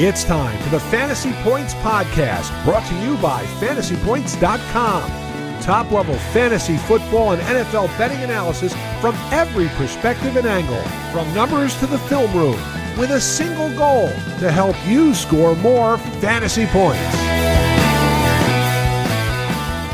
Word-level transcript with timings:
It's 0.00 0.22
time 0.22 0.56
for 0.62 0.68
the 0.68 0.78
Fantasy 0.78 1.32
Points 1.42 1.74
Podcast, 1.74 2.52
brought 2.64 2.86
to 2.86 2.94
you 3.00 3.16
by 3.16 3.42
fantasypoints.com. 3.58 5.60
Top 5.60 5.90
level 5.90 6.14
fantasy 6.32 6.76
football 6.76 7.32
and 7.32 7.42
NFL 7.42 7.88
betting 7.98 8.22
analysis 8.22 8.72
from 9.00 9.16
every 9.32 9.66
perspective 9.70 10.36
and 10.36 10.46
angle, 10.46 10.80
from 11.10 11.34
numbers 11.34 11.76
to 11.80 11.88
the 11.88 11.98
film 11.98 12.32
room, 12.32 12.60
with 12.96 13.10
a 13.10 13.20
single 13.20 13.76
goal 13.76 14.06
to 14.38 14.52
help 14.52 14.76
you 14.86 15.14
score 15.14 15.56
more 15.56 15.98
fantasy 16.20 16.66
points. 16.66 17.02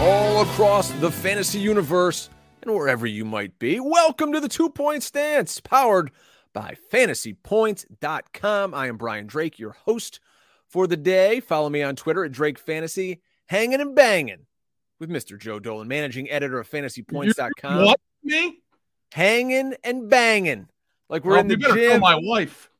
All 0.02 0.42
across 0.42 0.90
the 1.00 1.10
fantasy 1.10 1.60
universe 1.60 2.28
and 2.60 2.74
wherever 2.74 3.06
you 3.06 3.24
might 3.24 3.58
be, 3.58 3.80
welcome 3.80 4.34
to 4.34 4.40
the 4.40 4.48
Two 4.48 4.68
Point 4.68 5.02
Stance, 5.02 5.60
powered 5.60 6.10
by 6.54 6.74
fantasypoints.com. 6.92 8.72
I 8.74 8.86
am 8.86 8.96
Brian 8.96 9.26
Drake, 9.26 9.58
your 9.58 9.72
host 9.72 10.20
for 10.68 10.86
the 10.86 10.96
day. 10.96 11.40
Follow 11.40 11.68
me 11.68 11.82
on 11.82 11.96
Twitter 11.96 12.24
at 12.24 12.32
Drake 12.32 12.58
Fantasy, 12.58 13.20
hanging 13.46 13.80
and 13.80 13.94
banging 13.94 14.46
with 14.98 15.10
Mr. 15.10 15.38
Joe 15.38 15.58
Dolan, 15.58 15.88
managing 15.88 16.30
editor 16.30 16.58
of 16.58 16.70
fantasypoints.com. 16.70 17.84
What 17.84 18.00
me? 18.22 18.60
Hanging 19.12 19.74
and 19.84 20.08
banging. 20.08 20.68
Like 21.10 21.24
we're 21.24 21.36
Oh, 21.36 21.40
in 21.40 21.48
the 21.48 21.54
you 21.58 21.60
better 21.60 21.74
gym. 21.74 22.00
call 22.00 22.14
my 22.14 22.18
wife. 22.22 22.70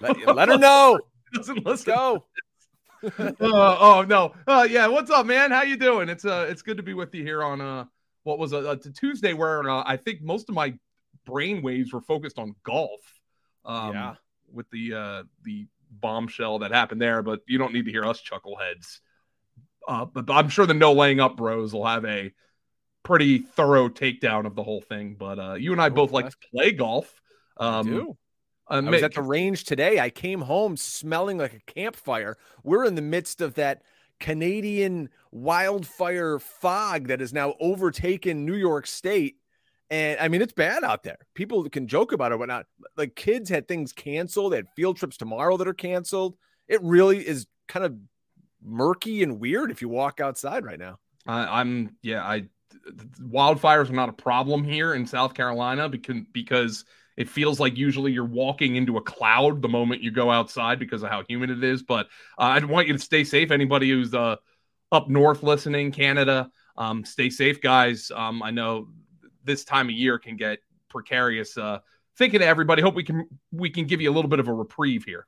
let, 0.00 0.34
let 0.36 0.48
her 0.48 0.58
know. 0.58 1.00
Doesn't 1.34 1.66
Let's 1.66 1.86
listen. 1.86 1.94
go. 1.94 2.24
Uh, 3.18 3.76
oh 3.80 4.02
no. 4.08 4.32
Uh, 4.46 4.66
yeah. 4.70 4.86
What's 4.86 5.10
up, 5.10 5.26
man? 5.26 5.50
How 5.50 5.62
you 5.62 5.76
doing? 5.76 6.08
It's 6.08 6.24
uh, 6.24 6.46
it's 6.48 6.62
good 6.62 6.78
to 6.78 6.82
be 6.82 6.94
with 6.94 7.14
you 7.14 7.22
here 7.22 7.42
on 7.42 7.60
uh, 7.60 7.84
what 8.22 8.38
was 8.38 8.54
a, 8.54 8.56
a 8.70 8.76
Tuesday 8.78 9.34
where 9.34 9.68
uh, 9.68 9.82
I 9.84 9.98
think 9.98 10.22
most 10.22 10.48
of 10.48 10.54
my 10.54 10.72
brain 11.24 11.62
waves 11.62 11.92
were 11.92 12.00
focused 12.00 12.38
on 12.38 12.54
golf. 12.64 13.00
Um, 13.64 13.92
Yeah. 13.92 14.14
With 14.52 14.70
the 14.70 14.94
uh, 14.94 15.22
the 15.42 15.66
bombshell 15.90 16.60
that 16.60 16.70
happened 16.70 17.00
there, 17.02 17.22
but 17.22 17.40
you 17.46 17.58
don't 17.58 17.72
need 17.72 17.86
to 17.86 17.90
hear 17.90 18.04
us 18.04 18.20
chuckleheads. 18.22 19.00
Uh, 19.88 20.04
but 20.04 20.30
I'm 20.30 20.48
sure 20.48 20.64
the 20.66 20.74
no 20.74 20.92
laying 20.92 21.20
up 21.20 21.36
bros 21.36 21.72
will 21.72 21.86
have 21.86 22.04
a 22.04 22.32
pretty 23.02 23.38
thorough 23.38 23.88
takedown 23.88 24.46
of 24.46 24.54
the 24.54 24.62
whole 24.62 24.80
thing. 24.80 25.16
But 25.18 25.38
uh, 25.38 25.54
you 25.54 25.72
and 25.72 25.80
I 25.80 25.86
Oh, 25.86 25.90
both 25.90 26.12
like 26.12 26.30
to 26.30 26.36
play 26.54 26.72
golf. 26.72 27.20
I 27.58 27.78
Um, 27.80 27.86
do. 27.86 28.16
uh, 28.70 28.82
I 28.86 28.90
was 28.90 29.02
at 29.02 29.14
the 29.14 29.22
range 29.22 29.64
today. 29.64 29.98
I 30.00 30.08
came 30.10 30.42
home 30.42 30.76
smelling 30.76 31.38
like 31.38 31.54
a 31.54 31.72
campfire. 31.72 32.36
We're 32.62 32.84
in 32.84 32.94
the 32.94 33.02
midst 33.02 33.40
of 33.40 33.54
that 33.54 33.82
Canadian 34.20 35.10
wildfire 35.32 36.38
fog 36.38 37.08
that 37.08 37.20
has 37.20 37.32
now 37.32 37.54
overtaken 37.60 38.46
New 38.46 38.54
York 38.56 38.86
State. 38.86 39.36
And 39.90 40.18
I 40.18 40.28
mean, 40.28 40.42
it's 40.42 40.52
bad 40.52 40.82
out 40.82 41.02
there. 41.02 41.18
People 41.34 41.68
can 41.68 41.86
joke 41.86 42.12
about 42.12 42.32
it, 42.32 42.38
but 42.38 42.48
not 42.48 42.66
like 42.96 43.14
kids 43.14 43.50
had 43.50 43.68
things 43.68 43.92
canceled. 43.92 44.52
They 44.52 44.56
had 44.56 44.68
field 44.74 44.96
trips 44.96 45.16
tomorrow 45.16 45.56
that 45.56 45.68
are 45.68 45.74
canceled. 45.74 46.36
It 46.68 46.82
really 46.82 47.18
is 47.18 47.46
kind 47.68 47.84
of 47.84 47.94
murky 48.62 49.22
and 49.22 49.38
weird 49.38 49.70
if 49.70 49.82
you 49.82 49.88
walk 49.88 50.20
outside 50.20 50.64
right 50.64 50.78
now. 50.78 50.98
I'm 51.26 51.96
yeah. 52.02 52.24
I 52.24 52.44
wildfires 53.20 53.88
are 53.90 53.94
not 53.94 54.08
a 54.08 54.14
problem 54.14 54.64
here 54.64 54.94
in 54.94 55.06
South 55.06 55.34
Carolina 55.34 55.88
because 55.88 56.16
because 56.32 56.84
it 57.16 57.28
feels 57.28 57.60
like 57.60 57.76
usually 57.76 58.12
you're 58.12 58.24
walking 58.24 58.76
into 58.76 58.96
a 58.96 59.02
cloud 59.02 59.62
the 59.62 59.68
moment 59.68 60.02
you 60.02 60.10
go 60.10 60.30
outside 60.30 60.78
because 60.78 61.02
of 61.02 61.10
how 61.10 61.22
humid 61.28 61.50
it 61.50 61.62
is. 61.62 61.82
But 61.82 62.06
uh, 62.38 62.42
I 62.42 62.64
want 62.64 62.88
you 62.88 62.94
to 62.94 62.98
stay 62.98 63.24
safe. 63.24 63.50
Anybody 63.50 63.90
who's 63.90 64.14
uh, 64.14 64.36
up 64.90 65.08
north 65.08 65.42
listening, 65.42 65.92
Canada, 65.92 66.50
um, 66.76 67.04
stay 67.04 67.30
safe, 67.30 67.60
guys. 67.60 68.10
Um, 68.14 68.42
I 68.42 68.50
know 68.50 68.88
this 69.44 69.64
time 69.64 69.88
of 69.88 69.94
year 69.94 70.18
can 70.18 70.36
get 70.36 70.58
precarious. 70.88 71.56
Uh, 71.56 71.78
thinking 72.16 72.40
to 72.40 72.46
everybody, 72.46 72.82
hope 72.82 72.94
we 72.94 73.04
can 73.04 73.26
we 73.52 73.70
can 73.70 73.86
give 73.86 74.00
you 74.00 74.10
a 74.10 74.14
little 74.14 74.28
bit 74.28 74.40
of 74.40 74.48
a 74.48 74.52
reprieve 74.52 75.04
here. 75.04 75.26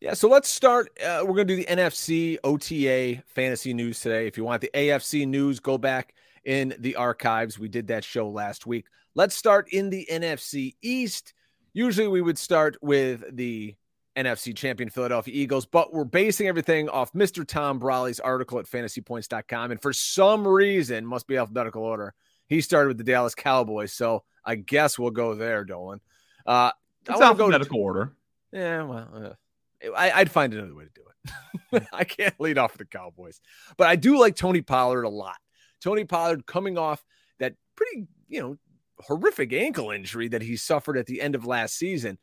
Yeah, 0.00 0.14
so 0.14 0.28
let's 0.28 0.48
start. 0.48 0.90
Uh, 1.00 1.20
we're 1.22 1.34
going 1.34 1.46
to 1.46 1.56
do 1.56 1.64
the 1.64 1.64
NFC 1.64 2.36
OTA 2.44 3.22
fantasy 3.26 3.72
news 3.72 4.00
today. 4.00 4.26
If 4.26 4.36
you 4.36 4.44
want 4.44 4.60
the 4.60 4.70
AFC 4.74 5.26
news, 5.26 5.60
go 5.60 5.78
back 5.78 6.14
in 6.44 6.74
the 6.78 6.96
archives. 6.96 7.58
We 7.58 7.68
did 7.68 7.86
that 7.86 8.04
show 8.04 8.28
last 8.28 8.66
week. 8.66 8.86
Let's 9.14 9.34
start 9.34 9.72
in 9.72 9.88
the 9.88 10.06
NFC 10.10 10.74
East. 10.82 11.32
Usually 11.72 12.06
we 12.06 12.20
would 12.20 12.36
start 12.36 12.76
with 12.82 13.24
the 13.34 13.74
NFC 14.16 14.54
champion 14.54 14.90
Philadelphia 14.90 15.34
Eagles, 15.34 15.66
but 15.66 15.92
we're 15.92 16.04
basing 16.04 16.48
everything 16.48 16.88
off 16.88 17.12
Mr. 17.12 17.46
Tom 17.46 17.80
Brolley's 17.80 18.20
article 18.20 18.58
at 18.58 18.66
fantasypoints.com. 18.66 19.70
And 19.70 19.80
for 19.80 19.92
some 19.92 20.46
reason, 20.46 21.06
must 21.06 21.26
be 21.26 21.36
alphabetical 21.36 21.82
order, 21.82 22.14
he 22.54 22.60
started 22.60 22.88
with 22.88 22.98
the 22.98 23.04
Dallas 23.04 23.34
Cowboys. 23.34 23.92
So 23.92 24.22
I 24.44 24.54
guess 24.56 24.98
we'll 24.98 25.10
go 25.10 25.34
there, 25.34 25.64
Dolan. 25.64 26.00
Uh, 26.46 26.70
I 27.08 27.12
It's 27.12 27.20
wanna 27.20 27.34
go 27.34 27.50
to- 27.50 27.68
order. 27.74 28.12
yeah, 28.52 28.82
well, 28.82 29.36
uh, 29.84 29.90
I, 29.96 30.10
I'd 30.12 30.30
find 30.30 30.54
another 30.54 30.74
way 30.74 30.84
to 30.84 30.90
do 30.94 31.02
it. 31.02 31.88
I 31.92 32.04
can't 32.04 32.38
lead 32.38 32.58
off 32.58 32.72
with 32.72 32.88
the 32.90 32.98
Cowboys, 32.98 33.40
but 33.76 33.86
I 33.88 33.96
do 33.96 34.18
like 34.18 34.36
Tony 34.36 34.62
Pollard 34.62 35.04
a 35.04 35.08
lot. 35.08 35.36
Tony 35.82 36.04
Pollard 36.04 36.46
coming 36.46 36.78
off 36.78 37.04
that 37.40 37.54
pretty, 37.76 38.06
you 38.28 38.40
know, 38.40 38.56
horrific 39.00 39.52
ankle 39.52 39.90
injury 39.90 40.28
that 40.28 40.40
he 40.42 40.56
suffered 40.56 40.96
at 40.96 41.06
the 41.06 41.20
end 41.20 41.34
of 41.34 41.44
last 41.46 41.76
season. 41.76 42.18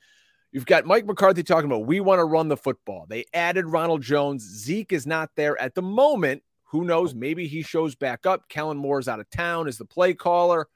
You've 0.51 0.65
got 0.65 0.85
Mike 0.85 1.05
McCarthy 1.05 1.43
talking 1.43 1.65
about 1.69 1.85
we 1.85 1.99
want 1.99 2.19
to 2.19 2.25
run 2.25 2.47
the 2.47 2.57
football. 2.57 3.05
They 3.07 3.25
added 3.33 3.65
Ronald 3.67 4.01
Jones. 4.01 4.41
Zeke 4.43 4.91
is 4.93 5.05
not 5.07 5.29
there 5.35 5.59
at 5.61 5.75
the 5.75 5.81
moment. 5.81 6.43
Who 6.71 6.85
knows? 6.85 7.13
Maybe 7.13 7.47
he 7.47 7.63
shows 7.63 7.95
back 7.95 8.25
up. 8.25 8.47
Kellen 8.47 8.77
Moore's 8.77 9.09
out 9.09 9.19
of 9.19 9.29
town 9.29 9.67
as 9.67 9.77
the 9.77 9.85
play 9.85 10.13
caller. 10.13 10.67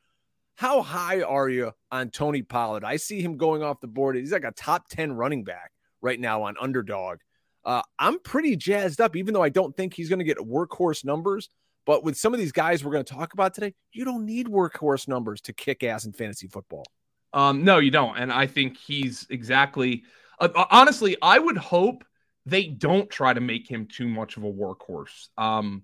How 0.56 0.82
high 0.82 1.22
are 1.22 1.50
you 1.50 1.72
on 1.92 2.10
Tony 2.10 2.42
Pollard? 2.42 2.84
I 2.84 2.98
see 2.98 3.22
him 3.22 3.38
going 3.38 3.64
off 3.64 3.80
the 3.80 3.88
board. 3.88 4.18
He's 4.18 4.32
like 4.34 4.44
a 4.44 4.52
top 4.52 4.90
10 4.90 5.14
running 5.14 5.46
back 5.46 5.72
right 6.02 6.20
now 6.20 6.44
on 6.44 6.56
underdog. 6.60 7.20
Uh, 7.64 7.82
I'm 7.98 8.20
pretty 8.20 8.58
jazzed 8.58 9.00
up, 9.00 9.16
even 9.16 9.34
though 9.34 9.42
I 9.42 9.50
don't 9.50 9.76
think 9.76 9.94
he's 9.94 10.10
going 10.10 10.20
to 10.20 10.26
get 10.26 10.38
workhorse 10.38 11.06
numbers. 11.06 11.50
But 11.86 12.04
with 12.04 12.18
some 12.18 12.34
of 12.34 12.40
these 12.40 12.52
guys 12.52 12.84
we're 12.84 12.92
going 12.92 13.06
to 13.06 13.14
talk 13.14 13.34
about 13.34 13.54
today, 13.54 13.74
you 13.94 14.04
don't 14.04 14.26
need 14.26 14.48
workhorse 14.48 15.08
numbers 15.08 15.40
to 15.42 15.54
kick 15.54 15.84
ass 15.84 16.06
in 16.06 16.12
fantasy 16.12 16.48
football. 16.48 16.86
Um, 17.34 17.64
no, 17.64 17.80
you 17.80 17.92
don't. 17.92 18.18
And 18.18 18.34
I 18.34 18.48
think 18.48 18.78
he's 18.78 19.28
exactly. 19.30 20.04
Uh, 20.40 20.66
honestly, 20.72 21.16
I 21.22 21.40
would 21.40 21.58
hope 21.58 22.04
they 22.46 22.66
don't 22.68 23.10
try 23.10 23.34
to 23.34 23.42
make 23.42 23.70
him 23.70 23.88
too 23.88 24.08
much 24.08 24.38
of 24.38 24.44
a 24.44 24.52
workhorse. 24.52 25.30
Um, 25.38 25.84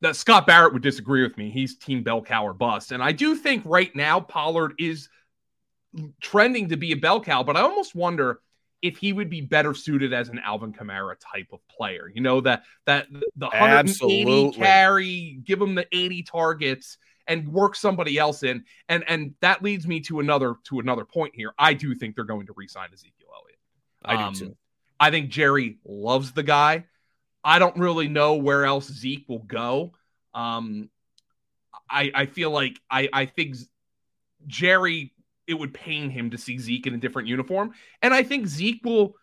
that 0.00 0.16
Scott 0.16 0.46
Barrett 0.46 0.72
would 0.74 0.82
disagree 0.82 1.22
with 1.22 1.38
me. 1.38 1.50
He's 1.50 1.78
team 1.78 2.02
bell 2.02 2.20
cow 2.20 2.46
or 2.46 2.52
bust, 2.52 2.92
and 2.92 3.02
I 3.02 3.12
do 3.12 3.34
think 3.36 3.62
right 3.64 3.94
now 3.96 4.20
Pollard 4.20 4.74
is 4.78 5.08
trending 6.20 6.68
to 6.68 6.76
be 6.76 6.92
a 6.92 6.96
bell 6.96 7.20
cow. 7.20 7.42
But 7.42 7.56
I 7.56 7.60
almost 7.60 7.94
wonder 7.94 8.40
if 8.82 8.98
he 8.98 9.14
would 9.14 9.30
be 9.30 9.40
better 9.40 9.72
suited 9.72 10.12
as 10.12 10.28
an 10.28 10.38
Alvin 10.40 10.72
Kamara 10.72 11.14
type 11.18 11.48
of 11.52 11.60
player. 11.68 12.10
You 12.14 12.20
know 12.20 12.40
that 12.42 12.64
that 12.84 13.06
the 13.10 13.46
180 13.46 13.90
Absolutely. 13.90 14.52
carry, 14.52 15.40
give 15.42 15.60
him 15.60 15.74
the 15.74 15.86
80 15.90 16.22
targets 16.24 16.98
and 17.26 17.48
work 17.48 17.74
somebody 17.76 18.18
else 18.18 18.42
in. 18.42 18.64
And 18.90 19.04
and 19.08 19.34
that 19.40 19.62
leads 19.62 19.86
me 19.86 20.00
to 20.00 20.20
another 20.20 20.56
to 20.64 20.80
another 20.80 21.06
point 21.06 21.34
here. 21.34 21.54
I 21.58 21.72
do 21.72 21.94
think 21.94 22.14
they're 22.14 22.24
going 22.24 22.46
to 22.46 22.52
re-sign 22.54 22.90
Ezekiel 22.92 23.28
Elliott. 23.34 23.58
I 24.04 24.26
Um, 24.26 24.34
do 24.34 24.40
too. 24.40 24.56
I 24.98 25.10
think 25.10 25.30
Jerry 25.30 25.78
loves 25.84 26.32
the 26.32 26.42
guy. 26.42 26.84
I 27.42 27.58
don't 27.58 27.76
really 27.76 28.08
know 28.08 28.36
where 28.36 28.64
else 28.64 28.90
Zeke 28.90 29.28
will 29.28 29.40
go. 29.40 29.92
Um, 30.32 30.88
I 31.90 32.10
I 32.14 32.26
feel 32.26 32.50
like 32.50 32.80
I 32.90 33.08
I 33.12 33.26
think 33.26 33.56
Jerry 34.46 35.12
it 35.46 35.54
would 35.54 35.74
pain 35.74 36.08
him 36.08 36.30
to 36.30 36.38
see 36.38 36.58
Zeke 36.58 36.86
in 36.86 36.94
a 36.94 36.98
different 36.98 37.28
uniform, 37.28 37.72
and 38.02 38.14
I 38.14 38.22
think 38.22 38.46
Zeke 38.46 38.82
will 38.84 39.14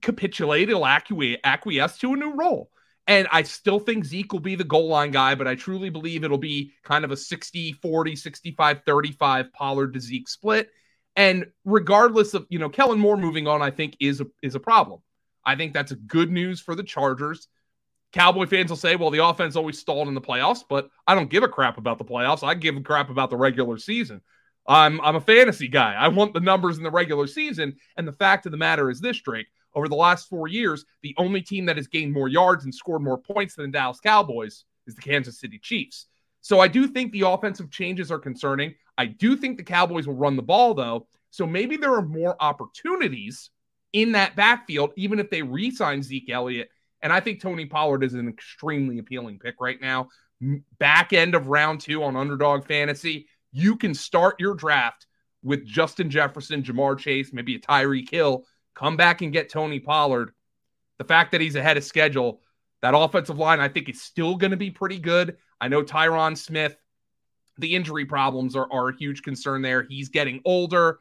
capitulate. 0.00 0.68
He'll 0.68 0.86
acquiesce, 0.86 1.40
acquiesce 1.44 1.98
to 1.98 2.14
a 2.14 2.16
new 2.16 2.34
role. 2.34 2.70
And 3.06 3.26
I 3.32 3.42
still 3.42 3.80
think 3.80 4.04
Zeke 4.04 4.32
will 4.32 4.40
be 4.40 4.54
the 4.54 4.64
goal 4.64 4.88
line 4.88 5.10
guy, 5.10 5.34
but 5.34 5.48
I 5.48 5.54
truly 5.54 5.90
believe 5.90 6.22
it'll 6.22 6.38
be 6.38 6.72
kind 6.84 7.04
of 7.04 7.10
a 7.10 7.16
60 7.16 7.72
40, 7.72 8.14
65 8.16 8.82
35 8.86 9.52
Pollard 9.52 9.94
to 9.94 10.00
Zeke 10.00 10.28
split. 10.28 10.70
And 11.16 11.46
regardless 11.64 12.34
of, 12.34 12.46
you 12.48 12.58
know, 12.58 12.68
Kellen 12.68 12.98
Moore 12.98 13.16
moving 13.16 13.46
on, 13.46 13.62
I 13.62 13.70
think 13.70 13.96
is 14.00 14.20
a, 14.20 14.26
is 14.42 14.54
a 14.54 14.60
problem. 14.60 15.00
I 15.44 15.56
think 15.56 15.72
that's 15.72 15.92
good 15.92 16.30
news 16.30 16.60
for 16.60 16.74
the 16.74 16.82
Chargers. 16.82 17.48
Cowboy 18.12 18.46
fans 18.46 18.70
will 18.70 18.76
say, 18.76 18.96
well, 18.96 19.10
the 19.10 19.24
offense 19.24 19.56
always 19.56 19.78
stalled 19.78 20.08
in 20.08 20.14
the 20.14 20.20
playoffs, 20.20 20.64
but 20.68 20.90
I 21.06 21.14
don't 21.14 21.30
give 21.30 21.42
a 21.42 21.48
crap 21.48 21.78
about 21.78 21.98
the 21.98 22.04
playoffs. 22.04 22.42
I 22.42 22.54
give 22.54 22.76
a 22.76 22.80
crap 22.80 23.10
about 23.10 23.30
the 23.30 23.36
regular 23.36 23.78
season. 23.78 24.20
I'm, 24.66 25.00
I'm 25.00 25.16
a 25.16 25.20
fantasy 25.20 25.68
guy. 25.68 25.94
I 25.94 26.08
want 26.08 26.34
the 26.34 26.40
numbers 26.40 26.76
in 26.76 26.84
the 26.84 26.90
regular 26.90 27.26
season. 27.26 27.76
And 27.96 28.06
the 28.06 28.12
fact 28.12 28.46
of 28.46 28.52
the 28.52 28.58
matter 28.58 28.90
is 28.90 29.00
this, 29.00 29.20
Drake. 29.20 29.46
Over 29.74 29.88
the 29.88 29.96
last 29.96 30.28
four 30.28 30.48
years, 30.48 30.84
the 31.02 31.14
only 31.16 31.40
team 31.40 31.66
that 31.66 31.76
has 31.76 31.86
gained 31.86 32.12
more 32.12 32.28
yards 32.28 32.64
and 32.64 32.74
scored 32.74 33.02
more 33.02 33.18
points 33.18 33.54
than 33.54 33.66
the 33.66 33.78
Dallas 33.78 34.00
Cowboys 34.00 34.64
is 34.86 34.96
the 34.96 35.02
Kansas 35.02 35.38
City 35.38 35.58
Chiefs. 35.58 36.06
So 36.40 36.60
I 36.60 36.68
do 36.68 36.86
think 36.86 37.12
the 37.12 37.22
offensive 37.22 37.70
changes 37.70 38.10
are 38.10 38.18
concerning. 38.18 38.74
I 38.96 39.06
do 39.06 39.36
think 39.36 39.56
the 39.56 39.62
Cowboys 39.62 40.06
will 40.06 40.14
run 40.14 40.36
the 40.36 40.42
ball, 40.42 40.74
though. 40.74 41.06
So 41.30 41.46
maybe 41.46 41.76
there 41.76 41.94
are 41.94 42.02
more 42.02 42.36
opportunities 42.40 43.50
in 43.92 44.12
that 44.12 44.36
backfield, 44.36 44.92
even 44.96 45.18
if 45.18 45.30
they 45.30 45.42
re 45.42 45.70
sign 45.70 46.02
Zeke 46.02 46.30
Elliott. 46.30 46.70
And 47.02 47.12
I 47.12 47.20
think 47.20 47.40
Tony 47.40 47.66
Pollard 47.66 48.04
is 48.04 48.14
an 48.14 48.28
extremely 48.28 48.98
appealing 48.98 49.38
pick 49.38 49.56
right 49.60 49.80
now. 49.80 50.08
Back 50.78 51.12
end 51.12 51.34
of 51.34 51.48
round 51.48 51.80
two 51.80 52.02
on 52.02 52.16
underdog 52.16 52.66
fantasy, 52.66 53.26
you 53.52 53.76
can 53.76 53.94
start 53.94 54.36
your 54.38 54.54
draft 54.54 55.06
with 55.42 55.66
Justin 55.66 56.10
Jefferson, 56.10 56.62
Ja'Marr 56.62 56.98
Chase, 56.98 57.32
maybe 57.32 57.54
a 57.54 57.58
Tyreek 57.58 58.10
Hill. 58.10 58.44
Come 58.74 58.96
back 58.96 59.22
and 59.22 59.32
get 59.32 59.48
Tony 59.50 59.80
Pollard. 59.80 60.32
the 60.98 61.04
fact 61.04 61.32
that 61.32 61.40
he's 61.40 61.56
ahead 61.56 61.78
of 61.78 61.84
schedule, 61.84 62.42
that 62.82 62.94
offensive 62.96 63.38
line, 63.38 63.60
I 63.60 63.68
think, 63.68 63.88
is 63.88 64.02
still 64.02 64.36
going 64.36 64.52
to 64.52 64.56
be 64.56 64.70
pretty 64.70 64.98
good. 64.98 65.36
I 65.60 65.68
know 65.68 65.82
Tyron 65.82 66.36
Smith, 66.36 66.76
the 67.58 67.74
injury 67.74 68.06
problems 68.06 68.56
are, 68.56 68.66
are 68.72 68.88
a 68.88 68.96
huge 68.96 69.22
concern 69.22 69.62
there. 69.62 69.82
He's 69.82 70.08
getting 70.08 70.40
older. 70.44 70.98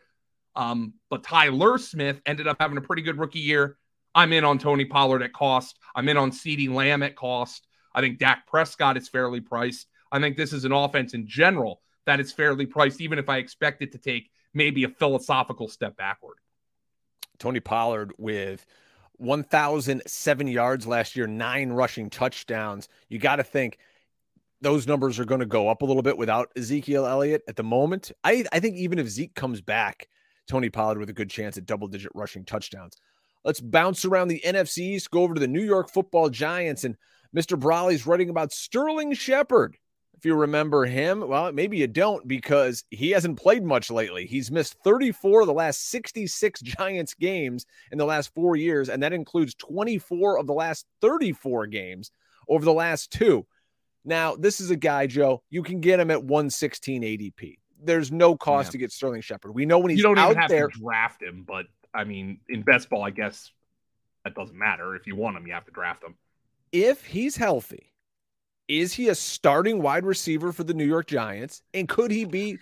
Um, 0.56 0.94
but 1.10 1.24
Tyler 1.24 1.78
Smith 1.78 2.22
ended 2.26 2.48
up 2.48 2.58
having 2.60 2.78
a 2.78 2.82
pretty 2.82 3.02
good 3.02 3.18
rookie 3.18 3.40
year. 3.40 3.78
I'm 4.14 4.34
in 4.34 4.44
on 4.44 4.58
Tony 4.58 4.86
Pollard 4.86 5.22
at 5.22 5.32
cost. 5.32 5.78
I'm 5.96 6.10
in 6.10 6.18
on 6.18 6.32
CeeDee 6.32 6.74
Lamb 6.74 7.04
at 7.04 7.16
cost. 7.16 7.68
I 7.94 8.02
think 8.02 8.20
Dak 8.20 8.48
Prescott 8.48 8.98
is 8.98 9.08
fairly 9.08 9.40
priced. 9.40 9.88
I 10.12 10.20
think 10.20 10.36
this 10.36 10.52
is 10.52 10.66
an 10.66 10.72
offense 10.72 11.14
in 11.14 11.28
general 11.28 11.82
that 12.06 12.20
is 12.20 12.32
fairly 12.32 12.66
priced, 12.66 13.02
even 13.02 13.20
if 13.20 13.30
I 13.30 13.38
expect 13.38 13.82
it 13.82 13.92
to 13.92 13.98
take 13.98 14.30
maybe 14.54 14.84
a 14.84 14.90
philosophical 14.90 15.68
step 15.68 15.96
backward. 15.96 16.38
Tony 17.38 17.60
Pollard 17.60 18.14
with 18.18 18.66
1,007 19.20 20.48
yards 20.48 20.88
last 20.88 21.16
year, 21.16 21.28
nine 21.28 21.70
rushing 21.70 22.10
touchdowns. 22.10 22.90
You 23.10 23.20
got 23.20 23.38
to 23.38 23.44
think 23.44 23.78
those 24.62 24.88
numbers 24.88 25.20
are 25.20 25.26
going 25.26 25.40
to 25.40 25.46
go 25.46 25.70
up 25.70 25.82
a 25.82 25.86
little 25.86 26.02
bit 26.02 26.18
without 26.18 26.50
Ezekiel 26.56 27.06
Elliott 27.06 27.44
at 27.48 27.56
the 27.56 27.64
moment. 27.64 28.12
I, 28.24 28.46
I 28.52 28.60
think 28.60 28.76
even 28.76 29.00
if 29.00 29.08
Zeke 29.08 29.36
comes 29.36 29.62
back, 29.62 30.08
Tony 30.48 30.70
Pollard 30.70 30.98
with 30.98 31.10
a 31.10 31.14
good 31.14 31.30
chance 31.30 31.58
at 31.58 31.66
double 31.66 31.88
digit 31.88 32.12
rushing 32.16 32.44
touchdowns. 32.44 32.98
Let's 33.46 33.62
bounce 33.62 34.04
around 34.04 34.28
the 34.28 34.42
NFC 34.46 34.80
East, 34.80 35.12
go 35.12 35.24
over 35.24 35.34
to 35.34 35.40
the 35.40 35.48
New 35.48 35.64
York 35.64 35.90
football 35.90 36.30
giants. 36.30 36.84
And 36.84 36.98
Mr. 37.36 37.58
Brolley's 37.58 38.06
writing 38.06 38.30
about 38.30 38.52
Sterling 38.52 39.14
Shepard. 39.14 39.78
If 40.20 40.26
you 40.26 40.36
remember 40.36 40.84
him, 40.84 41.26
well, 41.26 41.50
maybe 41.54 41.78
you 41.78 41.88
don't 41.88 42.28
because 42.28 42.84
he 42.90 43.12
hasn't 43.12 43.40
played 43.40 43.64
much 43.64 43.90
lately. 43.90 44.26
He's 44.26 44.52
missed 44.52 44.76
34 44.84 45.42
of 45.42 45.48
the 45.48 45.54
last 45.54 45.88
66 45.92 46.62
Giants 46.64 47.14
games 47.14 47.66
in 47.94 47.98
the 47.98 48.04
last 48.04 48.34
four 48.36 48.58
years, 48.58 48.90
and 48.90 49.02
that 49.02 49.14
includes 49.14 49.56
24 49.56 50.38
of 50.38 50.46
the 50.46 50.52
last 50.52 50.86
34 51.00 51.68
games 51.68 52.12
over 52.50 52.66
the 52.66 52.74
last 52.74 53.12
two. 53.12 53.48
Now, 54.04 54.36
this 54.36 54.60
is 54.60 54.72
a 54.72 54.76
guy, 54.76 55.08
Joe, 55.08 55.42
you 55.50 55.64
can 55.64 55.80
get 55.80 56.02
him 56.02 56.12
at 56.12 56.22
116 56.22 57.02
ADP. 57.02 57.58
There's 57.82 58.12
no 58.12 58.36
cost 58.36 58.68
yeah. 58.68 58.72
to 58.72 58.78
get 58.80 58.92
Sterling 58.92 59.22
Shepard. 59.22 59.56
We 59.56 59.66
know 59.66 59.80
when 59.80 59.92
he's 59.92 60.00
you 60.00 60.04
don't 60.04 60.20
out 60.20 60.32
even 60.32 60.42
have 60.42 60.50
there. 60.50 60.68
to 60.68 60.80
draft 60.82 61.24
him, 61.24 61.46
but 61.48 61.68
I 61.94 62.04
mean, 62.04 62.42
in 62.50 62.64
best 62.64 62.90
ball, 62.90 63.06
I 63.06 63.12
guess 63.12 63.54
that 64.26 64.36
doesn't 64.36 64.58
matter. 64.58 64.98
If 64.98 65.08
you 65.08 65.16
want 65.16 65.38
him, 65.38 65.48
you 65.48 65.54
have 65.54 65.66
to 65.66 65.72
draft 65.72 66.04
him. 66.04 66.16
If 66.74 67.06
he's 67.06 67.38
healthy, 67.38 67.89
is 68.70 68.94
he 68.94 69.10
a 69.10 69.16
starting 69.16 69.82
wide 69.82 70.06
receiver 70.06 70.54
for 70.54 70.64
the 70.64 70.74
New 70.74 70.86
York 70.86 71.08
Giants? 71.08 71.62
And 71.74 71.90
could 71.90 72.12
he 72.12 72.24
be 72.24 72.60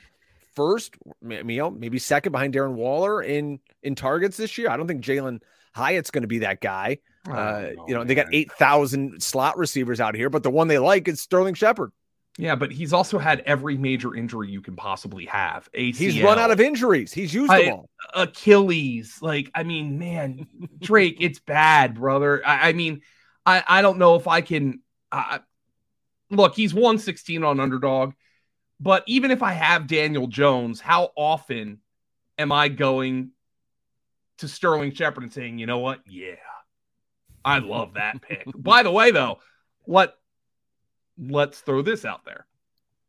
first, 0.55 0.95
you 1.21 1.43
know, 1.43 1.69
maybe 1.69 1.99
second 1.99 2.31
behind 2.31 2.55
Darren 2.55 2.73
Waller 2.73 3.21
in 3.21 3.59
in 3.83 3.93
targets 3.93 4.37
this 4.37 4.57
year? 4.57 4.69
I 4.69 4.77
don't 4.77 4.87
think 4.87 5.03
Jalin 5.03 5.41
Hyatt's 5.75 6.09
going 6.09 6.23
to 6.23 6.27
be 6.27 6.39
that 6.39 6.61
guy. 6.61 6.99
Uh, 7.27 7.31
know, 7.31 7.85
you 7.87 7.93
know, 7.93 7.99
man. 7.99 8.07
they 8.07 8.15
got 8.15 8.27
eight 8.31 8.51
thousand 8.53 9.21
slot 9.21 9.57
receivers 9.57 9.99
out 9.99 10.15
here, 10.15 10.29
but 10.29 10.41
the 10.43 10.49
one 10.49 10.69
they 10.69 10.79
like 10.79 11.07
is 11.09 11.21
Sterling 11.21 11.53
Shepard. 11.53 11.91
Yeah, 12.39 12.55
but 12.55 12.71
he's 12.71 12.93
also 12.93 13.17
had 13.17 13.41
every 13.41 13.77
major 13.77 14.15
injury 14.15 14.49
you 14.49 14.61
can 14.61 14.75
possibly 14.75 15.25
have. 15.25 15.69
ACL, 15.73 15.95
he's 15.95 16.21
run 16.21 16.37
out 16.37 16.51
of 16.51 16.61
injuries. 16.61 17.11
He's 17.11 17.33
used 17.33 17.51
I, 17.51 17.63
them 17.63 17.73
all. 17.73 17.89
Achilles, 18.13 19.17
like 19.21 19.51
I 19.55 19.63
mean, 19.63 19.97
man, 19.99 20.47
Drake, 20.79 21.17
it's 21.19 21.39
bad, 21.39 21.95
brother. 21.95 22.41
I, 22.45 22.69
I, 22.69 22.73
mean, 22.73 23.01
I 23.45 23.63
I 23.67 23.81
don't 23.81 23.97
know 23.97 24.15
if 24.15 24.27
I 24.27 24.41
can. 24.41 24.81
Uh, 25.11 25.39
look, 26.29 26.55
he's 26.55 26.73
116 26.73 27.43
on 27.43 27.59
underdog, 27.59 28.13
but 28.79 29.03
even 29.07 29.31
if 29.31 29.41
I 29.41 29.53
have 29.53 29.87
Daniel 29.87 30.27
Jones, 30.27 30.79
how 30.79 31.11
often 31.15 31.79
am 32.37 32.51
I 32.51 32.69
going 32.69 33.31
to 34.39 34.47
Sterling 34.47 34.93
Shepard 34.93 35.23
and 35.23 35.33
saying, 35.33 35.57
you 35.57 35.65
know 35.65 35.79
what? 35.79 36.01
Yeah, 36.07 36.35
I 37.43 37.59
love 37.59 37.95
that 37.95 38.21
pick. 38.21 38.45
By 38.55 38.83
the 38.83 38.91
way, 38.91 39.11
though, 39.11 39.39
let 39.87 40.13
let's 41.17 41.59
throw 41.61 41.81
this 41.81 42.05
out 42.05 42.25
there. 42.25 42.45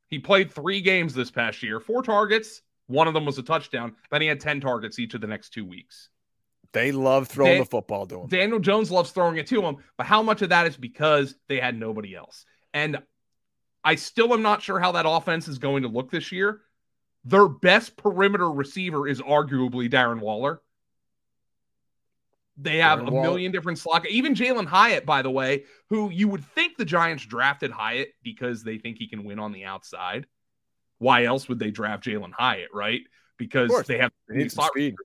He 0.09 0.19
played 0.19 0.51
three 0.51 0.81
games 0.81 1.13
this 1.13 1.31
past 1.31 1.63
year, 1.63 1.81
four 1.81 2.03
targets. 2.03 2.63
One 2.87 3.07
of 3.07 3.13
them 3.13 3.27
was 3.27 3.37
a 3.37 3.43
touchdown. 3.43 3.95
Then 4.11 4.23
he 4.23 4.29
had 4.29 4.41
10 4.41 4.63
targets 4.63 4.99
each 4.99 5.13
of 5.13 5.21
the 5.21 5.27
next 5.27 5.51
two 5.51 5.67
weeks. 5.67 6.09
They 6.73 6.93
love 6.93 7.29
throwing 7.29 7.53
Dan- 7.53 7.61
the 7.61 7.67
football 7.67 8.07
to 8.07 8.23
him. 8.23 8.29
Daniel 8.29 8.59
Jones 8.59 8.91
loves 8.91 9.11
throwing 9.11 9.37
it 9.37 9.47
to 9.49 9.63
him, 9.63 9.77
but 9.99 10.07
how 10.07 10.23
much 10.23 10.41
of 10.41 10.49
that 10.49 10.67
is 10.67 10.77
because 10.77 11.35
they 11.49 11.61
had 11.61 11.79
nobody 11.79 12.15
else? 12.15 12.47
And 12.75 12.99
I 13.85 13.95
still 13.95 14.33
am 14.35 14.43
not 14.43 14.63
sure 14.63 14.79
how 14.79 14.93
that 14.93 15.07
offense 15.07 15.49
is 15.49 15.59
going 15.59 15.83
to 15.83 15.89
look 15.89 16.11
this 16.11 16.33
year. 16.33 16.61
Their 17.25 17.49
best 17.49 17.97
perimeter 17.97 18.51
receiver 18.51 19.07
is 19.07 19.21
arguably 19.21 19.91
Darren 19.91 20.21
Waller. 20.21 20.61
They 22.57 22.79
have 22.79 23.01
Darren 23.01 23.09
a 23.09 23.23
million 23.23 23.53
different 23.53 23.79
slot. 23.79 24.07
Even 24.09 24.35
Jalin 24.35 24.67
Hyatt, 24.67 25.07
by 25.07 25.23
the 25.23 25.31
way, 25.31 25.65
who 25.91 26.11
you 26.11 26.29
would 26.29 26.45
think 26.45 26.77
the 26.77 26.85
Giants 26.85 27.25
drafted 27.25 27.71
Hyatt 27.71 28.11
because 28.23 28.65
they 28.65 28.79
think 28.79 28.99
he 28.99 29.09
can 29.09 29.25
win 29.25 29.39
on 29.39 29.53
the 29.53 29.65
outside. 29.65 30.27
Why 30.99 31.25
else 31.25 31.49
would 31.49 31.59
they 31.59 31.71
draft 31.71 32.05
Jalin 32.05 32.33
Hyatt, 32.33 32.71
right? 32.75 33.03
Because 33.37 33.85
they 33.87 33.99
have 33.99 34.11
they 34.29 34.49
slot 34.49 34.71
speed. 34.73 34.97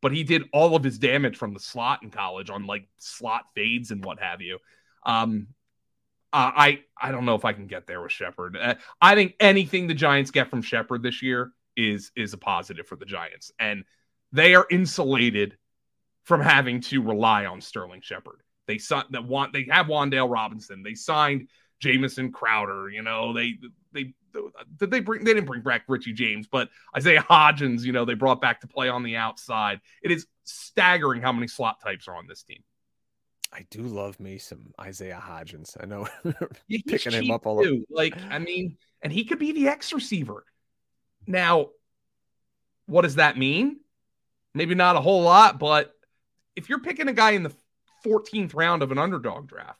But 0.00 0.12
he 0.12 0.22
did 0.22 0.44
all 0.52 0.76
of 0.76 0.82
his 0.82 0.98
damage 0.98 1.36
from 1.36 1.54
the 1.54 1.60
slot 1.60 2.02
in 2.02 2.10
college 2.10 2.50
on 2.50 2.66
like 2.66 2.88
slot 2.98 3.42
fades 3.54 3.90
and 3.90 4.04
what 4.04 4.18
have 4.20 4.40
you. 4.40 4.58
Um, 5.04 5.48
uh, 6.34 6.50
I 6.56 6.80
I 7.00 7.12
don't 7.12 7.24
know 7.24 7.36
if 7.36 7.44
I 7.44 7.52
can 7.52 7.68
get 7.68 7.86
there 7.86 8.02
with 8.02 8.10
Shepard. 8.10 8.58
Uh, 8.60 8.74
I 9.00 9.14
think 9.14 9.36
anything 9.38 9.86
the 9.86 9.94
Giants 9.94 10.32
get 10.32 10.50
from 10.50 10.62
Shepard 10.62 11.02
this 11.02 11.22
year 11.22 11.52
is 11.76 12.10
is 12.16 12.32
a 12.32 12.38
positive 12.38 12.88
for 12.88 12.96
the 12.96 13.04
Giants, 13.04 13.52
and 13.60 13.84
they 14.32 14.56
are 14.56 14.66
insulated 14.68 15.56
from 16.24 16.40
having 16.40 16.80
to 16.80 17.00
rely 17.00 17.46
on 17.46 17.60
Sterling 17.60 18.00
Shepard. 18.00 18.40
They 18.66 18.78
that 19.10 19.24
want 19.24 19.52
they 19.52 19.68
have 19.70 19.86
Wan'Dale 19.86 20.28
Robinson. 20.28 20.82
They 20.82 20.94
signed 20.94 21.48
Jamison 21.78 22.32
Crowder. 22.32 22.90
You 22.90 23.02
know 23.02 23.32
they 23.32 23.54
they 23.92 24.14
did 24.78 24.90
they 24.90 24.98
bring 24.98 25.22
they 25.22 25.34
didn't 25.34 25.46
bring 25.46 25.62
back 25.62 25.84
Richie 25.86 26.14
James, 26.14 26.48
but 26.50 26.68
Isaiah 26.96 27.22
Hodgins. 27.22 27.82
You 27.82 27.92
know 27.92 28.04
they 28.04 28.14
brought 28.14 28.40
back 28.40 28.60
to 28.62 28.66
play 28.66 28.88
on 28.88 29.04
the 29.04 29.14
outside. 29.14 29.80
It 30.02 30.10
is 30.10 30.26
staggering 30.42 31.22
how 31.22 31.32
many 31.32 31.46
slot 31.46 31.80
types 31.80 32.08
are 32.08 32.16
on 32.16 32.26
this 32.26 32.42
team. 32.42 32.64
I 33.54 33.64
do 33.70 33.82
love 33.82 34.18
me 34.18 34.38
some 34.38 34.72
Isaiah 34.80 35.22
Hodgins. 35.24 35.76
I 35.80 35.86
know 35.86 36.08
yeah, 36.66 36.80
picking 36.86 37.12
him 37.12 37.30
up 37.30 37.46
all 37.46 37.60
over. 37.60 37.84
Like, 37.88 38.16
I 38.30 38.40
mean, 38.40 38.76
and 39.00 39.12
he 39.12 39.24
could 39.24 39.38
be 39.38 39.52
the 39.52 39.68
X 39.68 39.92
receiver. 39.92 40.44
Now, 41.26 41.68
what 42.86 43.02
does 43.02 43.14
that 43.14 43.38
mean? 43.38 43.78
Maybe 44.54 44.74
not 44.74 44.96
a 44.96 45.00
whole 45.00 45.22
lot, 45.22 45.58
but 45.58 45.92
if 46.56 46.68
you're 46.68 46.80
picking 46.80 47.08
a 47.08 47.12
guy 47.12 47.32
in 47.32 47.44
the 47.44 47.52
14th 48.04 48.54
round 48.54 48.82
of 48.82 48.90
an 48.92 48.98
underdog 48.98 49.46
draft, 49.46 49.78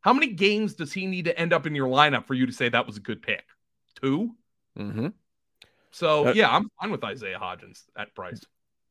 how 0.00 0.12
many 0.12 0.28
games 0.28 0.74
does 0.74 0.92
he 0.92 1.06
need 1.06 1.26
to 1.26 1.38
end 1.38 1.52
up 1.52 1.66
in 1.66 1.74
your 1.74 1.88
lineup 1.88 2.26
for 2.26 2.34
you 2.34 2.46
to 2.46 2.52
say 2.52 2.68
that 2.68 2.86
was 2.86 2.96
a 2.96 3.00
good 3.00 3.22
pick? 3.22 3.44
2 4.02 4.30
mm-hmm. 4.78 5.08
So 5.92 6.28
uh, 6.28 6.32
yeah, 6.32 6.50
I'm 6.50 6.68
fine 6.80 6.90
with 6.90 7.04
Isaiah 7.04 7.38
Hodgins 7.38 7.84
at 7.96 8.14
price. 8.14 8.40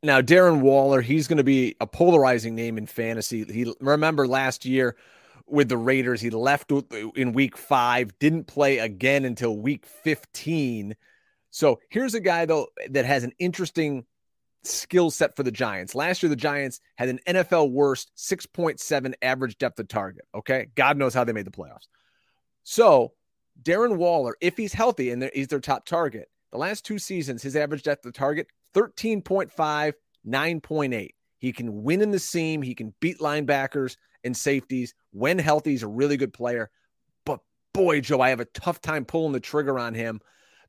Now, 0.04 0.22
Darren 0.22 0.62
Waller, 0.62 1.02
he's 1.02 1.28
going 1.28 1.38
to 1.38 1.44
be 1.44 1.76
a 1.80 1.86
polarizing 1.86 2.56
name 2.56 2.78
in 2.78 2.88
fantasy. 2.88 3.44
He 3.44 3.72
remember 3.80 4.28
last 4.28 4.66
year 4.66 4.96
with 5.46 5.70
the 5.70 5.78
Raiders, 5.78 6.22
he 6.22 6.32
left 6.32 6.72
in 7.16 7.34
week 7.34 7.56
five, 7.56 8.18
didn't 8.18 8.46
play 8.46 8.80
again 8.80 9.26
until 9.26 9.58
week 9.58 9.86
15. 9.86 10.96
So 11.52 11.80
here's 11.90 12.16
a 12.16 12.20
guy, 12.20 12.46
though, 12.46 12.68
that 12.90 13.06
has 13.06 13.24
an 13.24 13.34
interesting 13.38 14.06
skill 14.64 15.12
set 15.12 15.36
for 15.36 15.44
the 15.44 15.52
Giants. 15.52 15.94
Last 15.94 16.24
year, 16.24 16.30
the 16.30 16.36
Giants 16.36 16.80
had 16.96 17.10
an 17.10 17.20
NFL 17.28 17.72
worst 17.72 18.12
6.7 18.18 19.14
average 19.22 19.58
depth 19.58 19.80
of 19.80 19.88
target. 19.88 20.26
Okay. 20.34 20.68
God 20.76 20.98
knows 20.98 21.14
how 21.14 21.24
they 21.24 21.34
made 21.34 21.46
the 21.46 21.52
playoffs. 21.52 21.88
So, 22.64 23.14
Darren 23.62 23.98
Waller, 23.98 24.36
if 24.42 24.58
he's 24.58 24.74
healthy 24.74 25.12
and 25.12 25.30
he's 25.34 25.48
their 25.48 25.60
top 25.60 25.86
target, 25.86 26.30
the 26.52 26.58
last 26.58 26.86
two 26.86 26.98
seasons, 26.98 27.44
his 27.44 27.56
average 27.56 27.84
depth 27.84 28.06
of 28.06 28.14
target 28.14 28.48
13.5, 28.74 29.94
9.8. 30.28 31.10
He 31.38 31.52
can 31.52 31.84
win 31.84 32.02
in 32.02 32.12
the 32.12 32.20
seam. 32.20 32.62
He 32.62 32.76
can 32.76 32.94
beat 33.00 33.20
linebackers 33.20 33.98
and 34.24 34.36
safeties. 34.36 34.94
When 35.12 35.40
healthy, 35.40 35.72
he's 35.72 35.84
a 35.84 35.88
really 35.88 36.18
good 36.18 36.34
player. 36.34 36.70
But 37.26 37.40
boy, 37.74 38.02
Joe, 38.02 38.22
I 38.22 38.30
have 38.30 38.40
a 38.40 38.46
tough 38.46 38.80
time 38.82 39.06
pulling 39.06 39.34
the 39.34 39.40
trigger 39.40 39.80
on 39.80 39.94
him 39.94 40.22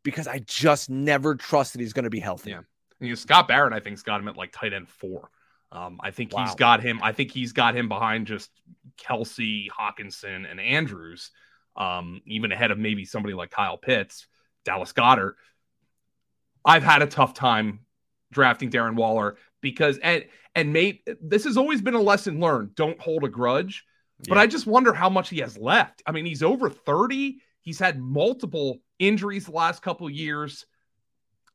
because 0.03 0.27
I 0.27 0.39
just 0.41 0.91
never 0.91 1.35
trust 1.35 1.75
that 1.75 1.81
he's 1.81 1.93
going 1.93 2.05
to 2.05 2.11
be 2.11 2.21
healthy. 2.21 2.51
Yeah. 2.51 2.61
You 3.01 3.11
know, 3.11 3.15
Scott 3.15 3.49
Barrett, 3.49 3.73
I 3.73 3.81
think, 3.81 3.95
has 3.95 4.03
got 4.03 4.21
him 4.21 4.29
at 4.29 4.37
like 4.37 4.53
tight 4.53 4.73
end 4.73 4.89
four. 4.89 5.31
Um, 5.71 6.01
I 6.03 6.11
think 6.11 6.35
wow. 6.35 6.45
he's 6.45 6.55
got 6.55 6.83
him. 6.83 7.01
I 7.03 7.13
think 7.13 7.31
he's 7.31 7.53
got 7.53 7.77
him 7.77 7.89
behind 7.89 8.27
just 8.27 8.51
Kelce, 8.99 9.69
Hockenson, 9.71 10.51
and 10.51 10.61
Andrews, 10.61 11.31
um, 11.77 12.21
even 12.27 12.53
ahead 12.53 12.71
of 12.71 12.79
maybe 12.79 13.05
somebody 13.05 13.35
like 13.35 13.51
Kyle 13.51 13.79
Pitts, 13.79 14.27
Dallas 14.65 14.93
Goedert. 14.93 15.35
I've 16.65 16.83
had 16.83 17.03
a 17.03 17.07
tough 17.07 17.35
time 17.35 17.81
drafting 18.33 18.71
Darren 18.71 18.97
Waller 18.97 19.37
because 19.61 19.99
and 19.99 20.25
and 20.55 20.73
mate, 20.73 21.09
this 21.23 21.45
has 21.45 21.57
always 21.57 21.81
been 21.81 21.95
a 21.95 22.01
lesson 22.01 22.41
learned. 22.41 22.75
Don't 22.75 23.01
hold 23.01 23.25
a 23.25 23.29
grudge. 23.29 23.85
But 24.29 24.37
yeah. 24.37 24.43
I 24.43 24.47
just 24.47 24.67
wonder 24.67 24.93
how 24.93 25.09
much 25.09 25.31
he 25.31 25.39
has 25.39 25.57
left. 25.59 26.03
I 26.07 26.13
mean, 26.13 26.27
he's 26.27 26.43
over 26.43 26.71
30. 26.71 27.41
He's 27.61 27.79
had 27.79 28.01
multiple 28.01 28.81
injuries 28.99 29.47
the 29.47 29.53
last 29.53 29.83
couple 29.83 30.09
years. 30.11 30.67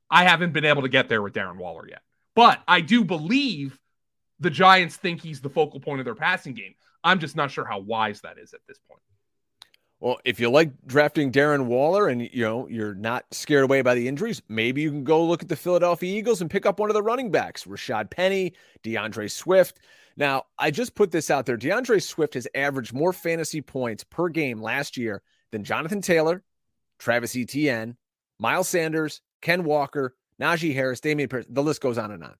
I 0.09 0.23
haven't 0.23 0.53
been 0.53 0.65
able 0.65 0.81
to 0.81 0.89
get 0.89 1.09
there 1.09 1.21
with 1.21 1.33
Darren 1.33 1.57
Waller 1.57 1.87
yet. 1.87 2.01
But 2.35 2.61
I 2.67 2.81
do 2.81 3.03
believe 3.03 3.79
the 4.39 4.49
Giants 4.49 4.95
think 4.95 5.21
he's 5.21 5.41
the 5.41 5.49
focal 5.49 5.79
point 5.79 5.99
of 5.99 6.05
their 6.05 6.15
passing 6.15 6.53
game. 6.53 6.75
I'm 7.03 7.19
just 7.19 7.35
not 7.35 7.51
sure 7.51 7.65
how 7.65 7.79
wise 7.79 8.21
that 8.21 8.37
is 8.37 8.53
at 8.53 8.61
this 8.67 8.79
point. 8.89 9.01
Well, 9.99 10.19
if 10.25 10.39
you 10.39 10.49
like 10.51 10.71
drafting 10.85 11.31
Darren 11.31 11.65
Waller 11.65 12.07
and 12.07 12.21
you 12.21 12.43
know 12.43 12.67
you're 12.67 12.93
not 12.93 13.25
scared 13.31 13.63
away 13.63 13.81
by 13.81 13.95
the 13.95 14.07
injuries, 14.07 14.41
maybe 14.47 14.81
you 14.81 14.91
can 14.91 15.03
go 15.03 15.25
look 15.25 15.41
at 15.41 15.49
the 15.49 15.55
Philadelphia 15.55 16.15
Eagles 16.15 16.39
and 16.41 16.51
pick 16.51 16.67
up 16.67 16.79
one 16.79 16.89
of 16.89 16.93
the 16.93 17.01
running 17.01 17.31
backs, 17.31 17.65
Rashaad 17.65 18.11
Penny, 18.11 18.53
D'Andre 18.83 19.27
Swift. 19.27 19.79
Now, 20.15 20.43
I 20.59 20.69
just 20.69 20.93
put 20.93 21.11
this 21.11 21.31
out 21.31 21.47
there. 21.47 21.57
D'Andre 21.57 21.99
Swift 21.99 22.35
has 22.35 22.47
averaged 22.53 22.93
more 22.93 23.13
fantasy 23.13 23.61
points 23.61 24.03
per 24.03 24.29
game 24.29 24.61
last 24.61 24.97
year 24.97 25.23
than 25.51 25.63
Jonathan 25.63 26.01
Taylor, 26.01 26.43
Travis 26.99 27.35
Etienne, 27.35 27.97
Miles 28.39 28.67
Sanders, 28.67 29.21
Ken 29.41 29.63
Walker, 29.63 30.15
Najee 30.39 30.73
Harris, 30.75 31.01
Dameon 31.01 31.29
Pierce. 31.29 31.45
The 31.49 31.63
list 31.63 31.81
goes 31.81 31.97
on 31.97 32.11
and 32.11 32.23
on. 32.23 32.35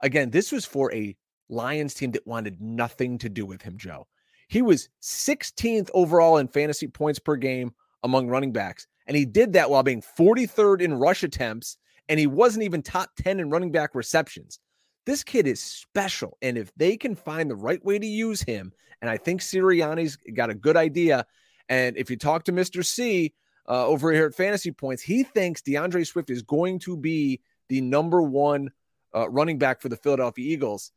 Again, 0.00 0.30
this 0.30 0.52
was 0.52 0.64
for 0.64 0.92
a 0.94 1.16
Lions 1.48 1.94
team 1.94 2.12
that 2.12 2.26
wanted 2.26 2.60
nothing 2.60 3.18
to 3.18 3.28
do 3.28 3.46
with 3.46 3.62
him, 3.62 3.78
Joe. 3.78 4.06
He 4.54 4.62
was 4.62 4.88
16th 5.02 5.90
overall 5.94 6.36
in 6.36 6.46
fantasy 6.46 6.86
points 6.86 7.18
per 7.18 7.34
game 7.34 7.74
among 8.04 8.28
running 8.28 8.52
backs. 8.52 8.86
And 9.08 9.16
he 9.16 9.24
did 9.24 9.54
that 9.54 9.68
while 9.68 9.82
being 9.82 10.00
43rd 10.00 10.80
in 10.80 10.94
rush 10.94 11.24
attempts. 11.24 11.76
And 12.08 12.20
he 12.20 12.28
wasn't 12.28 12.62
even 12.62 12.80
top 12.80 13.10
10 13.16 13.40
in 13.40 13.50
running 13.50 13.72
back 13.72 13.96
receptions. 13.96 14.60
This 15.06 15.24
kid 15.24 15.48
is 15.48 15.60
special. 15.60 16.38
And 16.40 16.56
if 16.56 16.72
they 16.76 16.96
can 16.96 17.16
find 17.16 17.50
the 17.50 17.56
right 17.56 17.84
way 17.84 17.98
to 17.98 18.06
use 18.06 18.42
him, 18.42 18.72
and 19.02 19.10
I 19.10 19.16
think 19.16 19.40
Sirianni's 19.40 20.14
got 20.14 20.50
a 20.50 20.54
good 20.54 20.76
idea. 20.76 21.26
And 21.68 21.96
if 21.96 22.08
you 22.08 22.16
talk 22.16 22.44
to 22.44 22.52
Mr. 22.52 22.84
C 22.84 23.34
uh, 23.68 23.84
over 23.88 24.12
here 24.12 24.26
at 24.26 24.36
Fantasy 24.36 24.70
Points, 24.70 25.02
he 25.02 25.24
thinks 25.24 25.62
D'Andre 25.62 26.04
Swift 26.04 26.30
is 26.30 26.42
going 26.42 26.78
to 26.78 26.96
be 26.96 27.40
the 27.68 27.80
number 27.80 28.22
one 28.22 28.70
uh, 29.12 29.28
running 29.28 29.58
back 29.58 29.80
for 29.80 29.88
the 29.88 29.96
Philadelphia 29.96 30.48
Eagles. 30.48 30.92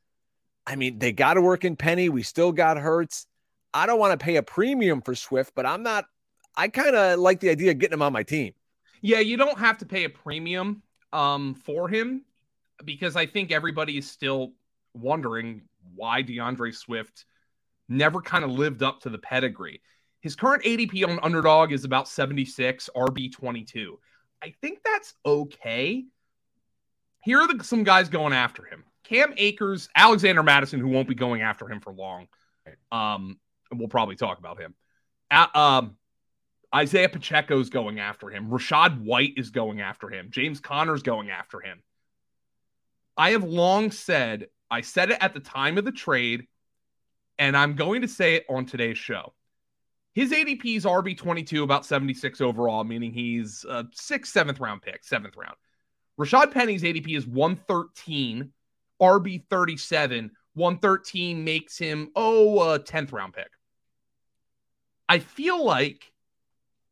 I 0.67 0.75
mean, 0.75 0.99
they 0.99 1.11
got 1.11 1.33
to 1.33 1.41
work 1.41 1.65
in 1.65 1.75
Penny. 1.75 2.09
We 2.09 2.21
still 2.21 2.51
got 2.51 2.77
Hurts. 2.77 3.25
I 3.77 3.85
don't 3.85 3.99
want 3.99 4.19
to 4.19 4.23
pay 4.23 4.37
a 4.37 4.43
premium 4.43 5.01
for 5.01 5.13
Swift, 5.13 5.53
but 5.55 5.65
I'm 5.65 5.83
not. 5.83 6.05
I 6.55 6.67
kind 6.67 6.95
of 6.95 7.19
like 7.19 7.39
the 7.39 7.51
idea 7.51 7.71
of 7.71 7.77
getting 7.77 7.93
him 7.93 8.01
on 8.01 8.11
my 8.11 8.23
team. 8.23 8.53
Yeah, 9.01 9.19
you 9.19 9.37
don't 9.37 9.59
have 9.59 9.77
to 9.77 9.85
pay 9.85 10.05
a 10.05 10.09
premium 10.09 10.81
um, 11.13 11.53
for 11.53 11.87
him 11.87 12.25
because 12.83 13.15
I 13.15 13.27
think 13.27 13.51
everybody 13.51 13.97
is 13.97 14.09
still 14.09 14.53
wondering 14.95 15.61
why 15.93 16.23
D'Andre 16.23 16.71
Swift 16.71 17.25
never 17.87 18.19
kind 18.19 18.43
of 18.43 18.49
lived 18.49 18.81
up 18.81 19.01
to 19.01 19.09
the 19.09 19.19
pedigree. 19.19 19.81
His 20.21 20.35
current 20.35 20.63
ADP 20.63 21.07
on 21.07 21.19
underdog 21.21 21.71
is 21.71 21.85
about 21.85 22.07
76, 22.07 22.89
RB 22.95 23.31
22. 23.31 23.99
I 24.41 24.53
think 24.59 24.79
that's 24.83 25.13
okay. 25.23 26.05
Here 27.23 27.39
are 27.39 27.55
the, 27.55 27.63
some 27.63 27.83
guys 27.83 28.09
going 28.09 28.33
after 28.33 28.65
him 28.65 28.83
Cam 29.03 29.35
Akers, 29.37 29.87
Alexander 29.95 30.41
Mattison, 30.41 30.79
who 30.79 30.87
won't 30.87 31.07
be 31.07 31.15
going 31.15 31.43
after 31.43 31.69
him 31.69 31.79
for 31.79 31.93
long. 31.93 32.27
Um, 32.91 33.37
and 33.69 33.79
we'll 33.79 33.89
probably 33.89 34.15
talk 34.15 34.39
about 34.39 34.59
him. 34.59 34.73
Uh, 35.29 35.47
um, 35.53 35.97
Isaiah 36.73 37.09
Pacheco's 37.09 37.69
going 37.69 37.99
after 37.99 38.29
him. 38.29 38.49
Rachaad 38.49 39.01
White 39.01 39.33
is 39.37 39.49
going 39.49 39.81
after 39.81 40.09
him. 40.09 40.27
James 40.29 40.59
Conner's 40.59 41.03
going 41.03 41.29
after 41.29 41.59
him. 41.59 41.81
I 43.15 43.31
have 43.31 43.43
long 43.43 43.91
said, 43.91 44.47
I 44.69 44.81
said 44.81 45.11
it 45.11 45.17
at 45.21 45.33
the 45.33 45.39
time 45.39 45.77
of 45.77 45.85
the 45.85 45.91
trade, 45.91 46.47
and 47.39 47.55
I'm 47.55 47.75
going 47.75 48.01
to 48.01 48.07
say 48.07 48.35
it 48.35 48.45
on 48.49 48.65
today's 48.65 48.97
show. 48.97 49.33
His 50.13 50.31
ADP 50.31 50.77
is 50.77 50.83
RB22, 50.83 51.63
about 51.63 51.85
76 51.85 52.41
overall, 52.41 52.83
meaning 52.83 53.11
he's 53.11 53.65
a 53.69 53.85
sixth, 53.93 54.31
seventh 54.31 54.59
round 54.59 54.81
pick, 54.81 55.03
seventh 55.03 55.37
round. 55.37 55.55
Rashaad 56.19 56.51
Penny's 56.51 56.83
ADP 56.83 57.15
is 57.15 57.27
113, 57.27 58.51
RB37. 59.01 60.29
113 60.55 61.43
makes 61.43 61.77
him, 61.77 62.09
oh, 62.15 62.73
a 62.73 62.79
10th 62.79 63.13
round 63.13 63.33
pick. 63.33 63.49
I 65.09 65.19
feel 65.19 65.63
like 65.63 66.11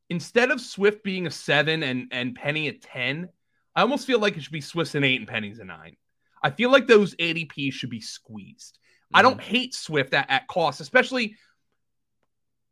instead 0.09 0.51
of 0.51 0.61
Swift 0.61 1.03
being 1.03 1.27
a 1.27 1.31
seven 1.31 1.83
and, 1.83 2.07
and 2.11 2.35
Penny 2.35 2.67
a 2.67 2.73
10, 2.73 3.29
I 3.75 3.81
almost 3.81 4.07
feel 4.07 4.19
like 4.19 4.37
it 4.37 4.43
should 4.43 4.53
be 4.53 4.61
Swift's 4.61 4.95
an 4.95 5.03
eight 5.03 5.19
and 5.19 5.27
Penny's 5.27 5.59
a 5.59 5.65
nine. 5.65 5.97
I 6.41 6.51
feel 6.51 6.71
like 6.71 6.87
those 6.87 7.15
ADPs 7.15 7.73
should 7.73 7.89
be 7.89 8.01
squeezed. 8.01 8.77
Mm-hmm. 8.77 9.17
I 9.17 9.21
don't 9.21 9.39
mm-hmm. 9.39 9.49
hate 9.49 9.73
Swift 9.73 10.13
at, 10.13 10.29
at 10.29 10.47
cost, 10.47 10.79
especially. 10.79 11.35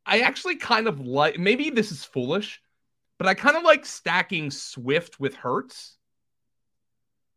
I 0.05 0.19
actually 0.19 0.57
kind 0.57 0.88
of 0.88 1.00
like, 1.00 1.39
maybe 1.39 1.69
this 1.69 1.91
is 1.91 2.03
foolish, 2.03 2.62
but 3.17 3.27
I 3.27 3.33
kind 3.33 3.55
of 3.57 3.63
like 3.63 3.85
stacking 3.85 4.51
Swift 4.51 5.19
with 5.19 5.35
Hurts 5.35 5.97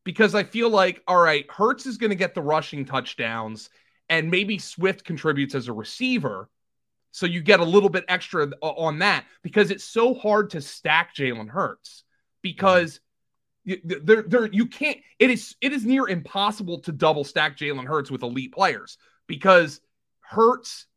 because 0.04 0.34
I 0.34 0.44
feel 0.44 0.68
like, 0.68 1.02
all 1.06 1.18
right, 1.18 1.50
Hurts 1.50 1.86
is 1.86 1.96
going 1.96 2.10
to 2.10 2.16
get 2.16 2.34
the 2.34 2.42
rushing 2.42 2.84
touchdowns 2.84 3.70
and 4.08 4.30
maybe 4.30 4.58
Swift 4.58 5.04
contributes 5.04 5.54
as 5.54 5.68
a 5.68 5.72
receiver. 5.72 6.48
So 7.16 7.24
you 7.24 7.40
get 7.40 7.60
a 7.60 7.64
little 7.64 7.88
bit 7.88 8.04
extra 8.08 8.46
uh, 8.62 8.66
on 8.72 8.98
that 8.98 9.24
because 9.42 9.70
it's 9.70 9.84
so 9.84 10.12
hard 10.12 10.50
to 10.50 10.60
stack 10.60 11.14
Jalen 11.14 11.48
Hurts 11.48 12.04
because 12.42 13.00
there, 13.64 14.20
there, 14.20 14.46
you 14.52 14.66
can't. 14.66 14.98
It 15.18 15.30
is, 15.30 15.56
it 15.62 15.72
is 15.72 15.86
near 15.86 16.06
impossible 16.06 16.80
to 16.80 16.92
double 16.92 17.24
stack 17.24 17.56
Jalen 17.56 17.86
Hurts 17.86 18.10
with 18.10 18.22
elite 18.22 18.52
players 18.52 18.98
because 19.26 19.80
Hurts, 20.20 20.88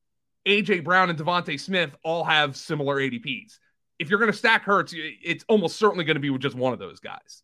AJ 0.45 0.83
Brown, 0.83 1.09
and 1.09 1.17
DeVonta 1.17 1.57
Smith 1.57 1.95
all 2.03 2.25
have 2.25 2.57
similar 2.57 2.97
ADPs. 2.97 3.57
If 3.97 4.09
you're 4.09 4.19
going 4.19 4.29
to 4.29 4.37
stack 4.37 4.63
Hurts, 4.63 4.93
it's 4.93 5.45
almost 5.47 5.79
certainly 5.79 6.03
going 6.03 6.15
to 6.15 6.21
be 6.21 6.31
with 6.31 6.41
just 6.41 6.57
one 6.57 6.73
of 6.73 6.79
those 6.79 6.99
guys. 6.99 7.43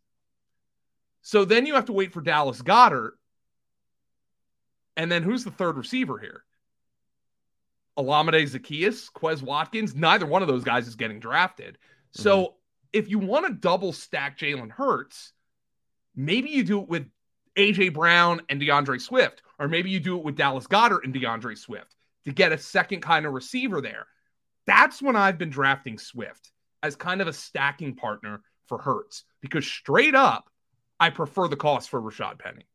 So 1.21 1.45
then 1.45 1.65
you 1.65 1.75
have 1.75 1.85
to 1.85 1.93
wait 1.93 2.11
for 2.11 2.19
Dallas 2.19 2.61
Goedert. 2.61 3.11
And 4.97 5.09
then 5.09 5.23
who's 5.23 5.45
the 5.45 5.51
third 5.51 5.77
receiver 5.77 6.19
here? 6.19 6.43
Olamide 7.97 8.43
Zaccheaus, 8.43 9.11
Quez 9.11 9.41
Watkins, 9.41 9.95
neither 9.95 10.25
one 10.25 10.41
of 10.41 10.47
those 10.47 10.63
guys 10.63 10.87
is 10.87 10.95
getting 10.95 11.19
drafted. 11.19 11.77
So 12.11 12.37
mm-hmm. 12.37 12.55
if 12.93 13.09
you 13.09 13.19
want 13.19 13.47
to 13.47 13.53
double 13.53 13.93
stack 13.93 14.37
Jalen 14.37 14.71
Hurts, 14.71 15.33
maybe 16.15 16.49
you 16.49 16.63
do 16.63 16.81
it 16.81 16.89
with 16.89 17.07
AJ 17.55 17.93
Brown 17.93 18.41
and 18.49 18.59
D'Andre 18.59 18.97
Swift, 18.97 19.41
or 19.59 19.67
maybe 19.67 19.89
you 19.89 19.99
do 19.99 20.17
it 20.17 20.23
with 20.23 20.35
Dallas 20.35 20.67
Goedert 20.67 21.03
and 21.03 21.13
D'Andre 21.13 21.55
Swift 21.55 21.95
to 22.25 22.31
get 22.31 22.51
a 22.51 22.57
second 22.57 23.01
kind 23.01 23.25
of 23.25 23.33
receiver 23.33 23.81
there. 23.81 24.07
That's 24.65 25.01
when 25.01 25.15
I've 25.15 25.37
been 25.37 25.49
drafting 25.49 25.97
Swift 25.97 26.51
as 26.83 26.95
kind 26.95 27.21
of 27.21 27.27
a 27.27 27.33
stacking 27.33 27.95
partner 27.95 28.41
for 28.67 28.77
Hurts 28.77 29.23
because 29.41 29.65
straight 29.65 30.15
up, 30.15 30.49
I 30.99 31.09
prefer 31.09 31.47
the 31.47 31.55
cost 31.55 31.89
for 31.89 32.01
Rashaad 32.01 32.39
Penny. 32.39 32.65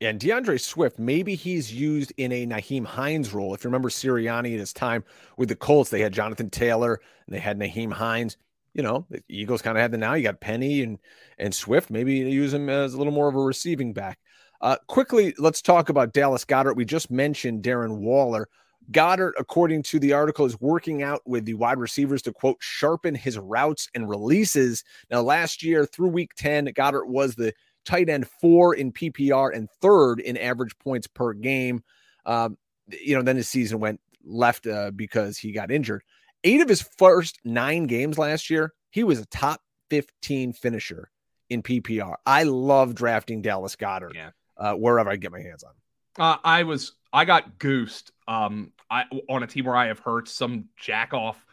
And 0.00 0.20
D'Andre 0.20 0.58
Swift, 0.58 0.98
maybe 0.98 1.34
he's 1.34 1.72
used 1.72 2.12
in 2.16 2.30
a 2.30 2.46
Nyheim 2.46 2.84
Hines 2.84 3.32
role. 3.32 3.52
If 3.54 3.64
you 3.64 3.68
remember 3.68 3.88
Sirianni 3.88 4.54
at 4.54 4.60
his 4.60 4.72
time 4.72 5.02
with 5.36 5.48
the 5.48 5.56
Colts, 5.56 5.90
they 5.90 6.00
had 6.00 6.12
Jonathan 6.12 6.50
Taylor 6.50 7.00
and 7.26 7.34
they 7.34 7.40
had 7.40 7.58
Nyheim 7.58 7.92
Hines. 7.92 8.36
You 8.74 8.82
know, 8.84 9.06
the 9.10 9.22
Eagles 9.28 9.60
kind 9.60 9.76
of 9.76 9.82
had 9.82 9.90
the 9.90 9.98
now. 9.98 10.14
You 10.14 10.22
got 10.22 10.40
Penny 10.40 10.82
and 10.82 10.98
and 11.38 11.52
Swift. 11.52 11.90
Maybe 11.90 12.14
use 12.14 12.54
him 12.54 12.68
as 12.68 12.94
a 12.94 12.98
little 12.98 13.12
more 13.12 13.28
of 13.28 13.34
a 13.34 13.40
receiving 13.40 13.92
back. 13.92 14.20
Uh, 14.60 14.76
quickly, 14.86 15.34
let's 15.38 15.62
talk 15.62 15.88
about 15.88 16.12
Dallas 16.12 16.44
Goedert. 16.44 16.76
We 16.76 16.84
just 16.84 17.10
mentioned 17.10 17.64
Darren 17.64 17.98
Waller. 17.98 18.48
Goedert, 18.92 19.34
according 19.38 19.82
to 19.84 19.98
the 19.98 20.12
article, 20.12 20.46
is 20.46 20.60
working 20.60 21.02
out 21.02 21.22
with 21.26 21.44
the 21.44 21.54
wide 21.54 21.78
receivers 21.78 22.22
to 22.22 22.32
quote 22.32 22.56
sharpen 22.60 23.14
his 23.14 23.36
routes 23.36 23.88
and 23.94 24.08
releases. 24.08 24.84
Now, 25.10 25.22
last 25.22 25.62
year 25.62 25.84
through 25.84 26.08
week 26.08 26.34
10, 26.36 26.66
Goedert 26.66 27.08
was 27.08 27.34
the 27.34 27.52
tight 27.84 28.08
end 28.08 28.28
four 28.40 28.74
in 28.74 28.92
PPR 28.92 29.54
and 29.54 29.68
third 29.80 30.20
in 30.20 30.36
average 30.36 30.76
points 30.78 31.06
per 31.06 31.32
game. 31.32 31.82
Um, 32.26 32.56
you 32.88 33.16
know, 33.16 33.22
then 33.22 33.36
his 33.36 33.48
season 33.48 33.80
went 33.80 34.00
left 34.24 34.66
uh, 34.66 34.90
because 34.90 35.38
he 35.38 35.52
got 35.52 35.70
injured. 35.70 36.02
Eight 36.44 36.60
of 36.60 36.68
his 36.68 36.82
first 36.82 37.38
nine 37.44 37.86
games 37.86 38.18
last 38.18 38.50
year, 38.50 38.72
he 38.90 39.04
was 39.04 39.18
a 39.18 39.26
top 39.26 39.60
15 39.90 40.52
finisher 40.52 41.10
in 41.50 41.62
PPR. 41.62 42.14
I 42.26 42.44
love 42.44 42.94
drafting 42.94 43.42
Dallas 43.42 43.76
Goedert 43.76 44.14
yeah. 44.14 44.30
uh, 44.56 44.74
wherever 44.74 45.10
I 45.10 45.16
get 45.16 45.32
my 45.32 45.40
hands 45.40 45.64
on. 45.64 45.72
Uh, 46.18 46.36
I 46.44 46.64
was 46.64 46.92
I 47.12 47.24
got 47.24 47.58
goosed 47.58 48.12
um, 48.26 48.72
I, 48.90 49.04
on 49.28 49.42
a 49.42 49.46
team 49.46 49.64
where 49.64 49.76
I 49.76 49.86
have 49.86 50.00
hurt 50.00 50.28
some 50.28 50.66
jack 50.76 51.14
off 51.14 51.44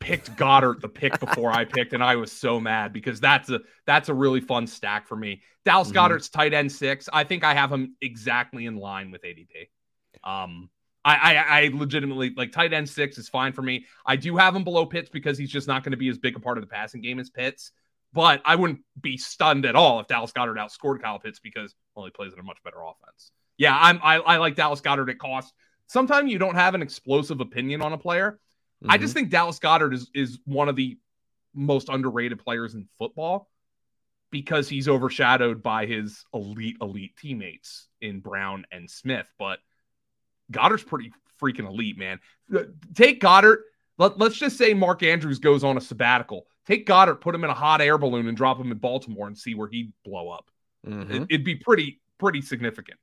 picked 0.00 0.34
Goedert 0.36 0.80
the 0.80 0.88
pick 0.88 1.20
before 1.20 1.52
I 1.52 1.64
picked, 1.64 1.92
and 1.92 2.02
I 2.02 2.16
was 2.16 2.32
so 2.32 2.58
mad 2.58 2.92
because 2.92 3.20
that's 3.20 3.50
a 3.50 3.60
that's 3.86 4.08
a 4.08 4.14
really 4.14 4.40
fun 4.40 4.66
stack 4.66 5.06
for 5.06 5.16
me. 5.16 5.42
Dallas 5.64 5.88
mm-hmm. 5.88 5.98
Goedert's 5.98 6.28
tight 6.28 6.54
end 6.54 6.72
six. 6.72 7.08
I 7.12 7.24
think 7.24 7.44
I 7.44 7.54
have 7.54 7.70
him 7.70 7.96
exactly 8.00 8.66
in 8.66 8.76
line 8.76 9.10
with 9.10 9.22
ADP. 9.22 9.68
Um, 10.24 10.70
I, 11.04 11.14
I, 11.14 11.34
I 11.34 11.70
legitimately 11.72 12.34
like 12.36 12.52
tight 12.52 12.72
end 12.72 12.88
six 12.88 13.16
is 13.18 13.28
fine 13.28 13.52
for 13.52 13.62
me. 13.62 13.86
I 14.04 14.16
do 14.16 14.36
have 14.36 14.54
him 14.56 14.64
below 14.64 14.84
Pitts 14.84 15.08
because 15.08 15.38
he's 15.38 15.50
just 15.50 15.68
not 15.68 15.82
going 15.84 15.92
to 15.92 15.98
be 15.98 16.08
as 16.08 16.18
big 16.18 16.36
a 16.36 16.40
part 16.40 16.58
of 16.58 16.62
the 16.62 16.68
passing 16.68 17.00
game 17.00 17.18
as 17.18 17.30
Pitts. 17.30 17.72
But 18.12 18.42
I 18.44 18.56
wouldn't 18.56 18.80
be 19.00 19.16
stunned 19.16 19.64
at 19.66 19.76
all 19.76 20.00
if 20.00 20.08
Dallas 20.08 20.32
Goedert 20.32 20.56
outscored 20.56 21.00
Kyle 21.00 21.18
Pitts 21.18 21.38
because 21.38 21.74
well 21.94 22.04
he 22.04 22.10
plays 22.10 22.32
in 22.32 22.38
a 22.38 22.42
much 22.42 22.58
better 22.64 22.78
offense. 22.82 23.30
Yeah, 23.56 23.76
I'm 23.78 24.00
I, 24.02 24.16
I 24.16 24.36
like 24.38 24.56
Dallas 24.56 24.80
Goedert 24.80 25.10
at 25.10 25.18
cost. 25.18 25.54
Sometimes 25.86 26.30
you 26.30 26.38
don't 26.38 26.54
have 26.54 26.74
an 26.74 26.82
explosive 26.82 27.40
opinion 27.40 27.82
on 27.82 27.92
a 27.92 27.98
player. 27.98 28.38
Mm-hmm. 28.82 28.90
I 28.90 28.98
just 28.98 29.10
mm-hmm. 29.10 29.20
think 29.20 29.30
Dallas 29.30 29.58
Goedert 29.58 29.92
is 29.94 30.10
is 30.14 30.38
one 30.44 30.68
of 30.68 30.76
the 30.76 30.98
most 31.54 31.88
underrated 31.88 32.38
players 32.38 32.74
in 32.74 32.88
football. 32.98 33.48
because 34.30 34.68
he's 34.68 34.88
overshadowed 34.88 35.62
by 35.62 35.86
his 35.86 36.24
elite, 36.32 36.76
elite 36.80 37.16
teammates 37.16 37.88
in 38.00 38.20
Brown 38.20 38.64
and 38.70 38.88
Smith. 38.88 39.26
But 39.38 39.58
Goedert's 40.52 40.84
pretty 40.84 41.12
freaking 41.40 41.66
elite, 41.66 41.98
man. 41.98 42.20
Take 42.94 43.20
Goedert, 43.20 43.58
Let, 43.98 44.18
let's 44.18 44.36
just 44.36 44.56
say 44.56 44.74
Mark 44.74 45.02
Andrews 45.02 45.38
goes 45.38 45.64
on 45.64 45.76
a 45.76 45.80
sabbatical. 45.80 46.46
Take 46.66 46.86
Goedert, 46.86 47.20
put 47.20 47.34
him 47.34 47.44
in 47.44 47.50
a 47.50 47.54
hot 47.54 47.80
air 47.80 47.98
balloon, 47.98 48.28
and 48.28 48.36
drop 48.36 48.58
him 48.58 48.70
in 48.70 48.78
Baltimore 48.78 49.26
and 49.26 49.36
see 49.36 49.54
where 49.54 49.68
he'd 49.68 49.92
blow 50.04 50.30
up. 50.30 50.50
Mm-hmm. 50.86 51.12
It, 51.12 51.22
it'd 51.30 51.44
be 51.44 51.56
pretty, 51.56 52.00
pretty 52.18 52.40
significant. 52.40 52.98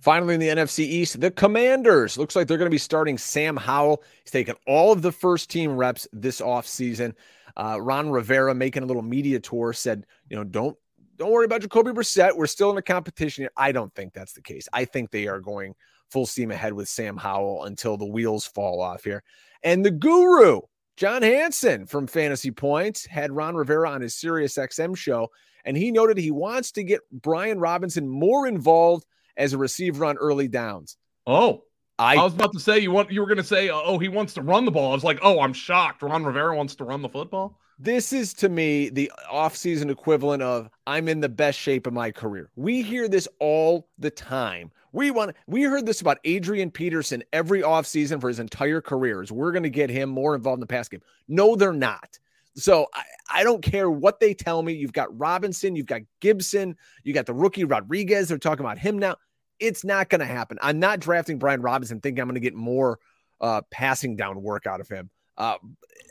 Finally, 0.00 0.34
in 0.34 0.40
the 0.40 0.48
NFC 0.48 0.80
East, 0.80 1.20
the 1.20 1.30
Commanders. 1.30 2.16
Looks 2.16 2.36
like 2.36 2.46
they're 2.46 2.58
going 2.58 2.70
to 2.70 2.74
be 2.74 2.78
starting 2.78 3.18
Sam 3.18 3.56
Howell. 3.56 4.02
He's 4.22 4.30
taken 4.30 4.56
all 4.66 4.92
of 4.92 5.02
the 5.02 5.12
first 5.12 5.50
team 5.50 5.76
reps 5.76 6.08
this 6.12 6.40
offseason. 6.40 7.14
Uh, 7.56 7.78
Ron 7.80 8.10
Rivera 8.10 8.54
making 8.54 8.82
a 8.82 8.86
little 8.86 9.02
media 9.02 9.40
tour 9.40 9.72
said, 9.72 10.06
you 10.28 10.36
know, 10.36 10.44
don't 10.44 10.76
don't 11.16 11.30
worry 11.30 11.44
about 11.44 11.60
Jacoby 11.60 11.92
Brissett. 11.92 12.36
We're 12.36 12.46
still 12.46 12.70
in 12.70 12.76
a 12.76 12.82
competition. 12.82 13.48
I 13.56 13.72
don't 13.72 13.94
think 13.94 14.12
that's 14.12 14.32
the 14.32 14.42
case. 14.42 14.68
I 14.72 14.84
think 14.84 15.10
they 15.10 15.28
are 15.28 15.38
going 15.38 15.74
full 16.10 16.26
steam 16.26 16.50
ahead 16.50 16.72
with 16.72 16.88
Sam 16.88 17.16
Howell 17.16 17.64
until 17.64 17.96
the 17.96 18.04
wheels 18.04 18.46
fall 18.46 18.80
off 18.80 19.04
here. 19.04 19.22
And 19.62 19.84
the 19.84 19.90
guru, 19.90 20.60
John 20.96 21.22
Hansen 21.22 21.86
from 21.86 22.06
Fantasy 22.06 22.50
Points, 22.50 23.06
had 23.06 23.32
Ron 23.32 23.54
Rivera 23.54 23.90
on 23.90 24.00
his 24.00 24.16
Sirius 24.16 24.56
XM 24.56 24.96
show, 24.96 25.30
and 25.64 25.76
he 25.76 25.90
noted 25.90 26.18
he 26.18 26.30
wants 26.30 26.72
to 26.72 26.82
get 26.82 27.00
Brian 27.12 27.58
Robinson 27.58 28.08
more 28.08 28.46
involved 28.46 29.06
as 29.36 29.52
a 29.52 29.58
receiver 29.58 30.04
on 30.04 30.16
early 30.18 30.48
downs. 30.48 30.96
Oh, 31.26 31.64
I, 31.98 32.16
I 32.16 32.24
was 32.24 32.34
about 32.34 32.52
to 32.52 32.60
say 32.60 32.80
you 32.80 32.90
want 32.90 33.10
you 33.10 33.20
were 33.20 33.26
going 33.26 33.38
to 33.38 33.44
say 33.44 33.68
uh, 33.68 33.80
oh 33.84 33.98
he 33.98 34.08
wants 34.08 34.34
to 34.34 34.42
run 34.42 34.64
the 34.64 34.70
ball. 34.70 34.90
I 34.90 34.94
was 34.94 35.04
like 35.04 35.20
oh 35.22 35.40
I'm 35.40 35.52
shocked. 35.52 36.02
Ron 36.02 36.24
Rivera 36.24 36.56
wants 36.56 36.74
to 36.76 36.84
run 36.84 37.02
the 37.02 37.08
football. 37.08 37.58
This 37.78 38.12
is 38.12 38.34
to 38.34 38.48
me 38.48 38.88
the 38.88 39.10
offseason 39.32 39.90
equivalent 39.90 40.42
of 40.42 40.68
I'm 40.86 41.08
in 41.08 41.20
the 41.20 41.28
best 41.28 41.58
shape 41.58 41.86
of 41.86 41.92
my 41.92 42.10
career. 42.10 42.50
We 42.56 42.82
hear 42.82 43.08
this 43.08 43.28
all 43.40 43.88
the 43.98 44.10
time. 44.10 44.70
We 44.92 45.10
want 45.10 45.36
we 45.46 45.62
heard 45.62 45.86
this 45.86 46.00
about 46.00 46.18
Adrian 46.24 46.70
Peterson 46.70 47.22
every 47.32 47.62
offseason 47.62 48.20
for 48.20 48.28
his 48.28 48.38
entire 48.40 48.80
career. 48.80 49.22
Is 49.22 49.32
we're 49.32 49.52
going 49.52 49.64
to 49.64 49.70
get 49.70 49.90
him 49.90 50.08
more 50.08 50.34
involved 50.34 50.58
in 50.58 50.60
the 50.60 50.66
pass 50.66 50.88
game. 50.88 51.02
No, 51.28 51.56
they're 51.56 51.72
not. 51.72 52.18
So 52.56 52.86
I, 52.94 53.02
I 53.30 53.44
don't 53.44 53.62
care 53.62 53.90
what 53.90 54.20
they 54.20 54.34
tell 54.34 54.62
me. 54.62 54.74
You've 54.74 54.92
got 54.92 55.16
Robinson, 55.18 55.76
you've 55.76 55.86
got 55.86 56.02
Gibson, 56.20 56.76
you 57.02 57.12
got 57.12 57.26
the 57.26 57.34
rookie 57.34 57.64
Rodriguez. 57.64 58.28
They're 58.28 58.38
talking 58.38 58.64
about 58.64 58.78
him 58.78 58.98
now. 58.98 59.16
It's 59.60 59.84
not 59.84 60.08
going 60.08 60.20
to 60.20 60.26
happen. 60.26 60.58
I'm 60.60 60.78
not 60.78 61.00
drafting 61.00 61.38
Brian 61.38 61.62
Robinson 61.62 62.00
thinking 62.00 62.20
I'm 62.20 62.28
going 62.28 62.34
to 62.34 62.40
get 62.40 62.54
more 62.54 62.98
uh, 63.40 63.62
passing 63.70 64.16
down 64.16 64.42
work 64.42 64.66
out 64.66 64.80
of 64.80 64.88
him. 64.88 65.10
Uh, 65.36 65.56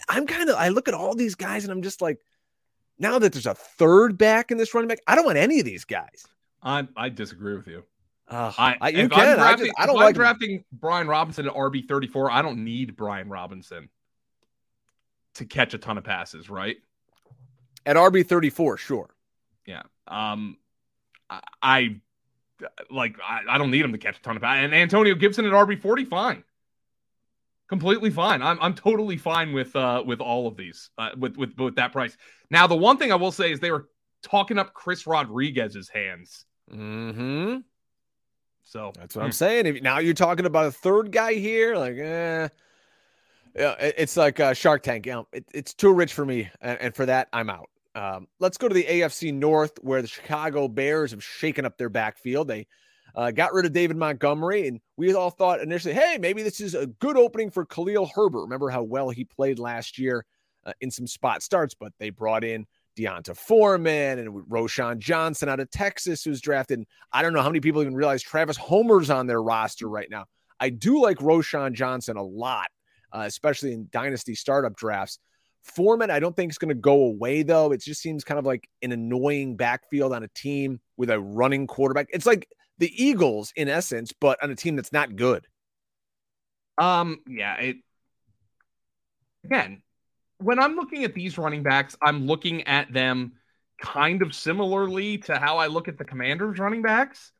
I'm 0.09 0.27
kind 0.27 0.49
of, 0.49 0.55
I 0.55 0.69
look 0.69 0.87
at 0.87 0.93
all 0.93 1.15
these 1.15 1.35
guys 1.35 1.63
and 1.63 1.71
I'm 1.71 1.81
just 1.81 2.01
like, 2.01 2.19
now 2.99 3.19
that 3.19 3.33
there's 3.33 3.45
a 3.45 3.55
third 3.55 4.17
back 4.17 4.51
in 4.51 4.57
this 4.57 4.73
running 4.73 4.87
back, 4.87 4.99
I 5.07 5.15
don't 5.15 5.25
want 5.25 5.37
any 5.37 5.59
of 5.59 5.65
these 5.65 5.85
guys. 5.85 6.25
I 6.61 6.87
I 6.95 7.09
disagree 7.09 7.55
with 7.55 7.67
you. 7.67 7.83
Uh, 8.27 8.51
I, 8.57 8.77
I, 8.79 8.89
you 8.89 9.09
can. 9.09 9.35
Drafting, 9.37 9.43
I, 9.43 9.55
just, 9.55 9.71
I 9.77 9.85
don't 9.85 9.95
like 9.95 10.07
I'm 10.07 10.13
drafting 10.13 10.63
Brian 10.71 11.07
Robinson 11.07 11.47
at 11.47 11.53
RB 11.53 11.87
34. 11.87 12.31
I 12.31 12.41
don't 12.41 12.63
need 12.63 12.95
Brian 12.95 13.29
Robinson 13.29 13.89
to 15.35 15.45
catch 15.45 15.73
a 15.73 15.77
ton 15.77 15.97
of 15.97 16.03
passes, 16.03 16.49
right? 16.49 16.77
At 17.85 17.95
RB 17.95 18.25
34, 18.25 18.77
sure. 18.77 19.09
Yeah. 19.65 19.83
Um, 20.07 20.57
I, 21.29 21.41
I 21.61 22.01
like 22.89 23.17
I, 23.21 23.41
I, 23.49 23.57
don't 23.57 23.71
need 23.71 23.83
him 23.83 23.91
to 23.91 23.97
catch 23.97 24.17
a 24.17 24.21
ton 24.21 24.35
of 24.35 24.41
passes. 24.41 24.65
And 24.65 24.73
Antonio 24.73 25.15
Gibson 25.15 25.45
at 25.45 25.51
RB 25.51 25.81
40, 25.81 26.05
fine. 26.05 26.43
Completely 27.67 28.09
fine. 28.09 28.41
I'm 28.41 28.59
I'm 28.61 28.75
totally 28.75 29.17
fine 29.17 29.53
with 29.53 29.75
uh 29.75 30.03
with 30.05 30.19
all 30.19 30.47
of 30.47 30.57
these 30.57 30.89
uh, 30.97 31.09
with 31.17 31.37
with 31.37 31.57
with 31.57 31.75
that 31.75 31.91
price. 31.91 32.15
Now 32.51 32.67
the 32.67 32.75
one 32.75 32.97
thing 32.97 33.11
I 33.11 33.15
will 33.15 33.31
say 33.31 33.51
is 33.51 33.59
they 33.59 33.71
were 33.71 33.89
talking 34.21 34.59
up 34.59 34.73
Chris 34.73 35.07
Rodriguez's 35.07 35.89
hands. 35.89 36.45
Hmm. 36.69 37.57
So 38.63 38.91
that's 38.95 39.15
what 39.15 39.21
hmm. 39.21 39.25
I'm 39.27 39.31
saying. 39.31 39.65
If, 39.65 39.81
now 39.81 39.99
you're 39.99 40.13
talking 40.13 40.45
about 40.45 40.65
a 40.65 40.71
third 40.71 41.11
guy 41.11 41.33
here, 41.33 41.75
like, 41.75 41.97
eh, 41.97 42.49
yeah, 43.55 43.75
it's 43.79 44.17
like 44.17 44.39
uh, 44.39 44.53
Shark 44.53 44.83
Tank. 44.83 45.05
You 45.05 45.11
know, 45.13 45.27
it, 45.33 45.45
it's 45.53 45.73
too 45.73 45.93
rich 45.93 46.13
for 46.13 46.25
me, 46.25 46.49
and, 46.61 46.79
and 46.79 46.95
for 46.95 47.05
that, 47.05 47.29
I'm 47.33 47.49
out. 47.49 47.69
Um, 47.95 48.27
let's 48.39 48.57
go 48.57 48.67
to 48.67 48.73
the 48.73 48.83
AFC 48.83 49.33
North, 49.33 49.77
where 49.81 50.01
the 50.01 50.07
Chicago 50.07 50.67
Bears 50.67 51.11
have 51.11 51.23
shaken 51.23 51.65
up 51.65 51.77
their 51.77 51.89
backfield. 51.89 52.47
They 52.47 52.65
uh, 53.15 53.31
got 53.31 53.53
rid 53.53 53.65
of 53.65 53.73
David 53.73 53.97
Montgomery, 53.97 54.67
and 54.67 54.79
we 54.97 55.13
all 55.13 55.29
thought 55.29 55.61
initially, 55.61 55.93
hey, 55.93 56.17
maybe 56.19 56.41
this 56.41 56.59
is 56.59 56.73
a 56.73 56.87
good 56.87 57.17
opening 57.17 57.51
for 57.51 57.65
Khalil 57.65 58.09
Herbert. 58.13 58.41
Remember 58.41 58.69
how 58.69 58.83
well 58.83 59.09
he 59.09 59.23
played 59.23 59.59
last 59.59 59.99
year 59.99 60.25
uh, 60.65 60.73
in 60.81 60.89
some 60.89 61.05
spot 61.07 61.43
starts, 61.43 61.75
but 61.75 61.93
they 61.99 62.09
brought 62.09 62.43
in 62.43 62.65
D'Onta 62.95 63.35
Foreman 63.35 64.19
and 64.19 64.29
Roschon 64.49 64.99
Johnson 64.99 65.49
out 65.49 65.59
of 65.59 65.69
Texas, 65.69 66.23
who's 66.23 66.41
drafted. 66.41 66.85
I 67.11 67.21
don't 67.21 67.33
know 67.33 67.41
how 67.41 67.49
many 67.49 67.59
people 67.59 67.81
even 67.81 67.95
realize 67.95 68.23
Travis 68.23 68.57
Homer's 68.57 69.09
on 69.09 69.27
their 69.27 69.41
roster 69.41 69.87
right 69.87 70.09
now. 70.09 70.25
I 70.59 70.69
do 70.69 71.01
like 71.01 71.17
Roschon 71.17 71.73
Johnson 71.73 72.17
a 72.17 72.23
lot, 72.23 72.69
uh, 73.13 73.23
especially 73.25 73.73
in 73.73 73.87
dynasty 73.91 74.35
startup 74.35 74.75
drafts. 74.75 75.19
Foreman, 75.63 76.11
I 76.11 76.19
don't 76.19 76.35
think 76.35 76.51
is 76.51 76.57
going 76.57 76.69
to 76.69 76.75
go 76.75 77.05
away 77.05 77.43
though. 77.43 77.71
It 77.71 77.81
just 77.81 78.01
seems 78.01 78.23
kind 78.23 78.39
of 78.39 78.45
like 78.45 78.67
an 78.81 78.91
annoying 78.91 79.55
backfield 79.55 80.11
on 80.11 80.23
a 80.23 80.27
team 80.29 80.81
with 80.97 81.09
a 81.09 81.19
running 81.19 81.67
quarterback. 81.67 82.07
It's 82.11 82.25
like 82.25 82.47
the 82.79 82.91
Eagles 83.01 83.53
in 83.55 83.69
essence, 83.69 84.11
but 84.19 84.43
on 84.43 84.51
a 84.51 84.55
team 84.55 84.75
that's 84.75 84.91
not 84.91 85.15
good. 85.15 85.47
Um, 86.77 87.19
yeah, 87.27 87.55
it 87.57 87.77
again, 89.45 89.83
when 90.39 90.59
I'm 90.59 90.75
looking 90.75 91.03
at 91.03 91.13
these 91.13 91.37
running 91.37 91.63
backs, 91.63 91.95
I'm 92.01 92.25
looking 92.25 92.63
at 92.63 92.91
them 92.91 93.33
kind 93.81 94.21
of 94.21 94.33
similarly 94.33 95.19
to 95.19 95.37
how 95.37 95.57
I 95.57 95.67
look 95.67 95.87
at 95.87 95.97
the 95.97 96.05
Commanders 96.05 96.59
running 96.59 96.81
backs. 96.81 97.31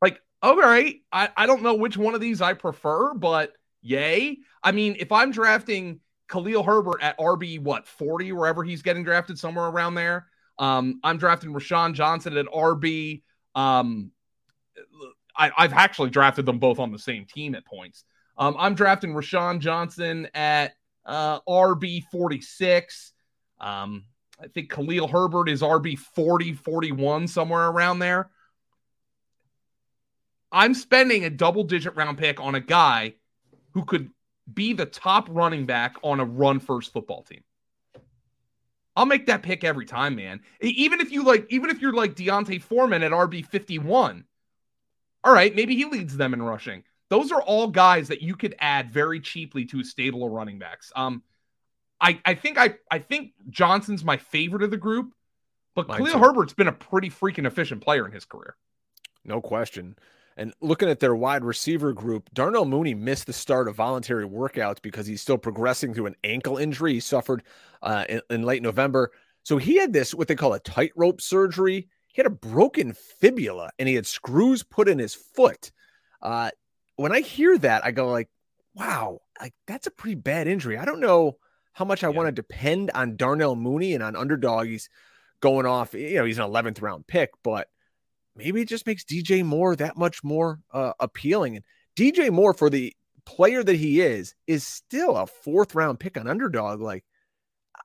Like, 0.00 0.20
all 0.42 0.56
right, 0.56 0.96
I, 1.10 1.30
I 1.36 1.46
don't 1.46 1.62
know 1.62 1.74
which 1.74 1.96
one 1.96 2.14
of 2.14 2.20
these 2.20 2.42
I 2.42 2.52
prefer, 2.52 3.14
but 3.14 3.52
yay. 3.84 4.38
I 4.62 4.72
mean, 4.72 4.96
if 4.98 5.12
I'm 5.12 5.30
drafting 5.30 6.00
Khalil 6.28 6.64
Herbert 6.64 7.02
at 7.02 7.18
RB, 7.18 7.60
what, 7.60 7.86
40, 7.86 8.32
wherever 8.32 8.64
he's 8.64 8.82
getting 8.82 9.04
drafted, 9.04 9.38
somewhere 9.38 9.66
around 9.66 9.94
there. 9.94 10.26
Um, 10.58 11.00
I'm 11.04 11.18
drafting 11.18 11.52
Roschon 11.52 11.94
Johnson 11.94 12.36
at 12.36 12.46
RB. 12.46 13.22
Um, 13.54 14.10
I, 15.36 15.50
have 15.56 15.72
actually 15.72 16.10
drafted 16.10 16.46
them 16.46 16.58
both 16.58 16.78
on 16.78 16.92
the 16.92 16.98
same 16.98 17.26
team 17.26 17.54
at 17.54 17.66
points. 17.66 18.04
Um, 18.38 18.56
I'm 18.58 18.74
drafting 18.74 19.12
Roschon 19.12 19.60
Johnson 19.60 20.28
at 20.34 20.74
uh, 21.04 21.40
RB 21.40 22.04
46. 22.10 23.12
Um, 23.60 24.04
I 24.40 24.48
think 24.48 24.70
Khalil 24.70 25.08
Herbert 25.08 25.48
is 25.48 25.60
RB 25.60 25.98
40, 25.98 26.54
41, 26.54 27.28
somewhere 27.28 27.68
around 27.68 27.98
there. 27.98 28.30
I'm 30.50 30.74
spending 30.74 31.24
a 31.24 31.30
double 31.30 31.64
digit 31.64 31.96
round 31.96 32.16
pick 32.18 32.40
on 32.40 32.54
a 32.54 32.60
guy 32.60 33.14
who 33.74 33.84
could 33.84 34.10
be 34.52 34.72
the 34.72 34.86
top 34.86 35.28
running 35.30 35.66
back 35.66 35.96
on 36.02 36.20
a 36.20 36.24
run 36.24 36.60
first 36.60 36.92
football 36.92 37.22
team. 37.22 37.42
I'll 38.96 39.06
make 39.06 39.26
that 39.26 39.42
pick 39.42 39.64
every 39.64 39.86
time, 39.86 40.14
man. 40.14 40.40
Even 40.60 41.00
if 41.00 41.10
you 41.10 41.24
like, 41.24 41.46
even 41.50 41.70
if 41.70 41.80
you're 41.80 41.92
like 41.92 42.14
D'Onta 42.14 42.62
Foreman 42.62 43.02
at 43.02 43.10
RB 43.10 43.44
51, 43.44 44.24
all 45.24 45.32
right, 45.32 45.54
maybe 45.54 45.74
he 45.74 45.84
leads 45.84 46.16
them 46.16 46.32
in 46.32 46.42
rushing. 46.42 46.84
Those 47.10 47.32
are 47.32 47.42
all 47.42 47.68
guys 47.68 48.08
that 48.08 48.22
you 48.22 48.36
could 48.36 48.54
add 48.60 48.92
very 48.92 49.20
cheaply 49.20 49.64
to 49.66 49.80
a 49.80 49.84
stable 49.84 50.24
of 50.24 50.32
running 50.32 50.58
backs. 50.58 50.92
Um, 50.94 51.22
I, 52.00 52.20
I 52.24 52.34
think 52.34 52.58
I 52.58 52.76
I 52.90 52.98
think 52.98 53.32
Johnson's 53.50 54.04
my 54.04 54.16
favorite 54.16 54.62
of 54.62 54.70
the 54.70 54.76
group, 54.76 55.12
but 55.74 55.88
Mine 55.88 55.98
Khalil 55.98 56.12
too. 56.12 56.18
Herbert's 56.18 56.54
been 56.54 56.68
a 56.68 56.72
pretty 56.72 57.10
freaking 57.10 57.46
efficient 57.46 57.82
player 57.82 58.06
in 58.06 58.12
his 58.12 58.24
career. 58.24 58.56
No 59.24 59.40
question. 59.40 59.96
And 60.36 60.52
looking 60.60 60.88
at 60.88 61.00
their 61.00 61.14
wide 61.14 61.44
receiver 61.44 61.92
group, 61.92 62.28
Darnell 62.32 62.64
Mooney 62.64 62.94
missed 62.94 63.26
the 63.26 63.32
start 63.32 63.68
of 63.68 63.76
voluntary 63.76 64.26
workouts 64.26 64.82
because 64.82 65.06
he's 65.06 65.22
still 65.22 65.38
progressing 65.38 65.94
through 65.94 66.06
an 66.06 66.16
ankle 66.24 66.56
injury 66.56 66.94
he 66.94 67.00
suffered 67.00 67.42
uh, 67.82 68.04
in, 68.08 68.20
in 68.30 68.42
late 68.42 68.62
November. 68.62 69.12
So 69.44 69.58
he 69.58 69.76
had 69.78 69.92
this 69.92 70.14
what 70.14 70.26
they 70.26 70.34
call 70.34 70.54
a 70.54 70.58
tightrope 70.58 71.20
surgery. 71.20 71.88
He 72.08 72.20
had 72.20 72.26
a 72.26 72.30
broken 72.30 72.94
fibula 72.94 73.70
and 73.78 73.88
he 73.88 73.94
had 73.94 74.06
screws 74.06 74.62
put 74.62 74.88
in 74.88 74.98
his 74.98 75.14
foot. 75.14 75.70
Uh, 76.20 76.50
when 76.96 77.12
I 77.12 77.20
hear 77.20 77.56
that, 77.58 77.84
I 77.84 77.92
go 77.92 78.08
like, 78.08 78.28
wow, 78.74 79.20
like 79.40 79.54
that's 79.66 79.86
a 79.86 79.92
pretty 79.92 80.16
bad 80.16 80.48
injury. 80.48 80.78
I 80.78 80.84
don't 80.84 81.00
know 81.00 81.36
how 81.72 81.84
much 81.84 82.02
I 82.02 82.08
yeah. 82.08 82.16
want 82.16 82.28
to 82.28 82.32
depend 82.32 82.90
on 82.92 83.16
Darnell 83.16 83.56
Mooney 83.56 83.94
and 83.94 84.02
on 84.02 84.16
underdog. 84.16 84.66
He's 84.66 84.88
going 85.40 85.66
off, 85.66 85.94
you 85.94 86.14
know, 86.14 86.24
he's 86.24 86.38
an 86.38 86.48
11th 86.48 86.80
round 86.80 87.06
pick, 87.06 87.30
but 87.42 87.68
maybe 88.36 88.60
it 88.60 88.68
just 88.68 88.86
makes 88.86 89.04
DJ 89.04 89.44
Moore 89.44 89.76
that 89.76 89.96
much 89.96 90.22
more 90.24 90.60
uh, 90.72 90.92
appealing. 91.00 91.56
And 91.56 91.64
DJ 91.96 92.30
Moore, 92.30 92.54
for 92.54 92.70
the 92.70 92.94
player 93.24 93.62
that 93.62 93.76
he 93.76 94.00
is, 94.00 94.34
is 94.46 94.66
still 94.66 95.16
a 95.16 95.26
fourth 95.26 95.74
round 95.74 96.00
pick 96.00 96.16
on 96.16 96.28
underdog. 96.28 96.80
Like, 96.80 97.04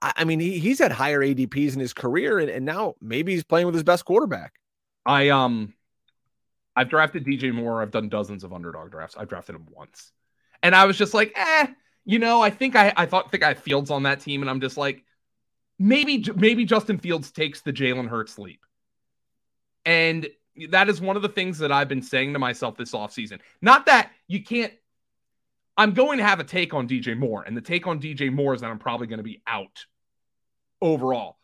I, 0.01 0.13
I 0.17 0.23
mean, 0.23 0.39
he, 0.39 0.59
he's 0.59 0.79
had 0.79 0.91
higher 0.91 1.19
ADPs 1.19 1.73
in 1.73 1.79
his 1.79 1.93
career, 1.93 2.39
and, 2.39 2.49
and 2.49 2.65
now 2.65 2.95
maybe 3.01 3.33
he's 3.33 3.43
playing 3.43 3.65
with 3.65 3.75
his 3.75 3.83
best 3.83 4.05
quarterback. 4.05 4.53
I, 5.05 5.29
um, 5.29 5.73
I've 6.75 6.89
drafted 6.89 7.25
DJ 7.25 7.53
Moore. 7.53 7.81
I've 7.81 7.91
done 7.91 8.09
dozens 8.09 8.43
of 8.43 8.53
underdog 8.53 8.91
drafts. 8.91 9.15
I've 9.17 9.29
drafted 9.29 9.55
him 9.55 9.67
once. 9.71 10.11
And 10.61 10.75
I 10.75 10.85
was 10.85 10.97
just 10.97 11.13
like, 11.13 11.33
eh, 11.35 11.67
you 12.05 12.19
know, 12.19 12.41
I 12.41 12.49
think 12.49 12.75
I, 12.75 12.93
I 12.95 13.05
thought 13.05 13.31
think 13.31 13.43
I 13.43 13.49
have 13.49 13.59
Fields 13.59 13.91
on 13.91 14.03
that 14.03 14.19
team, 14.19 14.41
and 14.41 14.49
I'm 14.49 14.61
just 14.61 14.77
like, 14.77 15.03
maybe 15.77 16.25
maybe 16.35 16.65
Justin 16.65 16.97
Fields 16.97 17.31
takes 17.31 17.61
the 17.61 17.71
Jalen 17.71 18.07
Hurts 18.07 18.37
leap. 18.37 18.61
And 19.85 20.27
that 20.67 20.89
is 20.89 21.01
one 21.01 21.15
of 21.15 21.21
the 21.21 21.29
things 21.29 21.57
that 21.59 21.71
I've 21.71 21.87
been 21.87 22.01
saying 22.01 22.33
to 22.33 22.39
myself 22.39 22.77
this 22.77 22.91
offseason. 22.91 23.39
Not 23.61 23.85
that 23.87 24.11
you 24.27 24.43
can't 24.43 24.73
I'm 25.79 25.93
going 25.93 26.17
to 26.17 26.25
have 26.25 26.41
a 26.41 26.43
take 26.43 26.73
on 26.73 26.89
DJ 26.89 27.17
Moore, 27.17 27.43
and 27.47 27.55
the 27.55 27.61
take 27.61 27.87
on 27.87 28.01
DJ 28.01 28.29
Moore 28.29 28.53
is 28.53 28.59
that 28.59 28.69
I'm 28.69 28.79
probably 28.79 29.07
going 29.07 29.19
to 29.19 29.23
be 29.23 29.41
out 29.47 29.85
overall. 30.81 31.37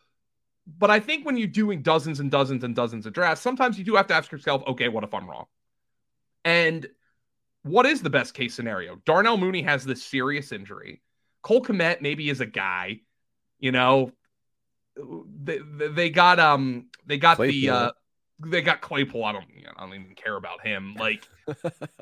But 0.78 0.90
I 0.90 1.00
think 1.00 1.24
when 1.24 1.38
you're 1.38 1.48
doing 1.48 1.80
dozens 1.80 2.20
and 2.20 2.30
dozens 2.30 2.62
and 2.62 2.76
dozens 2.76 3.06
of 3.06 3.14
drafts, 3.14 3.40
sometimes 3.40 3.78
you 3.78 3.84
do 3.84 3.96
have 3.96 4.08
to 4.08 4.14
ask 4.14 4.30
yourself, 4.30 4.62
okay, 4.66 4.88
what 4.88 5.04
if 5.04 5.14
I'm 5.14 5.26
wrong? 5.26 5.46
And 6.44 6.86
what 7.62 7.86
is 7.86 8.02
the 8.02 8.10
best 8.10 8.34
case 8.34 8.54
scenario? 8.54 9.00
Darnell 9.06 9.38
Mooney 9.38 9.62
has 9.62 9.86
this 9.86 10.02
serious 10.02 10.52
injury. 10.52 11.00
Cole 11.40 11.62
Kmet 11.62 12.02
maybe 12.02 12.28
is 12.28 12.42
a 12.42 12.46
guy, 12.46 13.00
you 13.58 13.72
know. 13.72 14.12
They, 15.42 15.60
they 15.92 16.10
got 16.10 16.38
um 16.38 16.88
they 17.06 17.16
got 17.16 17.38
the 17.38 17.70
uh 17.70 17.90
they 18.38 18.62
got 18.62 18.80
Claypool. 18.80 19.24
I 19.24 19.32
don't 19.32 19.46
I 19.76 19.84
don't 19.84 19.94
even 19.94 20.14
care 20.14 20.36
about 20.36 20.64
him. 20.66 20.94
Like 21.06 21.28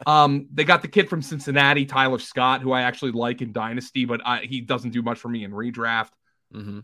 um 0.07 0.49
they 0.53 0.65
got 0.65 0.83
the 0.83 0.89
kid 0.89 1.09
from 1.09 1.21
Cincinnati, 1.21 1.85
Tyler 1.85 2.19
Scott, 2.19 2.63
who 2.63 2.73
I 2.73 2.83
actually 2.83 3.13
like 3.13 3.43
in 3.43 3.53
Dynasty, 3.53 4.05
but 4.05 4.21
I, 4.25 4.41
he 4.41 4.61
doesn't 4.61 4.91
do 4.91 5.03
much 5.03 5.19
for 5.19 5.29
me 5.29 5.45
in 5.45 5.53
redraft. 5.53 6.11
Mm-hmm. 6.55 6.81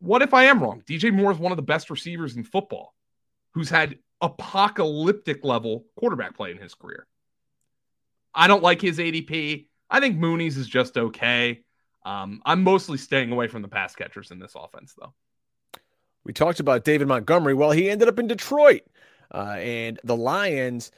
What 0.00 0.22
if 0.22 0.34
I 0.34 0.44
am 0.44 0.62
wrong? 0.62 0.82
DJ 0.86 1.12
Moore 1.12 1.30
is 1.30 1.38
one 1.38 1.52
of 1.52 1.56
the 1.56 1.62
best 1.62 1.90
receivers 1.90 2.36
in 2.36 2.44
football, 2.44 2.94
who's 3.52 3.70
had 3.70 3.98
apocalyptic 4.20 5.44
level 5.44 5.84
quarterback 5.96 6.36
play 6.36 6.50
in 6.50 6.58
his 6.58 6.74
career. 6.74 7.06
I 8.34 8.46
don't 8.46 8.62
like 8.62 8.80
his 8.80 8.98
ADP. 8.98 9.66
I 9.90 10.00
think 10.00 10.16
Mooney's 10.16 10.56
is 10.56 10.68
just 10.68 10.96
okay. 10.96 11.62
Um, 12.04 12.40
I'm 12.44 12.62
mostly 12.62 12.96
staying 12.98 13.32
away 13.32 13.48
from 13.48 13.62
the 13.62 13.68
pass 13.68 13.94
catchers 13.94 14.30
in 14.30 14.38
this 14.38 14.54
offense, 14.56 14.94
though. 14.98 15.14
We 16.24 16.32
talked 16.32 16.60
about 16.60 16.84
David 16.84 17.08
Montgomery. 17.08 17.54
Well, 17.54 17.70
he 17.70 17.90
ended 17.90 18.08
up 18.08 18.18
in 18.18 18.26
Detroit, 18.26 18.82
uh, 19.32 19.56
and 19.58 19.98
the 20.04 20.16
Lions 20.16 20.92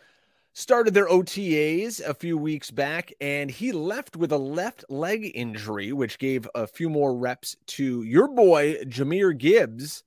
started 0.52 0.92
their 0.94 1.08
OTAs 1.08 2.00
a 2.06 2.14
few 2.14 2.36
weeks 2.36 2.70
back, 2.70 3.12
and 3.20 3.50
he 3.50 3.72
left 3.72 4.16
with 4.16 4.32
a 4.32 4.38
left 4.38 4.84
leg 4.88 5.30
injury, 5.34 5.92
which 5.92 6.18
gave 6.18 6.48
a 6.54 6.66
few 6.66 6.90
more 6.90 7.14
reps 7.16 7.56
to 7.66 8.02
your 8.02 8.28
boy 8.28 8.76
Jahmyr 8.84 9.36
Gibbs, 9.36 10.02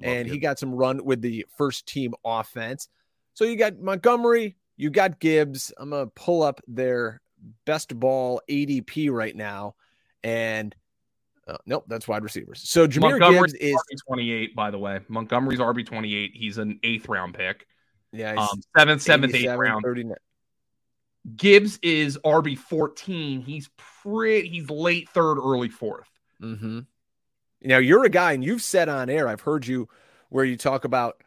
Love 0.00 0.10
and 0.10 0.28
he 0.28 0.38
got 0.38 0.58
some 0.58 0.74
run 0.74 1.04
with 1.04 1.20
the 1.20 1.44
first 1.56 1.86
team 1.86 2.14
offense. 2.24 2.88
So 3.34 3.44
you 3.44 3.56
got 3.56 3.78
Montgomery, 3.78 4.56
you 4.76 4.90
got 4.90 5.20
Gibbs. 5.20 5.72
I'm 5.76 5.90
gonna 5.90 6.06
pull 6.06 6.42
up 6.42 6.60
their 6.66 7.20
best 7.66 7.98
ball 7.98 8.40
ADP 8.48 9.10
right 9.10 9.36
now, 9.36 9.74
and 10.22 10.74
uh, 11.50 11.58
nope, 11.66 11.84
that's 11.88 12.06
wide 12.06 12.22
receivers. 12.22 12.60
So 12.68 12.86
Jahmyr 12.86 13.18
Gibbs 13.18 13.54
is 13.54 13.74
RB 13.74 14.06
28, 14.06 14.54
by 14.54 14.70
the 14.70 14.78
way. 14.78 15.00
Montgomery's 15.08 15.58
RB 15.58 15.84
28. 15.84 16.32
He's 16.34 16.58
an 16.58 16.78
eighth 16.82 17.08
round 17.08 17.34
pick. 17.34 17.66
Yeah, 18.12 18.34
um, 18.34 18.60
seventh, 18.76 19.02
seventh, 19.02 19.34
eighth 19.34 19.56
round. 19.56 19.82
39. 19.84 20.16
Gibbs 21.36 21.78
is 21.82 22.18
RB 22.24 22.56
14. 22.56 23.42
He's 23.42 23.68
pretty. 24.02 24.48
He's 24.48 24.70
late 24.70 25.08
third, 25.10 25.38
early 25.38 25.68
4th 25.68 26.04
mm-hmm. 26.42 26.80
Now 27.62 27.78
you're 27.78 28.04
a 28.04 28.08
guy, 28.08 28.32
and 28.32 28.44
you've 28.44 28.62
said 28.62 28.88
on 28.88 29.10
air. 29.10 29.28
I've 29.28 29.42
heard 29.42 29.66
you 29.66 29.88
where 30.30 30.44
you 30.44 30.56
talk 30.56 30.84
about 30.84 31.22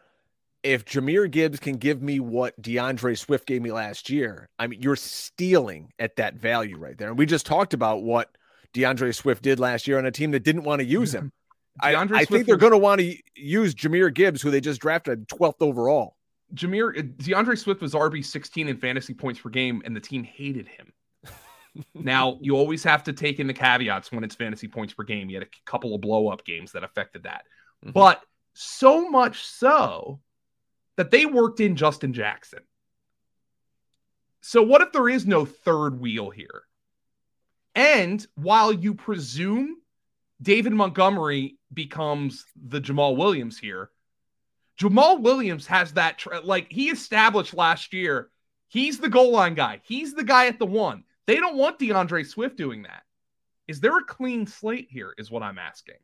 if 0.63 0.86
Jahmyr 0.86 1.29
Gibbs 1.29 1.59
can 1.59 1.77
give 1.77 2.01
me 2.01 2.19
what 2.19 2.59
D'Andre 2.59 3.15
Swift 3.15 3.45
gave 3.45 3.62
me 3.62 3.71
last 3.71 4.09
year. 4.09 4.49
I 4.57 4.67
mean, 4.67 4.81
you're 4.81 4.95
stealing 4.95 5.91
at 5.99 6.15
that 6.15 6.36
value 6.36 6.77
right 6.77 6.97
there. 6.97 7.09
And 7.09 7.17
we 7.17 7.25
just 7.25 7.45
talked 7.45 7.73
about 7.73 8.01
what 8.01 8.36
D'Andre 8.73 9.12
Swift 9.12 9.43
did 9.43 9.59
last 9.59 9.88
year 9.88 9.97
on 9.97 10.05
a 10.05 10.12
team 10.12 10.31
that 10.31 10.43
didn't 10.43 10.63
want 10.63 10.79
to 10.79 10.86
use 10.86 11.13
him. 11.13 11.31
I, 11.79 11.95
I 11.95 12.25
think 12.25 12.45
they're 12.45 12.57
going 12.57 12.71
to 12.71 12.77
want 12.77 13.01
to 13.01 13.17
use 13.36 13.73
Jahmyr 13.73 14.13
Gibbs, 14.13 14.41
who 14.41 14.51
they 14.51 14.62
just 14.62 14.79
drafted 14.79 15.27
12th 15.27 15.62
overall. 15.62 16.17
Jahmyr 16.53 17.17
D'Andre 17.17 17.55
Swift 17.55 17.81
was 17.81 17.93
RB 17.93 18.23
16 18.23 18.67
in 18.67 18.77
fantasy 18.77 19.13
points 19.13 19.39
per 19.39 19.49
game, 19.49 19.81
and 19.86 19.95
the 19.95 19.99
team 19.99 20.23
hated 20.23 20.67
him. 20.67 20.93
now 21.95 22.38
you 22.41 22.55
always 22.55 22.83
have 22.83 23.03
to 23.05 23.13
take 23.13 23.39
in 23.39 23.47
the 23.47 23.53
caveats 23.53 24.12
when 24.12 24.23
it's 24.23 24.36
fantasy 24.36 24.67
points 24.67 24.93
per 24.93 25.03
game. 25.03 25.29
You 25.29 25.38
had 25.38 25.47
a 25.47 25.51
couple 25.65 25.95
of 25.95 26.01
blow 26.01 26.27
up 26.27 26.45
games 26.45 26.73
that 26.73 26.83
affected 26.83 27.23
that, 27.23 27.45
mm-hmm. 27.83 27.91
but 27.91 28.21
so 28.53 29.09
much 29.09 29.43
so 29.43 30.19
that 30.95 31.09
they 31.09 31.25
worked 31.25 31.59
in 31.59 31.75
Justin 31.75 32.13
Jackson. 32.13 32.59
So 34.41 34.62
what 34.62 34.81
if 34.81 34.91
there 34.91 35.09
is 35.09 35.25
no 35.25 35.45
third 35.45 35.99
wheel 35.99 36.29
here? 36.29 36.63
And 37.75 38.25
while 38.36 38.71
you 38.71 38.93
presume 38.93 39.77
David 40.41 40.73
Montgomery 40.73 41.57
becomes 41.73 42.45
the 42.55 42.81
Jamaal 42.81 43.17
Williams 43.17 43.57
here, 43.57 43.89
Jamaal 44.79 45.21
Williams 45.21 45.67
has 45.67 45.93
that, 45.93 46.17
tra- 46.17 46.41
like 46.41 46.71
he 46.71 46.89
established 46.89 47.53
last 47.53 47.93
year, 47.93 48.29
he's 48.67 48.99
the 48.99 49.09
goal 49.09 49.31
line 49.31 49.53
guy. 49.55 49.81
He's 49.83 50.13
the 50.13 50.23
guy 50.23 50.47
at 50.47 50.59
the 50.59 50.65
one. 50.65 51.03
They 51.25 51.38
don't 51.38 51.57
want 51.57 51.79
D'Andre 51.79 52.23
Swift 52.23 52.57
doing 52.57 52.83
that. 52.83 53.03
Is 53.67 53.79
there 53.79 53.97
a 53.97 54.03
clean 54.03 54.45
slate 54.45 54.88
here? 54.89 55.13
Is 55.17 55.31
what 55.31 55.43
I'm 55.43 55.59
asking. 55.59 55.95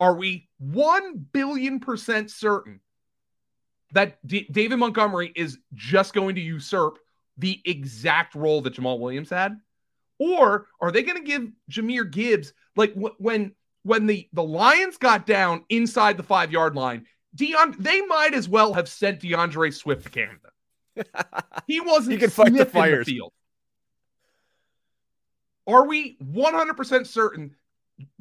Are 0.00 0.14
we 0.14 0.48
1 0.58 1.26
billion 1.32 1.80
percent 1.80 2.30
certain 2.30 2.80
that 3.92 4.24
D- 4.26 4.48
David 4.50 4.76
Montgomery 4.76 5.32
is 5.34 5.58
just 5.74 6.14
going 6.14 6.36
to 6.36 6.40
usurp 6.40 6.98
the 7.36 7.60
exact 7.64 8.34
role 8.34 8.60
that 8.62 8.74
Jamaal 8.74 9.00
Williams 9.00 9.30
had? 9.30 9.58
Or 10.18 10.66
are 10.80 10.90
they 10.90 11.02
going 11.02 11.18
to 11.18 11.24
give 11.24 11.50
Jahmyr 11.70 12.10
Gibbs 12.10 12.52
like 12.76 12.94
w- 12.94 13.14
when 13.18 13.52
when 13.84 14.06
the 14.06 14.28
the 14.32 14.42
Lions 14.42 14.96
got 14.96 15.26
down 15.26 15.64
inside 15.68 16.16
the 16.16 16.22
five 16.22 16.52
yard 16.52 16.74
line? 16.74 17.06
Dion, 17.34 17.74
they 17.78 18.00
might 18.02 18.34
as 18.34 18.48
well 18.48 18.72
have 18.74 18.88
sent 18.88 19.20
D'Andre 19.20 19.70
Swift 19.70 20.04
to 20.04 20.10
Canada. 20.10 20.50
He 21.66 21.80
wasn't. 21.80 22.12
he 22.12 22.18
could 22.18 22.32
fight 22.32 22.54
the 22.54 22.64
fires. 22.64 23.06
The 23.06 23.12
field. 23.12 23.32
Are 25.66 25.86
we 25.86 26.16
100% 26.16 27.06
certain 27.06 27.54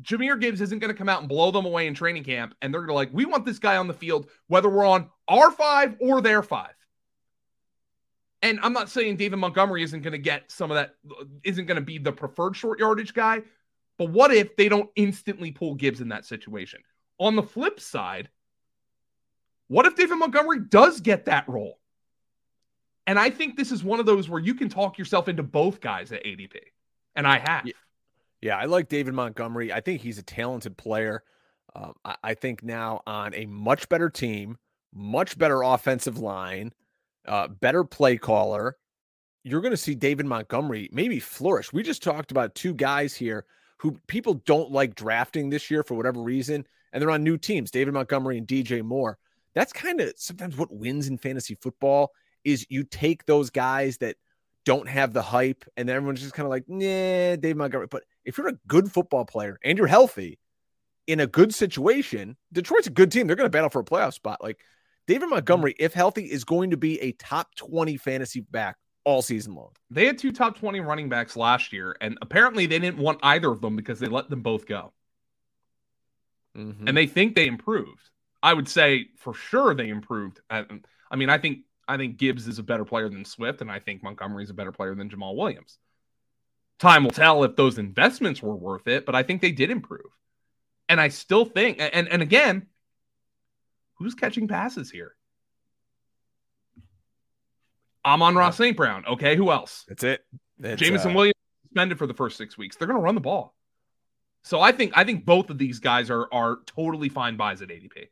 Jahmyr 0.02 0.40
Gibbs 0.40 0.60
isn't 0.60 0.80
going 0.80 0.92
to 0.92 0.98
come 0.98 1.08
out 1.08 1.22
and 1.22 1.30
blow 1.30 1.50
them 1.50 1.66
away 1.66 1.88
in 1.88 1.94
training 1.94 2.26
camp? 2.26 2.54
And 2.62 2.74
they're 2.74 2.82
going 2.82 2.90
to 2.90 2.94
like, 2.94 3.10
we 3.14 3.26
want 3.26 3.46
this 3.46 3.58
guy 3.58 3.78
on 3.78 3.88
the 3.88 3.94
field, 3.94 4.30
whether 4.48 4.70
we're 4.70 4.86
on 4.86 5.10
our 5.30 5.50
five 5.50 5.96
or 6.02 6.22
their 6.22 6.44
five. 6.44 6.74
And 8.42 8.60
I'm 8.62 8.74
not 8.74 8.90
saying 8.90 9.18
David 9.18 9.38
Montgomery 9.38 9.84
isn't 9.84 10.02
going 10.02 10.12
to 10.12 10.20
get 10.20 10.52
some 10.52 10.70
of 10.70 10.76
that, 10.76 10.96
isn't 11.44 11.66
going 11.66 11.76
to 11.76 11.82
be 11.82 11.98
the 11.98 12.12
preferred 12.12 12.56
short 12.56 12.80
yardage 12.80 13.14
guy. 13.14 13.42
But 13.98 14.12
what 14.12 14.32
if 14.32 14.56
they 14.56 14.70
don't 14.70 14.90
instantly 14.96 15.52
pull 15.52 15.74
Gibbs 15.74 16.02
in 16.02 16.10
that 16.10 16.26
situation? 16.26 16.82
On 17.20 17.36
the 17.36 17.42
flip 17.42 17.80
side, 17.80 18.30
what 19.68 19.86
if 19.88 19.96
David 19.96 20.18
Montgomery 20.18 20.60
does 20.60 21.02
get 21.02 21.26
that 21.26 21.50
role? 21.50 21.80
And 23.08 23.18
I 23.18 23.30
think 23.30 23.58
this 23.58 23.72
is 23.72 23.84
one 23.84 24.00
of 24.00 24.06
those 24.06 24.30
where 24.30 24.40
you 24.40 24.54
can 24.54 24.70
talk 24.70 24.98
yourself 24.98 25.28
into 25.28 25.42
both 25.42 25.80
guys 25.80 26.12
at 26.12 26.24
ADP. 26.24 26.58
And 27.16 27.26
I 27.26 27.40
have. 27.40 27.66
Yeah, 27.66 27.74
yeah 28.42 28.58
I 28.58 28.66
like 28.66 28.90
David 28.90 29.14
Montgomery. 29.14 29.74
I 29.74 29.82
think 29.82 30.02
he's 30.02 30.20
a 30.20 30.24
talented 30.24 30.78
player. 30.78 31.24
Um, 31.76 31.94
I, 32.06 32.16
I 32.24 32.34
think 32.36 32.64
now 32.64 33.02
on 33.08 33.34
a 33.34 33.46
much 33.46 33.90
better 33.90 34.10
team, 34.10 34.58
much 34.94 35.38
better 35.38 35.64
offensive 35.64 36.20
line 36.20 36.74
uh, 37.28 37.48
better 37.48 37.84
play 37.84 38.18
caller, 38.18 38.78
you're 39.44 39.62
going 39.62 39.72
to 39.72 39.78
see 39.78 39.96
David 39.96 40.26
Montgomery 40.26 40.90
maybe 40.92 41.20
flourish. 41.20 41.72
We 41.72 41.84
just 41.84 42.04
talked 42.04 42.32
about 42.32 42.56
two 42.56 42.74
guys 42.74 43.16
here 43.16 43.46
who 43.78 43.98
people 44.08 44.36
don't 44.46 44.72
like 44.72 44.96
drafting 44.96 45.50
this 45.50 45.70
year 45.70 45.84
for 45.84 45.96
whatever 45.96 46.22
reason, 46.22 46.66
and 46.92 47.02
they're 47.02 47.12
on 47.12 47.24
new 47.24 47.38
teams, 47.38 47.72
David 47.72 47.94
Montgomery 47.94 48.38
and 48.38 48.48
DJ 48.48 48.84
Moore. 48.84 49.18
That's 49.54 49.74
kind 49.74 50.02
of 50.02 50.14
sometimes 50.18 50.58
what 50.58 50.74
wins 50.74 51.08
in 51.08 51.18
fantasy 51.18 51.56
football 51.56 52.12
is 52.44 52.66
you 52.70 52.84
take 52.84 53.26
those 53.26 53.50
guys 53.50 53.98
that 53.98 54.16
don't 54.66 54.90
have 54.90 55.14
the 55.14 55.22
hype, 55.22 55.64
and 55.78 55.90
everyone's 55.90 56.22
just 56.22 56.34
kind 56.34 56.46
of 56.46 56.50
like, 56.50 56.66
nah, 56.68 57.36
David 57.38 57.58
Montgomery. 57.58 57.88
But 57.90 58.04
if 58.26 58.38
you're 58.38 58.50
a 58.50 58.60
good 58.68 58.92
football 58.92 59.26
player 59.26 59.58
and 59.64 59.78
you're 59.78 59.88
healthy 59.88 60.40
in 61.08 61.22
a 61.22 61.28
good 61.28 61.56
situation, 61.56 62.36
Detroit's 62.52 62.88
a 62.88 62.92
good 62.92 63.12
team. 63.12 63.28
They're 63.28 63.38
going 63.38 63.46
to 63.46 63.50
battle 63.50 63.70
for 63.70 63.80
a 63.80 63.86
playoff 63.86 64.14
spot. 64.14 64.44
Like 64.44 64.60
David 65.08 65.30
Montgomery, 65.30 65.74
if 65.80 65.94
healthy, 65.94 66.26
is 66.26 66.44
going 66.44 66.72
to 66.72 66.78
be 66.78 67.00
a 67.02 67.14
top 67.14 67.56
20 67.56 67.98
fantasy 67.98 68.42
back 68.42 68.76
all 69.06 69.22
season 69.22 69.56
long. 69.56 69.72
They 69.90 70.06
had 70.06 70.18
two 70.18 70.34
top 70.34 70.60
20 70.60 70.82
running 70.82 71.08
backs 71.08 71.38
last 71.38 71.72
year, 71.72 71.96
and 72.02 72.18
apparently 72.22 72.66
they 72.66 72.78
didn't 72.78 72.98
want 72.98 73.20
either 73.24 73.50
of 73.50 73.62
them 73.62 73.78
because 73.78 74.00
they 74.00 74.08
let 74.08 74.30
them 74.30 74.42
both 74.42 74.66
go. 74.66 74.92
Mm-hmm. 76.58 76.90
And 76.90 76.98
they 76.98 77.08
think 77.08 77.34
they 77.34 77.48
improved. 77.48 78.10
I 78.44 78.54
would 78.54 78.68
say 78.68 79.08
for 79.18 79.34
sure 79.34 79.74
they 79.74 79.88
improved. 79.88 80.42
I, 80.50 80.66
I 81.10 81.16
mean, 81.16 81.30
I 81.30 81.38
think 81.38 81.60
I 81.88 81.96
think 81.96 82.18
Gibbs 82.18 82.48
is 82.48 82.60
a 82.60 82.64
better 82.64 82.84
player 82.84 83.08
than 83.08 83.24
Swift, 83.24 83.62
and 83.62 83.72
I 83.72 83.80
think 83.80 84.04
Montgomery 84.04 84.44
is 84.44 84.50
a 84.50 84.54
better 84.54 84.74
player 84.74 84.94
than 84.94 85.10
Jamaal 85.10 85.36
Williams. 85.38 85.78
Time 86.80 87.06
will 87.06 87.12
tell 87.12 87.44
if 87.46 87.56
those 87.56 87.78
investments 87.78 88.44
were 88.44 88.56
worth 88.56 88.88
it, 88.88 89.06
but 89.06 89.16
I 89.16 89.24
think 89.24 89.42
they 89.42 89.52
did 89.52 89.72
improve. 89.72 90.12
And 90.90 91.00
I 91.00 91.08
still 91.08 91.46
think, 91.46 91.78
and 91.80 92.10
and 92.10 92.22
again, 92.22 92.68
Who's 93.98 94.16
catching 94.16 94.48
passes 94.48 94.92
here? 94.92 95.16
Amon-Ra 98.06 98.52
St. 98.52 98.78
Brown. 98.78 99.06
Okay, 99.06 99.36
who 99.36 99.52
else? 99.52 99.84
That's 99.88 100.04
it. 100.04 100.26
It's, 100.60 100.82
Jameson 100.82 101.12
uh... 101.12 101.16
Williams 101.16 101.36
suspended 101.64 101.98
for 101.98 102.08
the 102.08 102.14
first 102.14 102.38
six 102.38 102.58
weeks. 102.58 102.76
They're 102.76 102.88
going 102.88 103.00
to 103.00 103.04
run 103.04 103.16
the 103.16 103.22
ball. 103.22 103.54
So 104.44 104.62
I 104.62 104.72
think 104.72 104.94
I 104.96 105.04
think 105.04 105.26
both 105.26 105.50
of 105.50 105.58
these 105.58 105.80
guys 105.80 106.10
are 106.10 106.32
are 106.32 106.60
totally 106.66 107.10
fine 107.10 107.36
buys 107.36 107.62
at 107.62 107.68
ADP. 107.68 108.08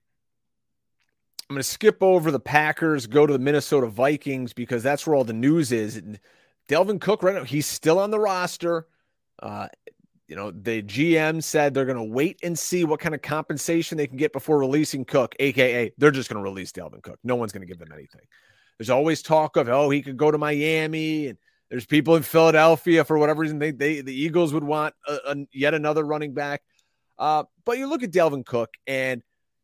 I'm 1.47 1.53
going 1.53 1.59
to 1.59 1.63
skip 1.63 2.01
over 2.01 2.31
the 2.31 2.39
Packers, 2.39 3.07
go 3.07 3.25
to 3.27 3.31
the 3.31 3.39
Minnesota 3.39 3.87
Vikings 3.87 4.51
because 4.51 4.81
that's 4.81 5.05
where 5.05 5.15
all 5.15 5.23
the 5.23 5.31
news 5.31 5.71
is. 5.71 5.95
And 5.95 6.19
Dalvin 6.67 6.99
Cook 6.99 7.21
right 7.21 7.35
now, 7.35 7.43
he's 7.43 7.67
still 7.67 7.99
on 7.99 8.09
the 8.09 8.19
roster. 8.19 8.87
Uh, 9.41 9.67
you 10.27 10.35
know, 10.35 10.51
the 10.51 10.81
GM 10.81 11.43
said 11.43 11.73
they're 11.73 11.85
going 11.85 11.97
to 11.97 12.03
wait 12.03 12.39
and 12.41 12.57
see 12.57 12.83
what 12.83 12.99
kind 12.99 13.13
of 13.13 13.21
compensation 13.21 13.97
they 13.97 14.07
can 14.07 14.17
get 14.17 14.33
before 14.33 14.57
releasing 14.57 15.05
Cook, 15.05 15.35
aka 15.39 15.91
they're 15.97 16.11
just 16.11 16.29
going 16.29 16.43
to 16.43 16.49
release 16.49 16.71
Dalvin 16.71 17.03
Cook. 17.03 17.19
No 17.23 17.35
one's 17.35 17.51
going 17.51 17.61
to 17.61 17.67
give 17.67 17.77
them 17.77 17.91
anything. 17.93 18.21
There's 18.77 18.89
always 18.89 19.21
talk 19.21 19.55
of 19.55 19.69
oh 19.69 19.89
he 19.89 20.01
could 20.01 20.17
go 20.17 20.31
to 20.31 20.37
Miami, 20.37 21.27
and 21.27 21.37
there's 21.69 21.85
people 21.85 22.15
in 22.15 22.23
Philadelphia 22.23 23.03
for 23.03 23.17
whatever 23.17 23.41
reason 23.41 23.59
they 23.59 23.71
they 23.71 24.01
the 24.01 24.13
Eagles 24.13 24.53
would 24.53 24.63
want 24.63 24.95
a, 25.07 25.17
a, 25.27 25.35
yet 25.53 25.73
another 25.73 26.03
running 26.03 26.33
back. 26.33 26.63
Uh, 27.17 27.43
but 27.63 27.77
you 27.77 27.87
look 27.87 28.03
at 28.03 28.11
Dalvin 28.11 28.45
Cook, 28.45 28.73
and 28.87 29.21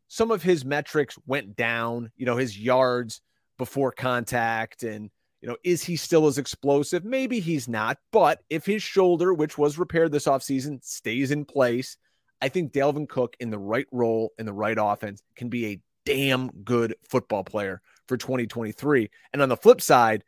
some 0.07 0.29
of 0.29 0.43
his 0.43 0.63
metrics 0.63 1.17
went 1.25 1.55
down. 1.55 2.11
You 2.15 2.27
know, 2.27 2.37
his 2.37 2.57
yards 2.57 3.21
before 3.57 3.91
contact 3.91 4.83
and 4.83 5.09
you 5.41 5.49
know, 5.49 5.57
is 5.63 5.83
he 5.83 5.95
still 5.95 6.27
as 6.27 6.37
explosive? 6.37 7.03
Maybe 7.03 7.39
he's 7.39 7.67
not, 7.67 7.97
but 8.11 8.41
if 8.49 8.65
his 8.65 8.83
shoulder, 8.83 9.33
which 9.33 9.57
was 9.57 9.79
repaired 9.79 10.11
this 10.11 10.25
offseason, 10.25 10.83
stays 10.83 11.31
in 11.31 11.45
place, 11.45 11.97
I 12.41 12.49
think 12.49 12.73
Dalvin 12.73 13.09
Cook 13.09 13.35
in 13.39 13.49
the 13.49 13.59
right 13.59 13.87
role 13.91 14.33
in 14.37 14.45
the 14.45 14.53
right 14.53 14.77
offense 14.79 15.21
can 15.35 15.49
be 15.49 15.65
a 15.67 15.81
damn 16.05 16.49
good 16.63 16.95
football 17.09 17.43
player 17.43 17.81
for 18.07 18.17
2023. 18.17 19.09
And 19.33 19.41
on 19.41 19.49
the 19.49 19.57
flip 19.57 19.81
side, 19.81 20.23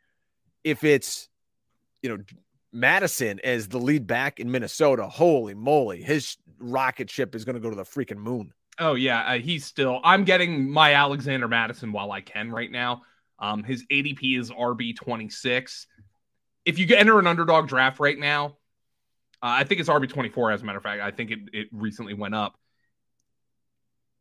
if 0.62 0.84
it's, 0.84 1.28
you 2.02 2.08
know, 2.08 2.22
Mattison 2.72 3.40
as 3.44 3.68
the 3.68 3.78
lead 3.78 4.06
back 4.06 4.40
in 4.40 4.50
Minnesota, 4.50 5.06
holy 5.06 5.54
moly, 5.54 6.02
his 6.02 6.36
rocket 6.58 7.08
ship 7.08 7.34
is 7.34 7.44
going 7.44 7.54
to 7.54 7.60
go 7.60 7.70
to 7.70 7.76
the 7.76 7.84
freaking 7.84 8.16
moon. 8.16 8.52
Oh, 8.80 8.94
yeah. 8.94 9.22
Uh, 9.22 9.38
he's 9.38 9.64
still, 9.64 10.00
I'm 10.02 10.24
getting 10.24 10.68
my 10.68 10.94
Alexander 10.94 11.46
Mattison 11.46 11.92
while 11.92 12.10
I 12.10 12.20
can 12.20 12.50
right 12.50 12.70
now. 12.70 13.02
Um, 13.44 13.62
his 13.62 13.84
ADP 13.92 14.38
is 14.38 14.50
RB 14.50 14.96
26. 14.96 15.86
If 16.64 16.78
you 16.78 16.96
enter 16.96 17.18
an 17.18 17.26
underdog 17.26 17.68
draft 17.68 18.00
right 18.00 18.18
now, 18.18 18.56
uh, 19.42 19.60
I 19.60 19.64
think 19.64 19.80
it's 19.80 19.90
RB 19.90 20.08
24, 20.08 20.52
as 20.52 20.62
a 20.62 20.64
matter 20.64 20.78
of 20.78 20.82
fact. 20.82 21.02
I 21.02 21.10
think 21.10 21.30
it, 21.30 21.38
it 21.52 21.68
recently 21.70 22.14
went 22.14 22.34
up. 22.34 22.58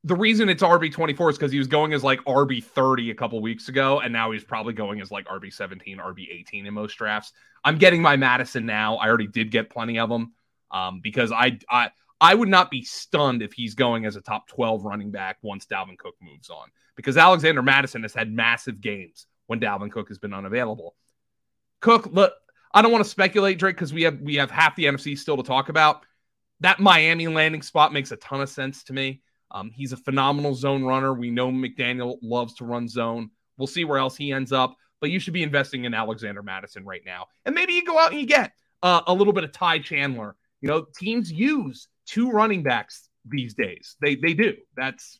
The 0.03 0.15
reason 0.15 0.49
it's 0.49 0.61
RB 0.61 0.91
24 0.91 1.29
is 1.29 1.37
because 1.37 1.53
he 1.53 1.57
was 1.57 1.67
going 1.67 1.93
as 1.93 2.03
like 2.03 2.19
RB 2.25 2.61
30 2.61 3.11
a 3.11 3.15
couple 3.15 3.41
weeks 3.41 3.69
ago, 3.69 4.01
and 4.01 4.11
now 4.11 4.31
he's 4.31 4.43
probably 4.43 4.73
going 4.73 4.99
as 4.99 5.09
like 5.09 5.25
RB 5.27 5.53
17, 5.53 5.99
RB 5.99 6.27
18 6.29 6.65
in 6.65 6.73
most 6.73 6.95
drafts. 6.97 7.31
I'm 7.63 7.77
getting 7.77 8.01
my 8.01 8.17
Mattison 8.17 8.65
now. 8.65 8.97
I 8.97 9.07
already 9.07 9.27
did 9.27 9.51
get 9.51 9.69
plenty 9.69 9.99
of 9.99 10.09
them 10.09 10.33
um, 10.69 10.99
because 11.01 11.31
I, 11.31 11.59
I 11.69 11.91
I 12.23 12.33
would 12.33 12.47
not 12.47 12.71
be 12.71 12.85
stunned 12.85 13.41
if 13.41 13.51
he's 13.51 13.75
going 13.75 14.05
as 14.05 14.15
a 14.15 14.21
top 14.21 14.47
12 14.47 14.85
running 14.85 15.11
back 15.11 15.39
once 15.41 15.65
Dalvin 15.65 15.97
Cook 15.97 16.15
moves 16.21 16.49
on 16.49 16.69
because 16.95 17.17
Alexander 17.17 17.61
Mattison 17.61 18.01
has 18.03 18.13
had 18.13 18.31
massive 18.31 18.79
games 18.79 19.27
when 19.47 19.59
Dalvin 19.59 19.91
Cook 19.91 20.07
has 20.07 20.19
been 20.19 20.33
unavailable. 20.33 20.95
Cook, 21.81 22.05
look, 22.13 22.31
I 22.73 22.81
don't 22.81 22.93
want 22.93 23.03
to 23.03 23.09
speculate, 23.09 23.59
Drake, 23.59 23.75
because 23.75 23.91
we 23.91 24.03
have 24.03 24.21
we 24.21 24.35
have 24.35 24.49
half 24.49 24.77
the 24.77 24.85
NFC 24.85 25.17
still 25.17 25.35
to 25.35 25.43
talk 25.43 25.67
about. 25.67 26.05
That 26.61 26.79
Miami 26.79 27.27
landing 27.27 27.61
spot 27.61 27.91
makes 27.91 28.13
a 28.13 28.15
ton 28.15 28.39
of 28.39 28.47
sense 28.47 28.85
to 28.85 28.93
me. 28.93 29.21
Um, 29.51 29.69
he's 29.71 29.91
a 29.91 29.97
phenomenal 29.97 30.55
zone 30.55 30.85
runner. 30.85 31.13
We 31.13 31.29
know 31.29 31.51
McDaniel 31.51 32.19
loves 32.21 32.53
to 32.55 32.65
run 32.65 32.87
zone. 32.87 33.31
We'll 33.57 33.67
see 33.67 33.83
where 33.83 33.97
else 33.97 34.15
he 34.15 34.31
ends 34.31 34.53
up, 34.53 34.77
but 35.01 35.09
you 35.09 35.19
should 35.19 35.33
be 35.33 35.43
investing 35.43 35.83
in 35.83 35.93
Alexander 35.93 36.41
Mattison 36.41 36.85
right 36.85 37.03
now. 37.05 37.25
And 37.43 37.53
maybe 37.53 37.73
you 37.73 37.83
go 37.83 37.99
out 37.99 38.11
and 38.11 38.21
you 38.21 38.25
get 38.25 38.53
uh, 38.81 39.01
a 39.07 39.13
little 39.13 39.33
bit 39.33 39.43
of 39.43 39.51
Ty 39.51 39.79
Chandler. 39.79 40.37
You 40.61 40.69
know, 40.69 40.85
teams 40.97 41.29
use 41.29 41.89
two 42.13 42.31
running 42.31 42.63
backs 42.63 43.09
these 43.25 43.53
days. 43.53 43.95
They 44.01 44.15
they 44.15 44.33
do. 44.33 44.55
That's 44.75 45.19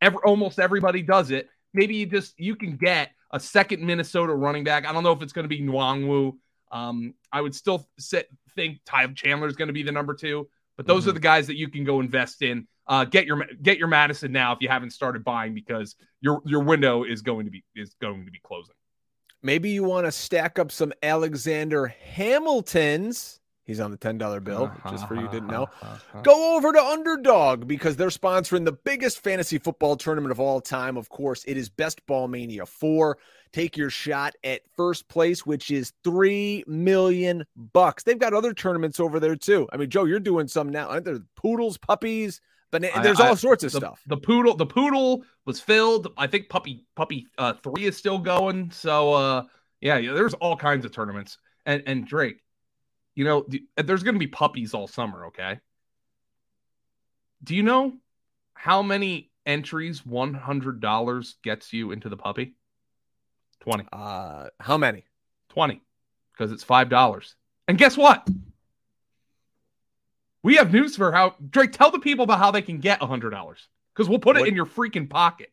Every, 0.00 0.18
almost 0.24 0.58
everybody 0.58 1.02
does 1.02 1.30
it. 1.30 1.48
Maybe 1.72 1.96
you 1.96 2.06
just 2.06 2.38
you 2.38 2.54
can 2.54 2.76
get 2.76 3.10
a 3.30 3.40
second 3.40 3.82
Minnesota 3.82 4.34
running 4.34 4.64
back. 4.64 4.86
I 4.86 4.92
don't 4.92 5.02
know 5.02 5.12
if 5.12 5.22
it's 5.22 5.32
going 5.32 5.44
to 5.44 5.48
be 5.48 5.60
Nwangwu. 5.60 6.34
Um, 6.70 7.14
I 7.32 7.40
would 7.40 7.54
still 7.54 7.88
sit, 7.98 8.28
think 8.54 8.80
Ty 8.84 9.06
Chandler 9.08 9.48
is 9.48 9.56
going 9.56 9.68
to 9.68 9.72
be 9.72 9.82
the 9.82 9.92
number 9.92 10.14
two, 10.14 10.48
but 10.76 10.86
those 10.86 11.02
mm-hmm. 11.02 11.10
are 11.10 11.12
the 11.14 11.20
guys 11.20 11.46
that 11.46 11.56
you 11.56 11.68
can 11.68 11.84
go 11.84 12.00
invest 12.00 12.42
in. 12.42 12.66
Uh, 12.86 13.04
get 13.04 13.26
your 13.26 13.46
get 13.62 13.78
your 13.78 13.88
Mattison 13.88 14.32
now 14.32 14.52
if 14.52 14.58
you 14.60 14.68
haven't 14.68 14.90
started 14.90 15.24
buying 15.24 15.54
because 15.54 15.96
your 16.20 16.40
your 16.44 16.62
window 16.62 17.04
is 17.04 17.22
going 17.22 17.46
to 17.46 17.50
be 17.50 17.64
is 17.74 17.94
going 18.00 18.24
to 18.26 18.30
be 18.30 18.40
closing. 18.44 18.74
Maybe 19.42 19.70
you 19.70 19.84
want 19.84 20.06
to 20.06 20.12
stack 20.12 20.58
up 20.58 20.70
some 20.70 20.92
Alexander 21.02 21.94
Hamiltons 22.16 23.40
He's 23.66 23.80
on 23.80 23.90
the 23.90 23.98
$10 23.98 24.44
bill, 24.44 24.70
just 24.88 25.08
for 25.08 25.16
you 25.16 25.28
didn't 25.28 25.48
know. 25.48 25.68
Go 26.22 26.56
over 26.56 26.72
to 26.72 26.80
Underdog 26.80 27.66
because 27.66 27.96
they're 27.96 28.08
sponsoring 28.08 28.64
the 28.64 28.72
biggest 28.72 29.18
fantasy 29.24 29.58
football 29.58 29.96
tournament 29.96 30.30
of 30.30 30.38
all 30.38 30.60
time. 30.60 30.96
Of 30.96 31.08
course, 31.08 31.44
it 31.48 31.56
is 31.56 31.68
Best 31.68 32.06
Ball 32.06 32.28
Mania 32.28 32.64
4. 32.64 33.18
Take 33.52 33.76
your 33.76 33.90
shot 33.90 34.34
at 34.44 34.60
first 34.76 35.08
place, 35.08 35.44
which 35.44 35.72
is 35.72 35.92
3 36.04 36.62
million 36.68 37.44
bucks. 37.56 38.04
They've 38.04 38.18
got 38.18 38.34
other 38.34 38.54
tournaments 38.54 39.00
over 39.00 39.18
there 39.18 39.34
too. 39.34 39.68
I 39.72 39.78
mean, 39.78 39.90
Joe, 39.90 40.04
you're 40.04 40.20
doing 40.20 40.46
some 40.46 40.68
now. 40.68 40.88
Aren't 40.88 41.04
there 41.04 41.18
poodles, 41.34 41.76
puppies? 41.76 42.40
But 42.70 42.82
there's 43.02 43.20
I, 43.20 43.28
all 43.28 43.36
sorts 43.36 43.64
of 43.64 43.72
the, 43.72 43.78
stuff. 43.78 44.02
The 44.06 44.16
poodle, 44.16 44.54
the 44.54 44.66
poodle 44.66 45.24
was 45.44 45.60
filled. 45.60 46.12
I 46.16 46.26
think 46.26 46.48
puppy 46.48 46.84
puppy 46.94 47.26
uh, 47.38 47.54
three 47.54 47.84
is 47.84 47.96
still 47.96 48.18
going. 48.18 48.70
So 48.70 49.12
uh, 49.12 49.42
yeah, 49.80 49.96
yeah, 49.96 50.12
there's 50.12 50.34
all 50.34 50.56
kinds 50.56 50.84
of 50.84 50.92
tournaments. 50.92 51.38
And 51.64 51.82
and 51.86 52.06
Drake, 52.06 52.42
you 53.16 53.24
know, 53.24 53.46
there's 53.76 54.04
going 54.04 54.14
to 54.14 54.20
be 54.20 54.28
puppies 54.28 54.74
all 54.74 54.86
summer, 54.86 55.26
okay? 55.26 55.58
Do 57.42 57.56
you 57.56 57.64
know 57.64 57.94
how 58.54 58.82
many 58.82 59.30
entries 59.44 60.02
$100 60.02 61.34
gets 61.42 61.72
you 61.72 61.90
into 61.90 62.08
the 62.08 62.16
puppy? 62.16 62.54
20. 63.60 63.86
Uh, 63.92 64.48
how 64.60 64.78
many? 64.78 65.04
20 65.48 65.80
because 66.32 66.52
it's 66.52 66.64
$5. 66.64 67.34
And 67.66 67.78
guess 67.78 67.96
what? 67.96 68.28
We 70.42 70.56
have 70.56 70.72
news 70.72 70.94
for 70.94 71.10
how 71.10 71.34
Drake 71.50 71.72
tell 71.72 71.90
the 71.90 71.98
people 71.98 72.24
about 72.24 72.38
how 72.38 72.50
they 72.50 72.62
can 72.62 72.78
get 72.78 73.00
$100 73.00 73.30
because 73.94 74.08
we'll 74.08 74.18
put 74.18 74.36
it 74.36 74.46
in 74.46 74.54
your 74.54 74.66
freaking 74.66 75.08
pocket. 75.08 75.50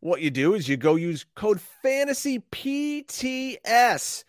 What 0.00 0.22
you 0.22 0.30
do 0.30 0.54
is 0.54 0.68
you 0.68 0.76
go 0.76 0.94
use 0.94 1.26
code 1.34 1.60
fantasy 1.82 2.38
PTS 2.52 4.24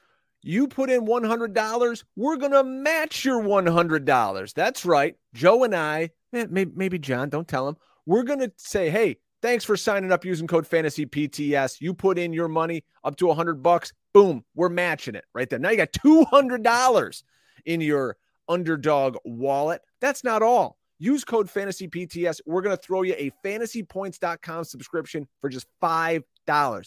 you 0.48 0.68
put 0.68 0.90
in 0.90 1.06
$100, 1.06 2.04
we're 2.16 2.38
going 2.38 2.54
to 2.54 2.64
match 2.64 3.26
your 3.26 3.44
$100. 3.44 4.54
That's 4.54 4.86
right. 4.86 5.16
Joe 5.34 5.66
and 5.66 5.76
I, 5.76 6.12
eh, 6.34 6.46
maybe, 6.50 6.72
maybe 6.74 6.98
John, 6.98 7.30
don't 7.30 7.48
tell 7.48 7.68
him. 7.68 7.76
We're 8.06 8.24
going 8.24 8.40
to 8.40 8.52
say, 8.56 8.90
hey, 8.90 9.18
thanks 9.42 9.66
for 9.66 9.76
signing 9.76 10.12
up 10.12 10.24
using 10.24 10.48
code 10.48 10.66
fantasy 10.66 11.06
PTS. 11.06 11.82
You 11.82 11.94
put 11.94 12.18
in 12.18 12.32
your 12.32 12.48
money 12.48 12.86
up 13.04 13.18
to 13.18 13.28
100 13.28 13.62
bucks. 13.62 13.92
Boom, 14.14 14.46
we're 14.56 14.70
matching 14.70 15.16
it 15.16 15.26
right 15.34 15.50
there. 15.50 15.60
Now 15.60 15.70
you 15.70 15.78
got 15.78 15.92
$200 15.92 17.24
in 17.66 17.82
your 17.82 18.16
underdog 18.48 19.18
wallet. 19.26 19.82
That's 20.00 20.24
not 20.24 20.42
all. 20.42 20.78
Use 20.98 21.26
code 21.26 21.50
fantasy 21.50 21.90
PTS. 21.90 22.40
We're 22.46 22.62
going 22.62 22.76
to 22.76 22.82
throw 22.82 23.02
you 23.02 23.16
a 23.18 23.32
fantasypoints.com 23.46 24.64
subscription 24.64 25.28
for 25.42 25.50
just 25.50 25.68
$5. 25.84 26.24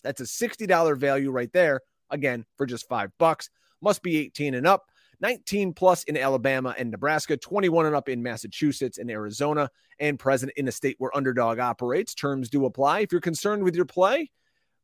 That's 0.03 0.21
a 0.23 0.25
$60 0.25 0.97
value 0.97 1.31
right 1.31 1.53
there 1.53 1.83
again 2.11 2.45
for 2.57 2.67
just 2.67 2.89
five 2.89 3.11
bucks. 3.19 3.51
Must 3.81 4.03
be 4.03 4.19
18 4.19 4.55
and 4.55 4.67
up. 4.67 4.87
19 5.21 5.75
plus 5.75 6.05
in 6.05 6.17
Alabama 6.17 6.75
and 6.79 6.91
Nebraska, 6.91 7.37
21 7.37 7.87
and 7.87 7.95
up 7.95 8.09
in 8.09 8.23
Massachusetts 8.23 8.99
and 8.99 9.11
Arizona, 9.11 9.71
and 9.99 10.19
present 10.19 10.53
in 10.57 10.67
a 10.69 10.73
state 10.73 10.97
where 10.99 11.15
underdog 11.15 11.59
operates. 11.59 12.15
Terms 12.15 12.49
do 12.49 12.65
apply. 12.65 13.01
If 13.01 13.13
you're 13.13 13.21
concerned 13.21 13.63
with 13.63 13.77
your 13.77 13.85
play, 13.85 14.31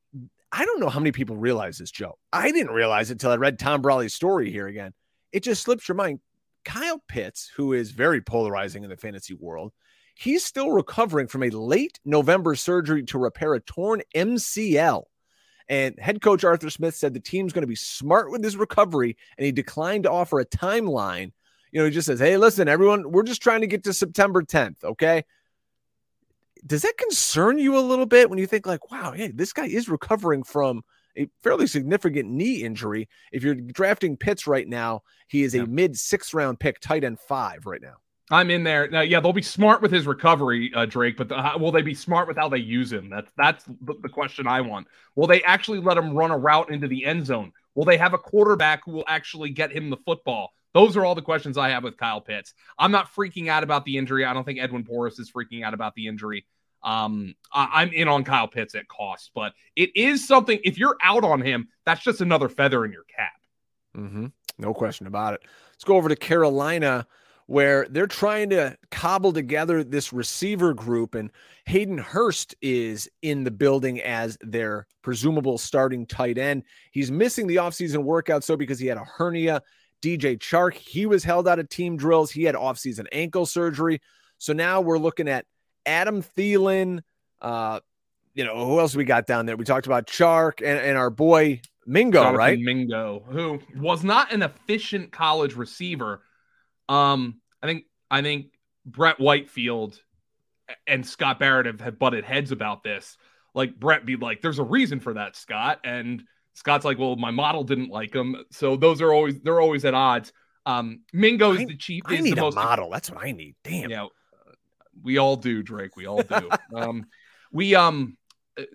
I 0.51 0.65
don't 0.65 0.79
know 0.79 0.89
how 0.89 0.99
many 0.99 1.11
people 1.11 1.35
realize 1.35 1.77
this, 1.77 1.91
Joe. 1.91 2.17
I 2.33 2.51
didn't 2.51 2.73
realize 2.73 3.09
it 3.09 3.13
until 3.13 3.31
I 3.31 3.37
read 3.37 3.57
Tom 3.57 3.81
Brolley's 3.81 4.13
story 4.13 4.51
here 4.51 4.67
again. 4.67 4.93
It 5.31 5.43
just 5.43 5.63
slips 5.63 5.87
your 5.87 5.95
mind. 5.95 6.19
Kyle 6.65 7.01
Pitts, 7.07 7.49
who 7.55 7.73
is 7.73 7.91
very 7.91 8.21
polarizing 8.21 8.83
in 8.83 8.89
the 8.89 8.97
fantasy 8.97 9.33
world, 9.33 9.71
he's 10.15 10.45
still 10.45 10.71
recovering 10.71 11.27
from 11.27 11.43
a 11.43 11.49
late 11.49 11.99
November 12.05 12.55
surgery 12.55 13.03
to 13.03 13.17
repair 13.17 13.53
a 13.53 13.61
torn 13.61 14.01
MCL. 14.13 15.03
And 15.69 15.97
head 15.99 16.21
coach 16.21 16.43
Arthur 16.43 16.69
Smith 16.69 16.95
said 16.95 17.13
the 17.13 17.19
team's 17.19 17.53
going 17.53 17.61
to 17.61 17.67
be 17.67 17.75
smart 17.75 18.29
with 18.29 18.43
his 18.43 18.57
recovery, 18.57 19.15
and 19.37 19.45
he 19.45 19.53
declined 19.53 20.03
to 20.03 20.11
offer 20.11 20.39
a 20.39 20.45
timeline. 20.45 21.31
You 21.71 21.79
know, 21.79 21.85
he 21.85 21.91
just 21.91 22.07
says, 22.07 22.19
Hey, 22.19 22.35
listen, 22.35 22.67
everyone, 22.67 23.09
we're 23.09 23.23
just 23.23 23.41
trying 23.41 23.61
to 23.61 23.67
get 23.67 23.85
to 23.85 23.93
September 23.93 24.43
10th. 24.43 24.83
Okay. 24.83 25.23
Does 26.65 26.83
that 26.83 26.97
concern 26.97 27.57
you 27.57 27.77
a 27.77 27.79
little 27.79 28.05
bit 28.05 28.29
when 28.29 28.39
you 28.39 28.47
think, 28.47 28.65
like, 28.65 28.91
wow, 28.91 29.13
hey, 29.13 29.29
this 29.29 29.53
guy 29.53 29.65
is 29.65 29.89
recovering 29.89 30.43
from 30.43 30.83
a 31.17 31.27
fairly 31.41 31.67
significant 31.67 32.29
knee 32.29 32.63
injury? 32.63 33.09
If 33.31 33.43
you're 33.43 33.55
drafting 33.55 34.17
Pitts 34.17 34.47
right 34.47 34.67
now, 34.67 35.01
he 35.27 35.43
is 35.43 35.55
a 35.55 35.59
yeah. 35.59 35.65
mid 35.65 35.97
six 35.97 36.33
round 36.33 36.59
pick, 36.59 36.79
tight 36.79 37.03
end 37.03 37.19
five 37.19 37.65
right 37.65 37.81
now. 37.81 37.95
I'm 38.31 38.49
in 38.49 38.63
there 38.63 38.87
now. 38.87 39.01
Yeah, 39.01 39.19
they'll 39.19 39.33
be 39.33 39.41
smart 39.41 39.81
with 39.81 39.91
his 39.91 40.07
recovery, 40.07 40.71
uh, 40.73 40.85
Drake. 40.85 41.17
But 41.17 41.27
the, 41.29 41.37
uh, 41.37 41.57
will 41.57 41.71
they 41.71 41.81
be 41.81 41.93
smart 41.93 42.27
with 42.29 42.37
how 42.37 42.47
they 42.47 42.59
use 42.59 42.91
him? 42.91 43.09
That's 43.09 43.29
that's 43.37 43.65
the, 43.65 43.95
the 44.01 44.09
question 44.09 44.47
I 44.47 44.61
want. 44.61 44.87
Will 45.15 45.27
they 45.27 45.43
actually 45.43 45.79
let 45.79 45.97
him 45.97 46.13
run 46.13 46.31
a 46.31 46.37
route 46.37 46.71
into 46.71 46.87
the 46.87 47.05
end 47.05 47.25
zone? 47.25 47.51
Will 47.75 47.83
they 47.83 47.97
have 47.97 48.13
a 48.13 48.17
quarterback 48.17 48.85
who 48.85 48.91
will 48.91 49.05
actually 49.07 49.49
get 49.49 49.71
him 49.71 49.89
the 49.89 49.97
football? 49.97 50.53
Those 50.73 50.95
are 50.95 51.05
all 51.05 51.15
the 51.15 51.21
questions 51.21 51.57
I 51.57 51.69
have 51.69 51.83
with 51.83 51.97
Kyle 51.97 52.21
Pitts. 52.21 52.53
I'm 52.77 52.91
not 52.91 53.13
freaking 53.13 53.47
out 53.49 53.63
about 53.63 53.85
the 53.85 53.97
injury. 53.97 54.25
I 54.25 54.33
don't 54.33 54.43
think 54.43 54.59
Edwin 54.59 54.83
Porras 54.83 55.19
is 55.19 55.31
freaking 55.31 55.63
out 55.63 55.73
about 55.73 55.95
the 55.95 56.07
injury. 56.07 56.45
Um, 56.83 57.35
I, 57.53 57.83
am 57.83 57.91
in 57.91 58.07
on 58.07 58.23
Kyle 58.23 58.47
Pitts 58.47 58.73
at 58.73 58.87
cost, 58.87 59.31
but 59.35 59.53
it 59.75 59.91
is 59.95 60.27
something. 60.27 60.59
If 60.63 60.77
you're 60.77 60.97
out 61.03 61.23
on 61.23 61.41
him, 61.41 61.67
that's 61.85 62.03
just 62.03 62.21
another 62.21 62.49
feather 62.49 62.85
in 62.85 62.91
your 62.91 63.03
cap. 63.03 63.33
Mm-hmm. 63.95 64.27
No 64.57 64.73
question 64.73 65.07
about 65.07 65.35
it. 65.35 65.41
Let's 65.73 65.83
go 65.83 65.97
over 65.97 66.09
to 66.09 66.15
Carolina 66.15 67.05
where 67.51 67.85
they're 67.89 68.07
trying 68.07 68.49
to 68.49 68.77
cobble 68.91 69.33
together 69.33 69.83
this 69.83 70.13
receiver 70.13 70.73
group, 70.73 71.15
and 71.15 71.29
Hayden 71.65 71.97
Hurst 71.97 72.55
is 72.61 73.09
in 73.21 73.43
the 73.43 73.51
building 73.51 74.01
as 74.01 74.37
their 74.39 74.87
presumable 75.01 75.57
starting 75.57 76.05
tight 76.05 76.37
end. 76.37 76.63
He's 76.91 77.11
missing 77.11 77.47
the 77.47 77.57
offseason 77.57 78.03
workout, 78.03 78.45
so 78.45 78.55
because 78.55 78.79
he 78.79 78.87
had 78.87 78.97
a 78.97 79.03
hernia. 79.03 79.61
DJ 80.01 80.37
Chark, 80.37 80.73
he 80.73 81.05
was 81.05 81.23
held 81.23 81.47
out 81.47 81.59
of 81.59 81.69
team 81.69 81.97
drills. 81.97 82.31
He 82.31 82.43
had 82.43 82.55
offseason 82.55 83.05
ankle 83.11 83.45
surgery. 83.45 84.01
So 84.37 84.53
now 84.53 84.81
we're 84.81 84.97
looking 84.97 85.27
at 85.27 85.45
Adam 85.85 86.23
Thielen. 86.23 87.01
Uh, 87.39 87.79
you 88.33 88.45
know, 88.45 88.65
who 88.65 88.79
else 88.79 88.95
we 88.95 89.03
got 89.03 89.27
down 89.27 89.45
there? 89.45 89.57
We 89.57 89.65
talked 89.65 89.85
about 89.85 90.07
Chark 90.07 90.59
and, 90.59 90.79
and 90.79 90.97
our 90.97 91.09
boy 91.09 91.61
Mingo, 91.85 92.19
Jonathan 92.19 92.37
right? 92.37 92.59
Mingo, 92.59 93.23
who 93.27 93.59
was 93.75 94.03
not 94.03 94.31
an 94.31 94.43
efficient 94.43 95.11
college 95.11 95.55
receiver. 95.55 96.21
Um, 96.87 97.41
I 97.61 97.67
think 97.67 97.85
I 98.09 98.21
think 98.21 98.47
Brett 98.85 99.19
Whitefield 99.19 99.99
and 100.87 101.05
Scott 101.05 101.39
Barrett 101.39 101.65
have, 101.65 101.81
have 101.81 101.99
butted 101.99 102.23
heads 102.23 102.51
about 102.51 102.83
this. 102.83 103.17
Like 103.53 103.79
Brett 103.79 104.05
be 104.05 104.15
like, 104.15 104.41
"There's 104.41 104.59
a 104.59 104.63
reason 104.63 104.99
for 104.99 105.13
that, 105.13 105.35
Scott," 105.35 105.79
and 105.83 106.23
Scott's 106.53 106.85
like, 106.85 106.97
"Well, 106.97 107.15
my 107.15 107.31
model 107.31 107.63
didn't 107.63 107.89
like 107.89 108.13
him." 108.13 108.35
So 108.51 108.75
those 108.75 109.01
are 109.01 109.13
always 109.13 109.39
they're 109.41 109.61
always 109.61 109.85
at 109.85 109.93
odds. 109.93 110.33
Um, 110.65 111.01
Mingo 111.13 111.53
is 111.53 111.65
the 111.65 111.75
cheap. 111.75 112.03
I 112.07 112.17
need 112.17 112.37
a 112.37 112.41
most, 112.41 112.55
model. 112.55 112.89
That's 112.89 113.09
what 113.09 113.23
I 113.23 113.31
need. 113.31 113.55
Damn. 113.63 113.89
Yeah, 113.89 114.07
we 115.01 115.17
all 115.17 115.35
do, 115.35 115.63
Drake. 115.63 115.95
We 115.95 116.05
all 116.05 116.21
do. 116.21 116.49
um, 116.75 117.05
we 117.51 117.75
um, 117.75 118.17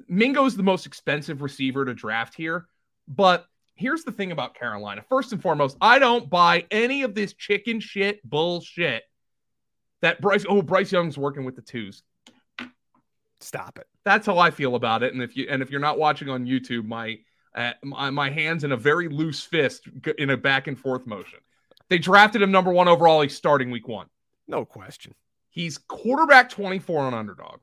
Mingo's 0.08 0.56
the 0.56 0.62
most 0.62 0.86
expensive 0.86 1.42
receiver 1.42 1.84
to 1.84 1.94
draft 1.94 2.34
here, 2.34 2.66
but 3.06 3.46
here's 3.74 4.04
the 4.04 4.12
thing 4.12 4.32
about 4.32 4.54
Carolina. 4.54 5.04
First 5.08 5.32
and 5.32 5.40
foremost, 5.40 5.76
I 5.80 5.98
don't 5.98 6.28
buy 6.28 6.64
any 6.70 7.02
of 7.02 7.14
this 7.14 7.34
chicken 7.34 7.80
shit 7.80 8.20
bullshit 8.28 9.04
that 10.02 10.20
Bryce. 10.20 10.44
Oh, 10.48 10.62
Bryce 10.62 10.90
Young's 10.90 11.18
working 11.18 11.44
with 11.44 11.56
the 11.56 11.62
twos. 11.62 12.02
Stop 13.40 13.78
it. 13.78 13.86
That's 14.04 14.26
how 14.26 14.38
I 14.38 14.50
feel 14.50 14.74
about 14.74 15.02
it. 15.02 15.12
And 15.12 15.22
if 15.22 15.36
you 15.36 15.46
and 15.48 15.62
if 15.62 15.70
you're 15.70 15.80
not 15.80 15.98
watching 15.98 16.28
on 16.28 16.46
YouTube, 16.46 16.86
my 16.86 17.18
uh, 17.56 17.72
my, 17.82 18.10
my 18.10 18.30
hands 18.30 18.64
in 18.64 18.72
a 18.72 18.76
very 18.76 19.08
loose 19.08 19.42
fist 19.42 19.88
in 20.18 20.30
a 20.30 20.36
back 20.36 20.66
and 20.66 20.78
forth 20.78 21.06
motion. 21.06 21.38
They 21.88 21.98
drafted 21.98 22.42
him 22.42 22.50
number 22.50 22.70
one 22.70 22.88
overall. 22.88 23.22
He's 23.22 23.36
starting 23.36 23.70
week 23.70 23.88
one. 23.88 24.06
No 24.46 24.64
question. 24.64 25.14
He's 25.50 25.78
quarterback 25.78 26.50
24 26.50 27.04
on 27.04 27.14
underdog. 27.14 27.60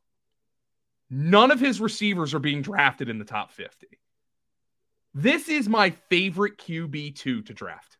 None 1.09 1.51
of 1.51 1.59
his 1.59 1.79
receivers 1.79 2.33
are 2.33 2.39
being 2.39 2.61
drafted 2.61 3.07
in 3.07 3.19
the 3.19 3.25
top 3.25 3.51
50. 3.51 3.87
This 5.13 5.47
is 5.47 5.69
my 5.69 5.91
favorite 6.09 6.57
QB2 6.57 7.45
to 7.45 7.53
draft. 7.53 7.97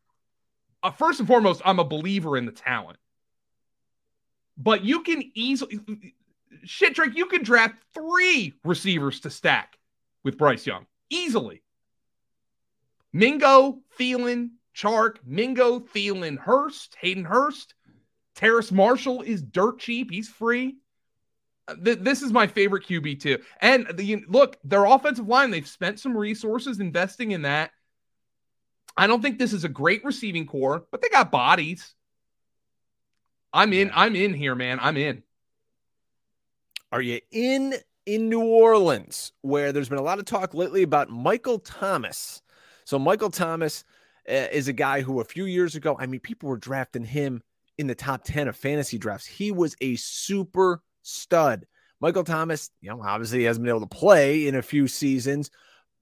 Uh, 0.81 0.89
first 0.91 1.19
and 1.19 1.27
foremost, 1.27 1.61
I'm 1.63 1.79
a 1.79 1.85
believer 1.85 2.37
in 2.37 2.45
the 2.45 2.51
talent. 2.51 2.97
But 4.57 4.83
you 4.83 5.01
can 5.01 5.31
easily, 5.35 5.79
shit, 6.63 6.95
Drake, 6.95 7.15
you 7.15 7.27
can 7.27 7.43
draft 7.43 7.75
three 7.93 8.53
receivers 8.63 9.19
to 9.21 9.29
stack 9.29 9.77
with 10.23 10.37
Bryce 10.37 10.65
Young 10.65 10.87
easily. 11.09 11.61
Mingo, 13.13 13.79
Thielen, 13.99 14.49
Chark, 14.75 15.17
Mingo, 15.25 15.79
Thielen, 15.79 16.37
Hurst, 16.37 16.97
Hayden 16.99 17.23
Hurst. 17.23 17.75
Terrace 18.35 18.71
Marshall 18.71 19.21
is 19.21 19.43
dirt 19.43 19.79
cheap. 19.79 20.09
He's 20.09 20.27
free 20.27 20.77
uh, 21.67 21.75
this 21.79 22.21
is 22.21 22.31
my 22.31 22.47
favorite 22.47 22.85
QB 22.85 23.21
too. 23.21 23.39
And 23.61 23.87
the 23.93 24.23
look, 24.27 24.57
their 24.63 24.85
offensive 24.85 25.27
line, 25.27 25.51
they've 25.51 25.67
spent 25.67 25.99
some 25.99 26.15
resources 26.15 26.79
investing 26.79 27.31
in 27.31 27.43
that. 27.43 27.71
I 28.95 29.07
don't 29.07 29.21
think 29.21 29.39
this 29.39 29.53
is 29.53 29.63
a 29.63 29.69
great 29.69 30.03
receiving 30.03 30.45
corps, 30.45 30.85
but 30.91 31.01
they 31.01 31.09
got 31.09 31.31
bodies. 31.31 31.95
I'm 33.51 33.73
in. 33.73 33.87
Yeah. 33.87 33.93
I'm 33.95 34.15
in 34.15 34.33
here, 34.33 34.55
man. 34.55 34.79
I'm 34.81 34.97
in. 34.97 35.23
Are 36.91 37.01
you 37.01 37.21
in 37.31 37.75
in 38.05 38.29
New 38.29 38.43
Orleans, 38.43 39.31
where 39.41 39.71
there's 39.71 39.89
been 39.89 39.97
a 39.97 40.03
lot 40.03 40.19
of 40.19 40.25
talk 40.25 40.53
lately 40.53 40.83
about 40.83 41.09
Michael 41.09 41.59
Thomas? 41.59 42.41
So 42.85 42.99
Michael 42.99 43.29
Thomas 43.29 43.83
uh, 44.29 44.47
is 44.51 44.67
a 44.67 44.73
guy 44.73 45.01
who 45.01 45.19
a 45.19 45.25
few 45.25 45.45
years 45.45 45.75
ago, 45.75 45.95
I 45.99 46.05
mean, 46.05 46.19
people 46.19 46.49
were 46.49 46.57
drafting 46.57 47.03
him 47.03 47.41
in 47.77 47.87
the 47.87 47.95
top 47.95 48.23
10 48.23 48.47
of 48.47 48.55
fantasy 48.55 48.97
drafts. 48.97 49.25
He 49.25 49.51
was 49.51 49.75
a 49.81 49.95
super 49.95 50.81
stud. 51.01 51.65
Michael 51.99 52.23
Thomas, 52.23 52.69
you 52.81 52.89
know, 52.89 53.01
obviously 53.01 53.39
he 53.39 53.45
hasn't 53.45 53.63
been 53.63 53.75
able 53.75 53.87
to 53.87 53.95
play 53.95 54.47
in 54.47 54.55
a 54.55 54.61
few 54.61 54.87
seasons, 54.87 55.49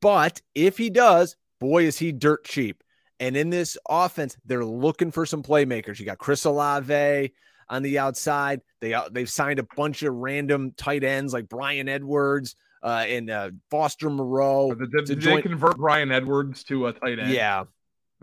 but 0.01 0.41
if 0.55 0.77
he 0.77 0.89
does, 0.89 1.35
boy, 1.59 1.83
is 1.83 1.97
he 1.97 2.11
dirt 2.11 2.43
cheap. 2.43 2.83
And 3.19 3.37
in 3.37 3.51
this 3.51 3.77
offense, 3.87 4.35
they're 4.45 4.65
looking 4.65 5.11
for 5.11 5.27
some 5.27 5.43
playmakers. 5.43 5.99
You 5.99 6.07
got 6.07 6.17
Chris 6.17 6.43
Olave 6.45 7.31
on 7.69 7.83
the 7.83 7.99
outside. 7.99 8.61
They 8.79 8.95
uh, 8.95 9.09
they've 9.11 9.29
signed 9.29 9.59
a 9.59 9.67
bunch 9.75 10.01
of 10.01 10.15
random 10.15 10.73
tight 10.75 11.03
ends 11.03 11.33
like 11.33 11.47
Bryan 11.47 11.87
Edwards 11.87 12.55
uh, 12.83 13.05
and 13.07 13.29
uh, 13.29 13.51
Foster 13.69 14.09
Moreau. 14.09 14.73
Did, 14.73 14.91
did, 14.91 15.05
did 15.05 15.21
they 15.21 15.41
convert 15.41 15.77
Bryan 15.77 16.11
Edwards 16.11 16.63
to 16.65 16.87
a 16.87 16.93
tight 16.93 17.19
end? 17.19 17.31
Yeah, 17.31 17.65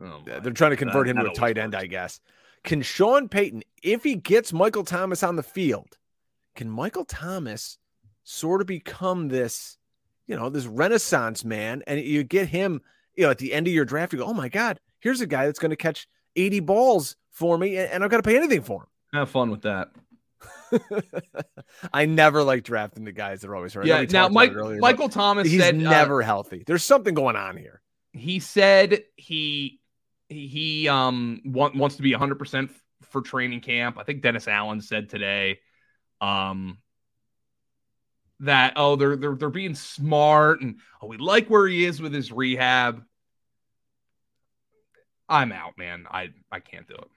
oh 0.03 0.23
they're 0.25 0.53
trying 0.53 0.71
to 0.71 0.77
convert 0.77 1.07
that, 1.07 1.17
him 1.17 1.25
to 1.25 1.31
a 1.31 1.35
tight 1.35 1.59
end, 1.59 1.75
I 1.75 1.87
guess. 1.87 2.21
Can 2.65 2.83
Sean 2.83 3.29
Payton, 3.29 3.63
if 3.83 4.03
he 4.03 4.17
gets 4.17 4.53
Michael 4.53 4.85
Thomas 4.85 5.23
on 5.23 5.37
the 5.37 5.43
field, 5.43 5.97
can 6.55 6.69
Michael 6.69 7.05
Thomas 7.05 7.79
sort 8.25 8.61
of 8.61 8.67
become 8.67 9.29
this, 9.29 9.79
you 10.27 10.37
know, 10.37 10.51
this 10.51 10.67
renaissance 10.67 11.45
man? 11.45 11.83
And 11.87 12.01
you 12.01 12.25
get 12.25 12.49
him, 12.49 12.83
you 13.15 13.25
know, 13.25 13.31
at 13.31 13.39
the 13.39 13.53
end 13.53 13.69
of 13.69 13.73
your 13.73 13.85
draft, 13.85 14.13
you 14.13 14.19
go, 14.19 14.25
oh 14.25 14.35
my 14.35 14.49
God, 14.49 14.81
here's 14.99 15.21
a 15.21 15.27
guy 15.27 15.47
that's 15.47 15.61
going 15.61 15.71
to 15.71 15.77
catch 15.77 16.09
80 16.37 16.61
balls 16.61 17.17
for 17.31 17.57
me 17.57 17.77
and, 17.77 17.91
and 17.91 18.05
I've 18.05 18.11
got 18.11 18.19
to 18.19 18.23
pay 18.23 18.37
anything 18.37 18.63
for 18.63 18.83
him. 18.83 18.89
Have 19.15 19.31
fun 19.31 19.51
with 19.51 19.63
that. 19.63 19.91
I 21.93 22.07
never 22.07 22.43
like 22.43 22.65
drafting 22.65 23.05
the 23.05 23.13
guys 23.13 23.41
that 23.41 23.49
are 23.49 23.57
always 23.57 23.75
hurt. 23.75 23.87
Yeah. 23.87 24.05
Now, 24.11 24.29
Mike, 24.29 24.53
earlier, 24.55 24.79
Michael 24.79 25.09
Thomas 25.09 25.49
he's 25.49 25.61
said 25.61 25.75
uh, 25.75 25.79
never 25.79 26.23
uh, 26.23 26.27
healthy. 26.27 26.65
There's 26.67 26.85
something 26.85 27.15
going 27.15 27.37
on 27.37 27.57
here. 27.57 27.81
He 28.13 28.41
said 28.41 29.03
he 29.17 29.81
he 30.29 30.89
um 30.89 31.41
want, 31.45 31.75
wants 31.75 31.97
to 31.97 32.03
be 32.03 32.13
100 32.13 32.39
percent 32.39 32.71
for 33.03 33.21
training 33.21 33.61
camp. 33.61 33.99
I 33.99 34.05
think 34.05 34.23
Dennis 34.23 34.49
Allen 34.49 34.81
said 34.81 35.09
today 35.09 35.59
um, 36.21 36.79
that 38.41 38.75
oh 38.77 38.97
they're 38.97 39.17
they're 39.17 39.35
they're 39.35 39.51
being 39.51 39.75
smart 39.75 40.61
and 40.61 40.77
oh 41.03 41.07
we 41.07 41.17
like 41.17 41.49
where 41.49 41.67
he 41.67 41.85
is 41.85 42.01
with 42.01 42.13
his 42.13 42.33
rehab. 42.33 43.03
I'm 45.29 45.53
out, 45.53 45.77
man. 45.77 46.07
I 46.11 46.31
I 46.51 46.61
can't 46.61 46.87
do 46.87 46.95
it. 46.95 47.09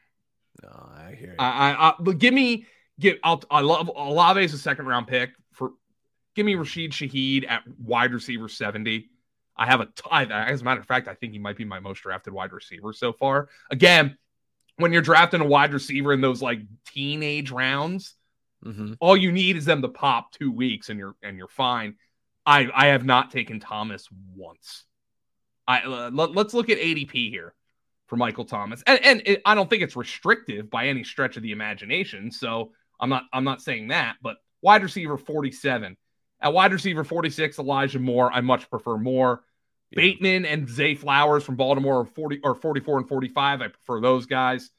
No, 0.63 0.69
I 0.69 1.15
hear 1.15 1.30
you. 1.30 1.36
I, 1.39 1.71
I, 1.71 1.89
I 1.89 1.93
but 1.99 2.17
give 2.17 2.34
me 2.34 2.65
give. 3.01 3.17
I'll, 3.23 3.43
I 3.51 3.61
love 3.61 3.89
Olave 3.95 4.43
is 4.43 4.53
a 4.53 4.57
second 4.57 4.85
round 4.85 5.07
pick 5.07 5.31
for. 5.51 5.71
Give 6.35 6.45
me 6.45 6.55
Rashid 6.55 6.91
Shaheed 6.91 7.49
at 7.49 7.63
wide 7.79 8.13
receiver 8.13 8.47
seventy. 8.47 9.09
I 9.57 9.65
have 9.65 9.81
a. 9.81 9.85
T- 9.85 10.31
as 10.31 10.61
a 10.61 10.63
matter 10.63 10.79
of 10.79 10.87
fact, 10.87 11.07
I 11.07 11.15
think 11.15 11.33
he 11.33 11.39
might 11.39 11.57
be 11.57 11.65
my 11.65 11.79
most 11.79 12.01
drafted 12.01 12.33
wide 12.33 12.53
receiver 12.53 12.93
so 12.93 13.11
far. 13.11 13.49
Again, 13.69 14.17
when 14.77 14.93
you're 14.93 15.01
drafting 15.01 15.41
a 15.41 15.45
wide 15.45 15.73
receiver 15.73 16.13
in 16.13 16.21
those 16.21 16.41
like 16.41 16.59
teenage 16.85 17.51
rounds, 17.51 18.15
Mm-hmm. 18.65 18.93
All 18.99 19.17
you 19.17 19.31
need 19.31 19.57
is 19.57 19.65
them 19.65 19.81
to 19.81 19.87
pop 19.87 20.31
two 20.33 20.51
weeks, 20.51 20.89
and 20.89 20.99
you're 20.99 21.15
and 21.23 21.37
you're 21.37 21.47
fine. 21.47 21.95
I 22.45 22.69
I 22.73 22.87
have 22.87 23.05
not 23.05 23.31
taken 23.31 23.59
Thomas 23.59 24.07
once. 24.35 24.85
I 25.67 25.81
uh, 25.81 26.11
let, 26.11 26.37
us 26.37 26.53
look 26.53 26.69
at 26.69 26.77
ADP 26.77 27.29
here 27.29 27.53
for 28.07 28.17
Michael 28.17 28.45
Thomas, 28.45 28.83
and 28.85 29.03
and 29.03 29.21
it, 29.25 29.41
I 29.45 29.55
don't 29.55 29.69
think 29.69 29.81
it's 29.81 29.95
restrictive 29.95 30.69
by 30.69 30.87
any 30.87 31.03
stretch 31.03 31.37
of 31.37 31.43
the 31.43 31.51
imagination. 31.51 32.31
So 32.31 32.71
I'm 33.01 33.09
not 33.09 33.23
I'm 33.33 33.43
not 33.43 33.61
saying 33.61 33.89
that, 33.89 34.17
but 34.21 34.37
wide 34.61 34.83
receiver 34.83 35.17
47. 35.17 35.97
At 36.39 36.53
wide 36.53 36.71
receiver 36.71 37.03
46, 37.03 37.59
Elijah 37.59 37.99
Moore. 37.99 38.31
I 38.31 38.41
much 38.41 38.69
prefer 38.69 38.97
Moore. 38.97 39.43
Yeah. 39.91 39.97
Bateman 39.97 40.45
and 40.45 40.69
Zay 40.69 40.95
Flowers 40.95 41.43
from 41.43 41.55
Baltimore 41.55 42.01
are 42.01 42.05
40 42.05 42.39
or 42.43 42.55
44 42.55 42.99
and 42.99 43.07
45. 43.07 43.61
I 43.61 43.67
prefer 43.67 43.99
those 43.99 44.25
guys. 44.25 44.69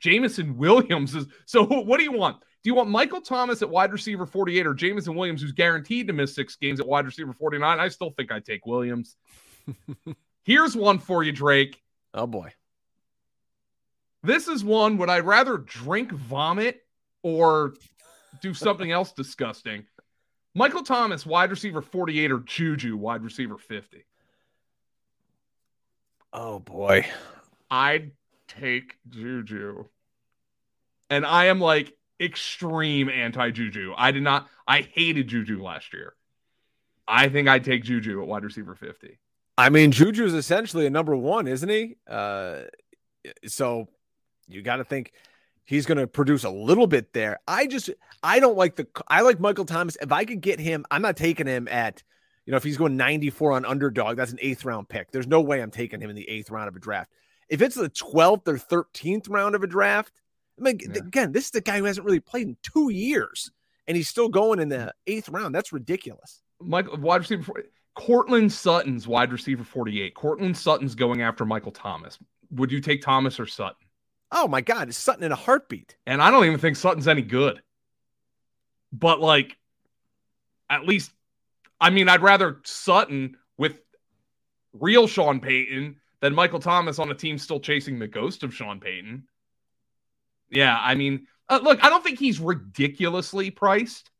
Jameson 0.00 0.56
Williams 0.56 1.14
is 1.14 1.26
so 1.46 1.64
what 1.64 1.98
do 1.98 2.04
you 2.04 2.12
want? 2.12 2.40
Do 2.62 2.68
you 2.68 2.74
want 2.74 2.90
Michael 2.90 3.22
Thomas 3.22 3.62
at 3.62 3.70
wide 3.70 3.92
receiver 3.92 4.26
48 4.26 4.66
or 4.66 4.74
Jameson 4.74 5.14
Williams, 5.14 5.40
who's 5.40 5.52
guaranteed 5.52 6.08
to 6.08 6.12
miss 6.12 6.34
six 6.34 6.56
games 6.56 6.78
at 6.78 6.86
wide 6.86 7.06
receiver 7.06 7.32
49? 7.32 7.80
I 7.80 7.88
still 7.88 8.10
think 8.10 8.30
I'd 8.30 8.44
take 8.44 8.66
Williams. 8.66 9.16
Here's 10.44 10.76
one 10.76 10.98
for 10.98 11.22
you, 11.22 11.32
Drake. 11.32 11.80
Oh 12.12 12.26
boy. 12.26 12.52
This 14.22 14.48
is 14.48 14.62
one 14.62 14.98
would 14.98 15.08
I 15.08 15.20
rather 15.20 15.56
drink 15.56 16.12
vomit 16.12 16.82
or 17.22 17.74
do 18.40 18.54
something 18.54 18.90
else 18.90 19.12
disgusting? 19.12 19.84
Michael 20.54 20.82
Thomas, 20.82 21.24
wide 21.24 21.50
receiver 21.50 21.82
48, 21.82 22.32
or 22.32 22.40
Juju, 22.40 22.96
wide 22.96 23.22
receiver 23.22 23.58
50? 23.58 24.04
Oh 26.32 26.58
boy. 26.58 27.06
I'd 27.70 28.12
take 28.48 28.96
Juju. 29.08 29.86
And 31.08 31.26
I 31.26 31.46
am 31.46 31.60
like 31.60 31.92
extreme 32.20 33.08
anti 33.08 33.50
Juju. 33.50 33.94
I 33.96 34.10
did 34.10 34.22
not, 34.22 34.48
I 34.66 34.82
hated 34.82 35.28
Juju 35.28 35.62
last 35.62 35.92
year. 35.92 36.14
I 37.06 37.28
think 37.28 37.48
I'd 37.48 37.64
take 37.64 37.82
Juju 37.82 38.20
at 38.20 38.28
wide 38.28 38.44
receiver 38.44 38.74
50. 38.74 39.18
I 39.58 39.68
mean, 39.68 39.90
Juju 39.90 40.24
is 40.24 40.34
essentially 40.34 40.86
a 40.86 40.90
number 40.90 41.16
one, 41.16 41.46
isn't 41.46 41.68
he? 41.68 41.96
Uh, 42.08 42.62
so 43.46 43.88
you 44.48 44.62
got 44.62 44.76
to 44.76 44.84
think 44.84 45.12
he's 45.70 45.86
going 45.86 45.98
to 45.98 46.06
produce 46.08 46.42
a 46.42 46.50
little 46.50 46.88
bit 46.88 47.12
there. 47.12 47.38
I 47.46 47.68
just, 47.68 47.90
I 48.24 48.40
don't 48.40 48.56
like 48.56 48.74
the, 48.74 48.88
I 49.06 49.20
like 49.20 49.38
Michael 49.38 49.64
Thomas. 49.64 49.96
If 50.02 50.10
I 50.10 50.24
could 50.24 50.40
get 50.40 50.58
him, 50.58 50.84
I'm 50.90 51.00
not 51.00 51.16
taking 51.16 51.46
him 51.46 51.68
at, 51.68 52.02
you 52.44 52.50
know, 52.50 52.56
if 52.56 52.64
he's 52.64 52.76
going 52.76 52.96
94 52.96 53.52
on 53.52 53.64
underdog, 53.64 54.16
that's 54.16 54.32
an 54.32 54.40
eighth 54.42 54.64
round 54.64 54.88
pick. 54.88 55.12
There's 55.12 55.28
no 55.28 55.40
way 55.40 55.62
I'm 55.62 55.70
taking 55.70 56.00
him 56.00 56.10
in 56.10 56.16
the 56.16 56.28
eighth 56.28 56.50
round 56.50 56.66
of 56.66 56.74
a 56.74 56.80
draft. 56.80 57.12
If 57.48 57.62
it's 57.62 57.76
the 57.76 57.88
12th 57.88 58.48
or 58.48 58.58
13th 58.58 59.30
round 59.30 59.54
of 59.54 59.62
a 59.62 59.68
draft, 59.68 60.20
I 60.58 60.62
mean, 60.62 60.80
yeah. 60.80 60.98
again, 60.98 61.30
this 61.30 61.44
is 61.44 61.50
the 61.52 61.60
guy 61.60 61.78
who 61.78 61.84
hasn't 61.84 62.04
really 62.04 62.18
played 62.18 62.48
in 62.48 62.56
two 62.64 62.90
years 62.90 63.52
and 63.86 63.96
he's 63.96 64.08
still 64.08 64.28
going 64.28 64.58
in 64.58 64.70
the 64.70 64.76
mm-hmm. 64.76 64.88
eighth 65.06 65.28
round. 65.28 65.54
That's 65.54 65.72
ridiculous. 65.72 66.42
Michael, 66.60 66.98
wide 66.98 67.20
receiver, 67.20 67.52
Courtland 67.94 68.52
Sutton's 68.52 69.06
wide 69.06 69.30
receiver 69.30 69.62
48. 69.62 70.14
Courtland 70.16 70.56
Sutton's 70.56 70.96
going 70.96 71.22
after 71.22 71.44
Michael 71.44 71.72
Thomas. 71.72 72.18
Would 72.50 72.72
you 72.72 72.80
take 72.80 73.02
Thomas 73.02 73.38
or 73.38 73.46
Sutton? 73.46 73.79
Oh 74.32 74.48
my 74.48 74.60
God, 74.60 74.88
it's 74.88 74.98
Sutton 74.98 75.24
in 75.24 75.32
a 75.32 75.36
heartbeat. 75.36 75.96
And 76.06 76.22
I 76.22 76.30
don't 76.30 76.44
even 76.44 76.58
think 76.58 76.76
Sutton's 76.76 77.08
any 77.08 77.22
good. 77.22 77.60
But 78.92 79.20
like, 79.20 79.56
at 80.68 80.86
least, 80.86 81.10
I 81.80 81.90
mean, 81.90 82.08
I'd 82.08 82.22
rather 82.22 82.60
Sutton 82.64 83.36
with 83.56 83.80
real 84.72 85.06
Sean 85.06 85.40
Payton 85.40 85.96
than 86.20 86.34
Michael 86.34 86.60
Thomas 86.60 86.98
on 86.98 87.10
a 87.10 87.14
team 87.14 87.38
still 87.38 87.60
chasing 87.60 87.98
the 87.98 88.06
ghost 88.06 88.42
of 88.42 88.54
Sean 88.54 88.78
Payton. 88.78 89.24
Yeah, 90.50 90.78
I 90.80 90.94
mean, 90.94 91.26
uh, 91.48 91.60
look, 91.62 91.82
I 91.82 91.88
don't 91.88 92.04
think 92.04 92.18
he's 92.18 92.40
ridiculously 92.40 93.50
priced 93.50 94.10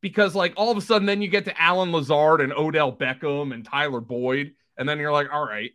because, 0.00 0.34
like, 0.34 0.54
all 0.56 0.70
of 0.70 0.76
a 0.76 0.80
sudden, 0.80 1.06
then 1.06 1.22
you 1.22 1.28
get 1.28 1.44
to 1.46 1.60
Allen 1.60 1.92
Lazard 1.92 2.40
and 2.40 2.52
Odell 2.52 2.92
Beckham 2.92 3.52
and 3.52 3.64
Tyler 3.64 4.00
Boyd, 4.00 4.52
and 4.76 4.88
then 4.88 4.98
you're 4.98 5.12
like, 5.12 5.28
all 5.32 5.46
right, 5.46 5.72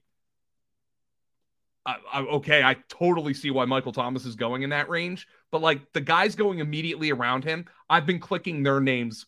I, 1.87 1.95
I, 2.11 2.21
okay, 2.21 2.61
I 2.61 2.75
totally 2.89 3.33
see 3.33 3.49
why 3.49 3.63
Michael 3.63 3.93
Thomas 3.93 4.25
is 4.25 4.35
going 4.35 4.63
in 4.63 4.71
that 4.71 4.89
range, 4.89 5.25
but 5.51 5.61
like 5.61 5.93
the 5.93 6.01
guys 6.01 6.35
going 6.35 6.59
immediately 6.59 7.11
around 7.11 7.45
him, 7.45 7.65
I've 7.89 8.05
been 8.05 8.19
clicking 8.19 8.61
their 8.61 8.81
names 8.81 9.25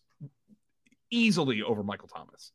easily 1.09 1.63
over 1.63 1.83
Michael 1.83 2.09
Thomas. 2.09 2.51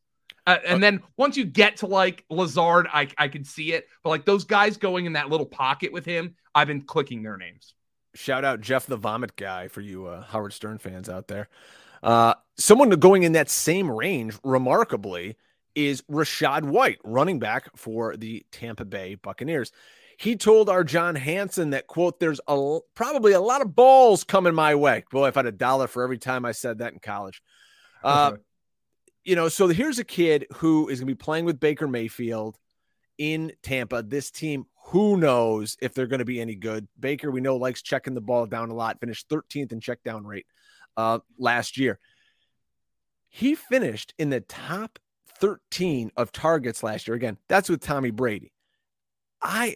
Uh, 0.47 0.57
and 0.63 0.81
then 0.81 1.01
once 1.17 1.35
you 1.35 1.43
get 1.43 1.77
to 1.77 1.87
like 1.87 2.23
Lazard, 2.29 2.87
I 2.93 3.07
I 3.17 3.27
can 3.27 3.43
see 3.43 3.73
it, 3.73 3.87
but 4.03 4.11
like 4.11 4.25
those 4.25 4.43
guys 4.43 4.77
going 4.77 5.07
in 5.07 5.13
that 5.13 5.29
little 5.29 5.45
pocket 5.45 5.91
with 5.91 6.05
him, 6.05 6.35
I've 6.53 6.67
been 6.67 6.81
clicking 6.81 7.23
their 7.23 7.35
names. 7.35 7.73
Shout 8.13 8.45
out 8.45 8.61
Jeff 8.61 8.85
the 8.85 8.95
Vomit 8.95 9.35
guy 9.35 9.67
for 9.67 9.81
you 9.81 10.05
uh, 10.05 10.21
Howard 10.25 10.53
Stern 10.53 10.77
fans 10.77 11.09
out 11.09 11.27
there. 11.27 11.49
Uh, 12.03 12.35
someone 12.57 12.91
going 12.91 13.23
in 13.23 13.31
that 13.31 13.49
same 13.49 13.89
range, 13.89 14.37
remarkably, 14.43 15.35
is 15.73 16.01
Rachaad 16.03 16.63
White, 16.63 16.99
running 17.03 17.39
back 17.39 17.75
for 17.75 18.15
the 18.15 18.45
Tampa 18.51 18.85
Bay 18.85 19.15
Buccaneers. 19.15 19.71
He 20.17 20.35
told 20.35 20.69
our 20.69 20.83
John 20.83 21.15
Hansen 21.15 21.71
that 21.71 21.87
quote, 21.87 22.19
"There's 22.19 22.39
a 22.47 22.79
probably 22.93 23.33
a 23.33 23.41
lot 23.41 23.61
of 23.61 23.75
balls 23.75 24.23
coming 24.23 24.53
my 24.53 24.75
way." 24.75 25.03
Boy, 25.11 25.27
if 25.27 25.37
I 25.37 25.39
had 25.39 25.45
a 25.47 25.51
dollar 25.51 25.87
for 25.87 26.03
every 26.03 26.17
time 26.17 26.45
I 26.45 26.51
said 26.51 26.79
that 26.79 26.93
in 26.93 26.99
college. 26.99 27.41
Uh, 28.03 28.33
you 29.23 29.35
know, 29.35 29.49
so 29.49 29.67
here's 29.67 29.97
a 29.97 30.03
kid 30.03 30.45
who 30.57 30.87
is 30.87 30.99
going 30.99 31.07
to 31.07 31.15
be 31.15 31.17
playing 31.17 31.45
with 31.45 31.59
Baker 31.59 31.87
Mayfield 31.87 32.59
in 33.17 33.51
Tampa. 33.63 34.03
This 34.03 34.29
team, 34.29 34.65
who 34.85 35.17
knows 35.17 35.75
if 35.81 35.95
they're 35.95 36.05
going 36.05 36.19
to 36.19 36.25
be 36.25 36.39
any 36.39 36.53
good? 36.55 36.87
Baker, 36.99 37.31
we 37.31 37.41
know, 37.41 37.57
likes 37.57 37.81
checking 37.81 38.13
the 38.13 38.21
ball 38.21 38.45
down 38.45 38.69
a 38.69 38.75
lot. 38.75 38.99
Finished 38.99 39.27
13th 39.29 39.71
in 39.71 39.79
check 39.79 40.03
down 40.03 40.25
rate 40.25 40.45
uh, 40.95 41.19
last 41.39 41.77
year. 41.77 41.99
He 43.29 43.55
finished 43.55 44.13
in 44.17 44.29
the 44.29 44.41
top 44.41 44.99
13 45.39 46.11
of 46.15 46.31
targets 46.31 46.83
last 46.83 47.07
year. 47.07 47.15
Again, 47.15 47.37
that's 47.49 47.69
with 47.69 47.81
Tommy 47.81 48.11
Brady. 48.11 48.53
I, 49.45 49.75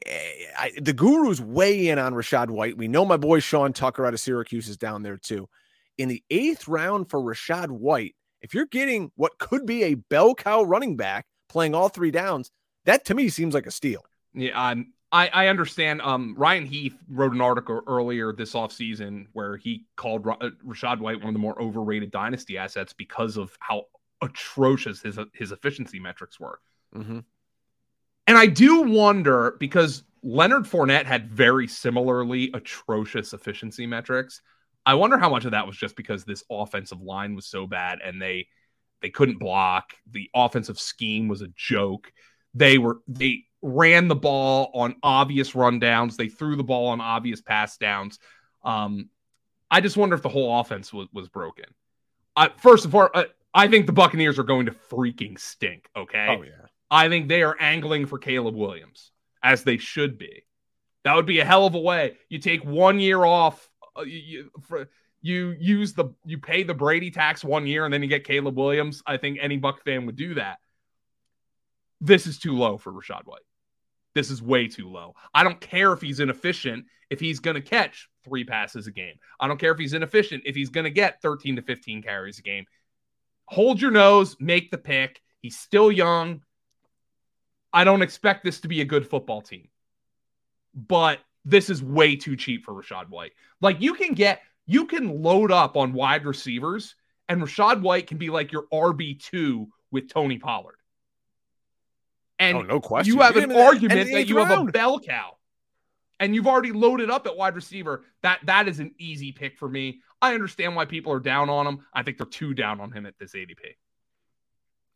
I 0.57 0.71
the 0.81 0.93
gurus 0.93 1.39
weigh 1.39 1.89
in 1.89 1.99
on 1.99 2.13
Rachaad 2.13 2.49
White. 2.49 2.77
We 2.77 2.87
know 2.87 3.05
my 3.05 3.17
boy 3.17 3.39
Sean 3.39 3.71
Tucker 3.71 4.05
out 4.05 4.13
of 4.13 4.19
Syracuse 4.19 4.67
is 4.67 4.77
down 4.77 5.03
there 5.03 5.17
too. 5.17 5.47
In 5.97 6.09
the 6.09 6.23
eighth 6.29 6.67
round 6.67 7.09
for 7.09 7.19
Rachaad 7.19 7.69
White, 7.69 8.15
if 8.41 8.53
you're 8.53 8.65
getting 8.65 9.11
what 9.15 9.37
could 9.37 9.65
be 9.65 9.83
a 9.83 9.93
bell 9.93 10.33
cow 10.33 10.63
running 10.63 10.97
back 10.97 11.27
playing 11.49 11.75
all 11.75 11.89
three 11.89 12.11
downs, 12.11 12.51
that 12.85 13.05
to 13.05 13.13
me 13.13 13.29
seems 13.29 13.53
like 13.53 13.67
a 13.67 13.71
steal. 13.71 14.03
Yeah, 14.33 14.69
um, 14.69 14.93
I, 15.11 15.27
I 15.27 15.47
understand. 15.47 16.01
Um, 16.01 16.35
Ryan 16.37 16.65
Heath 16.65 16.97
wrote 17.09 17.33
an 17.33 17.41
article 17.41 17.81
earlier 17.87 18.33
this 18.33 18.53
offseason 18.53 19.27
where 19.33 19.57
he 19.57 19.85
called 19.95 20.25
uh, 20.27 20.49
Rachaad 20.65 20.99
White 20.99 21.19
one 21.19 21.29
of 21.29 21.33
the 21.33 21.39
more 21.39 21.59
overrated 21.61 22.11
dynasty 22.11 22.57
assets 22.57 22.93
because 22.93 23.37
of 23.37 23.55
how 23.59 23.85
atrocious 24.21 25.01
his 25.01 25.19
his 25.33 25.51
efficiency 25.51 25.99
metrics 25.99 26.39
were. 26.39 26.59
Mm-hmm. 26.95 27.19
And 28.29 28.37
I 28.37 28.45
do 28.45 28.83
wonder 28.83 29.57
because 29.59 30.03
Leonard 30.21 30.65
Fournette 30.65 31.05
had 31.05 31.31
very 31.31 31.67
similarly 31.67 32.51
atrocious 32.53 33.33
efficiency 33.33 33.87
metrics. 33.87 34.43
I 34.85 34.93
wonder 34.93 35.17
how 35.17 35.31
much 35.31 35.45
of 35.45 35.51
that 35.51 35.65
was 35.65 35.75
just 35.75 35.95
because 35.95 36.25
this 36.25 36.43
offensive 36.47 37.01
line 37.01 37.33
was 37.33 37.47
so 37.47 37.65
bad 37.65 37.97
and 38.05 38.21
they 38.21 38.47
they 39.01 39.09
couldn't 39.09 39.39
block. 39.39 39.95
The 40.11 40.29
offensive 40.35 40.79
scheme 40.79 41.27
was 41.27 41.41
a 41.41 41.47
joke. 41.55 42.13
They 42.53 42.77
were 42.77 42.99
they 43.07 43.45
ran 43.63 44.07
the 44.07 44.15
ball 44.15 44.69
on 44.75 44.97
obvious 45.01 45.53
rundowns. 45.53 46.15
They 46.15 46.29
threw 46.29 46.55
the 46.55 46.63
ball 46.63 46.89
on 46.89 47.01
obvious 47.01 47.41
pass 47.41 47.77
downs. 47.77 48.19
Um, 48.63 49.09
I 49.71 49.81
just 49.81 49.97
wonder 49.97 50.15
if 50.15 50.21
the 50.21 50.29
whole 50.29 50.59
offense 50.59 50.93
was, 50.93 51.07
was 51.11 51.29
broken. 51.29 51.65
Uh, 52.35 52.49
first 52.57 52.85
of 52.85 52.93
all, 52.93 53.09
uh, 53.11 53.23
I 53.55 53.67
think 53.67 53.87
the 53.87 53.91
Buccaneers 53.91 54.37
are 54.37 54.43
going 54.43 54.67
to 54.67 54.71
freaking 54.71 55.39
stink. 55.39 55.89
Okay. 55.97 56.27
Oh 56.29 56.43
yeah. 56.43 56.67
I 56.91 57.09
think 57.09 57.27
they 57.27 57.43
are 57.43 57.55
angling 57.59 58.07
for 58.07 58.17
Caleb 58.17 58.55
Williams, 58.55 59.11
as 59.43 59.63
they 59.63 59.77
should 59.77 60.17
be. 60.17 60.45
That 61.03 61.15
would 61.15 61.25
be 61.25 61.39
a 61.39 61.45
hell 61.45 61.65
of 61.65 61.75
a 61.75 61.79
way. 61.79 62.17
You 62.29 62.39
take 62.39 62.63
one 62.63 62.99
year 62.99 63.23
off. 63.23 63.69
Uh, 63.97 64.01
you, 64.01 64.51
for, 64.67 64.89
you 65.21 65.55
use 65.59 65.93
the 65.93 66.13
you 66.25 66.37
pay 66.39 66.63
the 66.63 66.73
Brady 66.73 67.11
tax 67.11 67.43
one 67.43 67.67
year, 67.67 67.85
and 67.85 67.93
then 67.93 68.01
you 68.01 68.09
get 68.09 68.23
Caleb 68.23 68.57
Williams. 68.57 69.01
I 69.05 69.17
think 69.17 69.39
any 69.41 69.57
Buck 69.57 69.83
fan 69.83 70.05
would 70.05 70.15
do 70.15 70.35
that. 70.35 70.59
This 72.01 72.27
is 72.27 72.39
too 72.39 72.55
low 72.55 72.77
for 72.77 72.91
Rachaad 72.91 73.25
White. 73.25 73.41
This 74.15 74.31
is 74.31 74.41
way 74.41 74.67
too 74.67 74.89
low. 74.89 75.13
I 75.33 75.43
don't 75.43 75.59
care 75.59 75.93
if 75.93 76.01
he's 76.01 76.19
inefficient 76.19 76.85
if 77.09 77.19
he's 77.19 77.39
going 77.39 77.55
to 77.55 77.61
catch 77.61 78.09
three 78.23 78.43
passes 78.43 78.87
a 78.87 78.91
game. 78.91 79.15
I 79.39 79.47
don't 79.47 79.59
care 79.59 79.71
if 79.71 79.79
he's 79.79 79.93
inefficient 79.93 80.43
if 80.45 80.55
he's 80.55 80.69
going 80.69 80.85
to 80.85 80.89
get 80.89 81.21
13 81.21 81.57
to 81.57 81.61
15 81.61 82.01
carries 82.01 82.39
a 82.39 82.41
game. 82.41 82.65
Hold 83.45 83.81
your 83.81 83.91
nose, 83.91 84.35
make 84.39 84.71
the 84.71 84.77
pick. 84.77 85.21
He's 85.41 85.57
still 85.57 85.91
young. 85.91 86.41
I 87.71 87.83
don't 87.83 88.01
expect 88.01 88.43
this 88.43 88.61
to 88.61 88.67
be 88.67 88.81
a 88.81 88.85
good 88.85 89.07
football 89.07 89.41
team. 89.41 89.69
But 90.75 91.19
this 91.45 91.69
is 91.69 91.83
way 91.83 92.15
too 92.15 92.35
cheap 92.35 92.65
for 92.65 92.73
Rachaad 92.73 93.09
White. 93.09 93.31
Like 93.61 93.81
you 93.81 93.93
can 93.93 94.13
get 94.13 94.41
you 94.65 94.85
can 94.85 95.21
load 95.21 95.51
up 95.51 95.77
on 95.77 95.93
wide 95.93 96.25
receivers 96.25 96.95
and 97.27 97.41
Rachaad 97.41 97.81
White 97.81 98.07
can 98.07 98.17
be 98.17 98.29
like 98.29 98.51
your 98.51 98.65
RB2 98.71 99.67
with 99.91 100.09
Tony 100.09 100.37
Pollard. 100.37 100.75
And 102.37 102.57
oh, 102.57 102.61
no 102.61 102.79
question. 102.79 103.13
you 103.13 103.21
have 103.21 103.35
an 103.35 103.51
argument 103.51 104.11
that 104.11 104.27
you 104.27 104.37
round. 104.37 104.49
have 104.49 104.67
a 104.67 104.71
bell 104.71 104.99
cow. 104.99 105.35
And 106.21 106.35
you've 106.35 106.47
already 106.47 106.71
loaded 106.71 107.09
up 107.09 107.27
at 107.27 107.37
wide 107.37 107.55
receiver. 107.55 108.03
That 108.23 108.39
that 108.45 108.67
is 108.67 108.79
an 108.79 108.93
easy 108.97 109.31
pick 109.31 109.57
for 109.57 109.69
me. 109.69 110.01
I 110.21 110.33
understand 110.33 110.75
why 110.75 110.85
people 110.85 111.13
are 111.13 111.19
down 111.19 111.49
on 111.49 111.65
him. 111.65 111.85
I 111.93 112.03
think 112.03 112.17
they're 112.17 112.25
too 112.25 112.53
down 112.53 112.81
on 112.81 112.91
him 112.91 113.05
at 113.05 113.17
this 113.17 113.33
ADP 113.33 113.75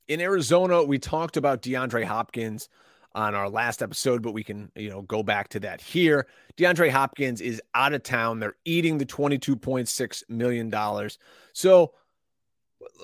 in 0.08 0.22
Arizona, 0.22 0.84
we 0.84 1.00
talked 1.00 1.38
about 1.38 1.62
DeAndre 1.62 2.04
Hopkins 2.04 2.70
on 3.16 3.36
our 3.36 3.50
last 3.50 3.82
episode, 3.82 4.22
but 4.22 4.34
we 4.34 4.44
can, 4.44 4.72
you 4.76 4.90
know, 4.90 5.04
go 5.04 5.24
back 5.24 5.50
to 5.50 5.60
that 5.62 5.82
here. 5.82 6.28
DeAndre 6.58 6.90
Hopkins 6.90 7.42
is 7.42 7.62
out 7.76 7.94
of 7.94 8.04
town. 8.04 8.40
They're 8.40 8.56
eating 8.66 8.98
the 8.98 9.06
$22.6 9.06 10.24
million. 10.30 11.10
So, 11.54 11.94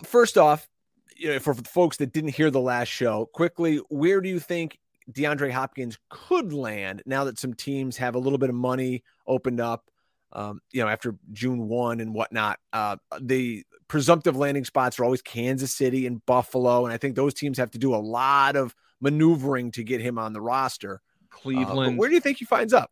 first 0.03 0.37
off, 0.37 0.67
you 1.15 1.29
know, 1.29 1.39
for 1.39 1.53
folks 1.53 1.97
that 1.97 2.13
didn't 2.13 2.35
hear 2.35 2.49
the 2.49 2.59
last 2.59 2.87
show, 2.87 3.27
quickly, 3.27 3.77
where 3.89 4.21
do 4.21 4.29
you 4.29 4.39
think 4.39 4.79
DeAndre 5.11 5.51
Hopkins 5.51 5.97
could 6.09 6.53
land 6.53 7.03
now 7.05 7.23
that 7.25 7.37
some 7.37 7.53
teams 7.53 7.97
have 7.97 8.15
a 8.15 8.19
little 8.19 8.37
bit 8.39 8.49
of 8.49 8.55
money 8.55 9.03
opened 9.27 9.59
up? 9.59 9.89
Um, 10.31 10.61
you 10.71 10.81
know, 10.81 10.87
after 10.87 11.15
June 11.31 11.67
1 11.67 11.99
and 11.99 12.13
whatnot, 12.13 12.59
uh, 12.71 12.97
the 13.19 13.63
presumptive 13.87 14.35
landing 14.35 14.65
spots 14.65 14.99
are 14.99 15.03
always 15.03 15.21
Kansas 15.21 15.73
City 15.73 16.05
and 16.05 16.23
Buffalo. 16.25 16.85
And 16.85 16.93
I 16.93 16.97
think 16.97 17.15
those 17.15 17.33
teams 17.33 17.57
have 17.57 17.71
to 17.71 17.79
do 17.79 17.95
a 17.95 17.97
lot 17.97 18.55
of 18.55 18.75
maneuvering 19.01 19.71
to 19.71 19.83
get 19.83 20.01
him 20.01 20.19
on 20.19 20.33
the 20.33 20.41
roster. 20.41 21.01
Cleveland. 21.29 21.95
Uh, 21.95 21.97
where 21.97 22.09
do 22.09 22.15
you 22.15 22.21
think 22.21 22.37
he 22.37 22.45
finds 22.45 22.73
up? 22.73 22.91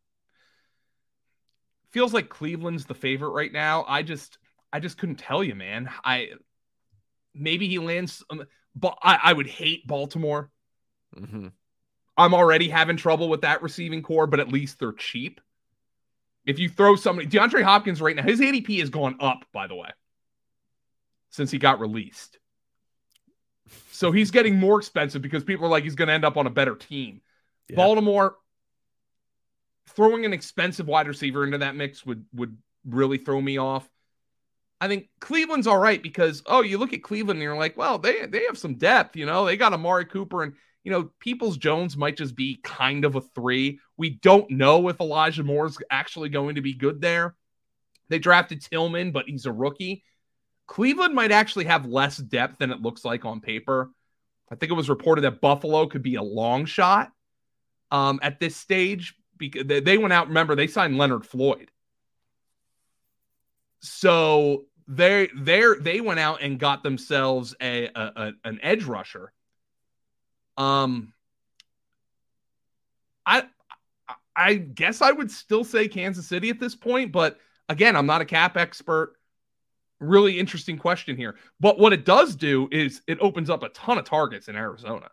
Feels 1.91 2.13
like 2.13 2.29
Cleveland's 2.29 2.85
the 2.85 2.95
favorite 2.95 3.29
right 3.29 3.51
now. 3.51 3.85
I 3.87 4.03
just, 4.03 4.37
I 4.73 4.79
just 4.79 4.97
couldn't 4.97 5.15
tell 5.15 5.43
you, 5.43 5.55
man. 5.55 5.89
I 6.03 6.29
maybe 7.33 7.67
he 7.67 7.79
lands, 7.79 8.23
um, 8.29 8.45
but 8.75 8.97
I, 9.01 9.19
I 9.23 9.33
would 9.33 9.47
hate 9.47 9.87
Baltimore. 9.87 10.49
Mm-hmm. 11.15 11.47
I'm 12.17 12.33
already 12.33 12.69
having 12.69 12.97
trouble 12.97 13.29
with 13.29 13.41
that 13.41 13.61
receiving 13.61 14.01
corps, 14.01 14.27
but 14.27 14.39
at 14.39 14.51
least 14.51 14.79
they're 14.79 14.91
cheap. 14.91 15.39
If 16.47 16.59
you 16.59 16.69
throw 16.69 16.95
somebody, 16.95 17.27
DeAndre 17.27 17.61
Hopkins 17.61 18.01
right 18.01 18.15
now, 18.15 18.23
his 18.23 18.39
ADP 18.39 18.79
has 18.79 18.89
gone 18.89 19.17
up, 19.19 19.45
by 19.53 19.67
the 19.67 19.75
way, 19.75 19.89
since 21.29 21.51
he 21.51 21.59
got 21.59 21.81
released. 21.81 22.39
So 23.91 24.13
he's 24.13 24.31
getting 24.31 24.55
more 24.55 24.79
expensive 24.79 25.21
because 25.21 25.43
people 25.43 25.65
are 25.65 25.69
like 25.69 25.83
he's 25.83 25.95
going 25.95 26.07
to 26.07 26.13
end 26.13 26.23
up 26.23 26.37
on 26.37 26.47
a 26.47 26.49
better 26.49 26.75
team. 26.75 27.21
Yeah. 27.67 27.75
Baltimore 27.75 28.37
throwing 29.89 30.25
an 30.25 30.33
expensive 30.33 30.87
wide 30.87 31.07
receiver 31.07 31.43
into 31.43 31.57
that 31.57 31.75
mix 31.75 32.05
would 32.05 32.25
would 32.33 32.57
really 32.85 33.17
throw 33.17 33.41
me 33.41 33.57
off. 33.57 33.87
I 34.79 34.87
think 34.87 35.09
Cleveland's 35.19 35.67
all 35.67 35.77
right 35.77 36.01
because 36.01 36.43
oh, 36.45 36.61
you 36.61 36.77
look 36.77 36.93
at 36.93 37.03
Cleveland 37.03 37.39
and 37.39 37.43
you're 37.43 37.57
like, 37.57 37.75
well, 37.75 37.97
they 37.97 38.25
they 38.25 38.45
have 38.45 38.57
some 38.57 38.75
depth, 38.75 39.17
you 39.17 39.25
know. 39.25 39.45
They 39.45 39.57
got 39.57 39.73
Amari 39.73 40.05
Cooper 40.05 40.43
and 40.43 40.53
you 40.87 40.93
know, 40.93 41.11
Peoples 41.19 41.57
Jones 41.57 41.97
might 41.97 42.15
just 42.15 42.33
be 42.33 42.61
kind 42.63 43.03
of 43.03 43.17
a 43.17 43.21
three. 43.35 43.77
We 43.97 44.11
don't 44.11 44.49
know 44.49 44.87
if 44.87 45.01
Elijah 45.01 45.43
Moore 45.43 45.65
is 45.65 45.77
actually 45.91 46.29
going 46.29 46.55
to 46.55 46.61
be 46.61 46.73
good 46.73 47.01
there. 47.01 47.35
They 48.07 48.19
drafted 48.19 48.61
Tillman, 48.61 49.11
but 49.11 49.25
he's 49.27 49.45
a 49.45 49.51
rookie. 49.51 50.05
Cleveland 50.65 51.13
might 51.13 51.33
actually 51.33 51.65
have 51.65 51.85
less 51.85 52.15
depth 52.15 52.59
than 52.59 52.71
it 52.71 52.81
looks 52.81 53.03
like 53.03 53.25
on 53.25 53.41
paper. 53.41 53.91
I 54.49 54.55
think 54.55 54.71
it 54.71 54.75
was 54.75 54.87
reported 54.87 55.23
that 55.23 55.41
Buffalo 55.41 55.87
could 55.87 56.03
be 56.03 56.15
a 56.15 56.23
long 56.23 56.63
shot 56.63 57.11
um, 57.91 58.21
at 58.23 58.39
this 58.39 58.55
stage 58.55 59.13
because 59.37 59.65
they 59.67 59.97
went 59.97 60.13
out. 60.13 60.29
Remember, 60.29 60.55
they 60.55 60.67
signed 60.67 60.97
Leonard 60.97 61.25
Floyd, 61.25 61.69
so 63.81 64.67
they 64.87 65.27
they 65.35 65.65
they 65.81 65.99
went 65.99 66.21
out 66.21 66.41
and 66.41 66.57
got 66.57 66.81
themselves 66.81 67.53
a, 67.61 67.87
a, 67.87 68.11
a 68.15 68.31
an 68.45 68.59
edge 68.63 68.85
rusher. 68.85 69.33
Um, 70.57 71.13
I 73.25 73.43
I 74.35 74.55
guess 74.55 75.01
I 75.01 75.11
would 75.11 75.31
still 75.31 75.63
say 75.63 75.87
Kansas 75.87 76.27
City 76.27 76.49
at 76.49 76.59
this 76.59 76.75
point, 76.75 77.11
but 77.11 77.39
again, 77.69 77.95
I'm 77.95 78.05
not 78.05 78.21
a 78.21 78.25
cap 78.25 78.57
expert 78.57 79.17
really 79.99 80.39
interesting 80.39 80.77
question 80.77 81.17
here. 81.17 81.35
But 81.59 81.79
what 81.79 81.93
it 81.93 82.05
does 82.05 82.35
do 82.35 82.67
is 82.71 83.01
it 83.07 83.17
opens 83.19 83.49
up 83.49 83.63
a 83.63 83.69
ton 83.69 83.97
of 83.97 84.05
targets 84.05 84.47
in 84.47 84.55
Arizona. 84.55 85.09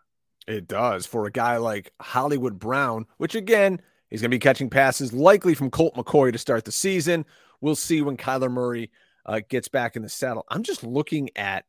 It 0.47 0.67
does 0.67 1.05
for 1.05 1.25
a 1.25 1.31
guy 1.31 1.57
like 1.57 1.91
Hollywood 1.99 2.59
Brown, 2.59 3.05
which 3.17 3.35
again, 3.35 3.81
he's 4.09 4.21
going 4.21 4.29
to 4.29 4.35
be 4.35 4.39
catching 4.39 4.69
passes 4.69 5.11
likely 5.11 5.55
from 5.55 5.71
Colt 5.71 5.95
McCoy 5.95 6.31
to 6.31 6.37
start 6.37 6.65
the 6.65 6.71
season. 6.71 7.25
We'll 7.61 7.75
see 7.75 8.01
when 8.01 8.17
Kyler 8.17 8.51
Murray 8.51 8.91
uh, 9.25 9.41
gets 9.47 9.67
back 9.67 9.95
in 9.95 10.03
the 10.03 10.09
saddle. 10.09 10.45
I'm 10.49 10.63
just 10.63 10.83
looking 10.83 11.29
at 11.35 11.65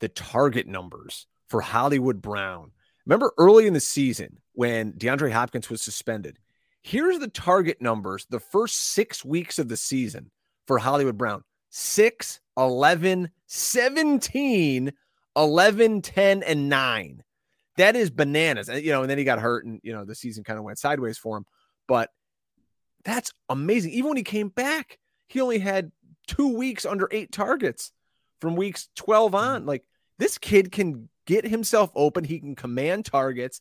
the 0.00 0.08
target 0.08 0.66
numbers 0.66 1.26
for 1.48 1.60
Hollywood 1.60 2.22
Brown. 2.22 2.72
Remember 3.06 3.32
early 3.38 3.66
in 3.66 3.72
the 3.72 3.80
season 3.80 4.38
when 4.52 4.92
DeAndre 4.94 5.30
Hopkins 5.30 5.70
was 5.70 5.80
suspended? 5.80 6.38
Here's 6.82 7.18
the 7.18 7.28
target 7.28 7.80
numbers 7.80 8.26
the 8.28 8.40
first 8.40 8.76
six 8.76 9.24
weeks 9.24 9.58
of 9.58 9.68
the 9.68 9.76
season 9.76 10.30
for 10.66 10.78
Hollywood 10.78 11.16
Brown 11.16 11.42
6, 11.70 12.40
11, 12.56 13.30
17, 13.46 14.92
11, 15.36 16.02
10, 16.02 16.42
and 16.42 16.68
9. 16.68 17.22
That 17.76 17.96
is 17.96 18.10
bananas. 18.10 18.68
And, 18.68 18.82
you 18.82 18.92
know, 18.92 19.02
and 19.02 19.10
then 19.10 19.18
he 19.18 19.24
got 19.24 19.38
hurt 19.38 19.66
and, 19.66 19.80
you 19.82 19.92
know, 19.92 20.04
the 20.04 20.14
season 20.14 20.44
kind 20.44 20.58
of 20.58 20.64
went 20.64 20.78
sideways 20.78 21.18
for 21.18 21.36
him. 21.36 21.44
But 21.86 22.10
that's 23.04 23.32
amazing. 23.48 23.92
Even 23.92 24.08
when 24.08 24.16
he 24.16 24.22
came 24.22 24.48
back, 24.48 24.98
he 25.28 25.40
only 25.40 25.58
had 25.58 25.92
two 26.26 26.56
weeks 26.56 26.84
under 26.84 27.08
eight 27.12 27.30
targets 27.30 27.92
from 28.40 28.56
weeks 28.56 28.88
12 28.96 29.34
on. 29.34 29.60
Mm-hmm. 29.60 29.68
Like 29.68 29.84
this 30.18 30.38
kid 30.38 30.72
can 30.72 31.08
get 31.26 31.46
himself 31.46 31.90
open. 31.94 32.24
He 32.24 32.40
can 32.40 32.54
command 32.54 33.04
targets. 33.04 33.60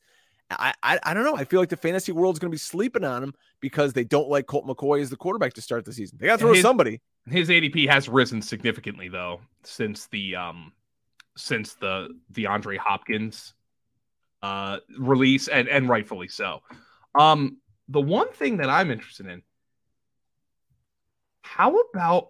I, 0.49 0.73
I, 0.83 0.99
I 1.03 1.13
don't 1.13 1.23
know. 1.23 1.35
I 1.35 1.43
feel 1.43 1.59
like 1.59 1.69
the 1.69 1.77
fantasy 1.77 2.11
world 2.11 2.35
is 2.35 2.39
going 2.39 2.51
to 2.51 2.53
be 2.53 2.59
sleeping 2.59 3.03
on 3.03 3.23
him 3.23 3.33
because 3.59 3.93
they 3.93 4.03
don't 4.03 4.29
like 4.29 4.45
Colt 4.45 4.65
McCoy 4.65 5.01
as 5.01 5.09
the 5.09 5.15
quarterback 5.15 5.53
to 5.53 5.61
start 5.61 5.85
the 5.85 5.93
season. 5.93 6.17
They 6.19 6.27
got 6.27 6.33
to 6.33 6.45
throw 6.45 6.53
his, 6.53 6.61
somebody. 6.61 7.01
His 7.27 7.49
ADP 7.49 7.89
has 7.89 8.07
risen 8.07 8.41
significantly 8.41 9.09
though 9.09 9.41
since 9.63 10.07
the 10.07 10.35
um 10.35 10.71
since 11.35 11.73
the 11.73 12.09
DeAndre 12.31 12.77
Hopkins 12.77 13.53
uh 14.43 14.77
release 14.97 15.47
and 15.47 15.67
and 15.67 15.89
rightfully 15.89 16.27
so. 16.27 16.61
Um 17.17 17.57
the 17.89 18.01
one 18.01 18.31
thing 18.33 18.57
that 18.57 18.69
I'm 18.69 18.91
interested 18.91 19.25
in 19.25 19.41
how 21.41 21.77
about 21.77 22.29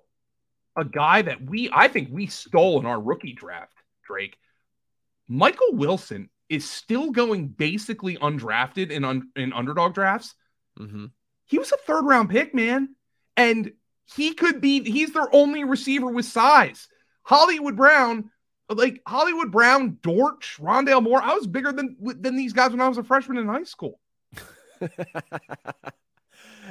a 0.77 0.85
guy 0.85 1.21
that 1.21 1.41
we 1.41 1.69
I 1.73 1.87
think 1.89 2.09
we 2.11 2.27
stole 2.27 2.79
in 2.79 2.85
our 2.85 2.99
rookie 2.99 3.33
draft, 3.33 3.75
Drake. 4.05 4.37
Michael 5.27 5.73
Wilson 5.73 6.29
is 6.49 6.69
still 6.69 7.11
going 7.11 7.47
basically 7.47 8.17
undrafted 8.17 8.91
in 8.91 9.03
un, 9.03 9.29
in 9.35 9.53
underdog 9.53 9.93
drafts. 9.93 10.35
Mm-hmm. 10.79 11.05
He 11.45 11.59
was 11.59 11.71
a 11.71 11.77
third 11.77 12.05
round 12.05 12.29
pick, 12.29 12.53
man, 12.53 12.95
and 13.37 13.71
he 14.15 14.33
could 14.33 14.61
be. 14.61 14.83
He's 14.83 15.13
their 15.13 15.33
only 15.33 15.63
receiver 15.63 16.07
with 16.07 16.25
size. 16.25 16.87
Hollywood 17.23 17.75
Brown, 17.75 18.29
like 18.69 19.01
Hollywood 19.07 19.51
Brown, 19.51 19.97
Dortch, 20.01 20.57
Rondale 20.59 21.03
Moore. 21.03 21.21
I 21.21 21.33
was 21.33 21.47
bigger 21.47 21.71
than 21.71 21.95
than 21.99 22.35
these 22.35 22.53
guys 22.53 22.71
when 22.71 22.81
I 22.81 22.87
was 22.87 22.97
a 22.97 23.03
freshman 23.03 23.37
in 23.37 23.47
high 23.47 23.63
school. 23.63 23.99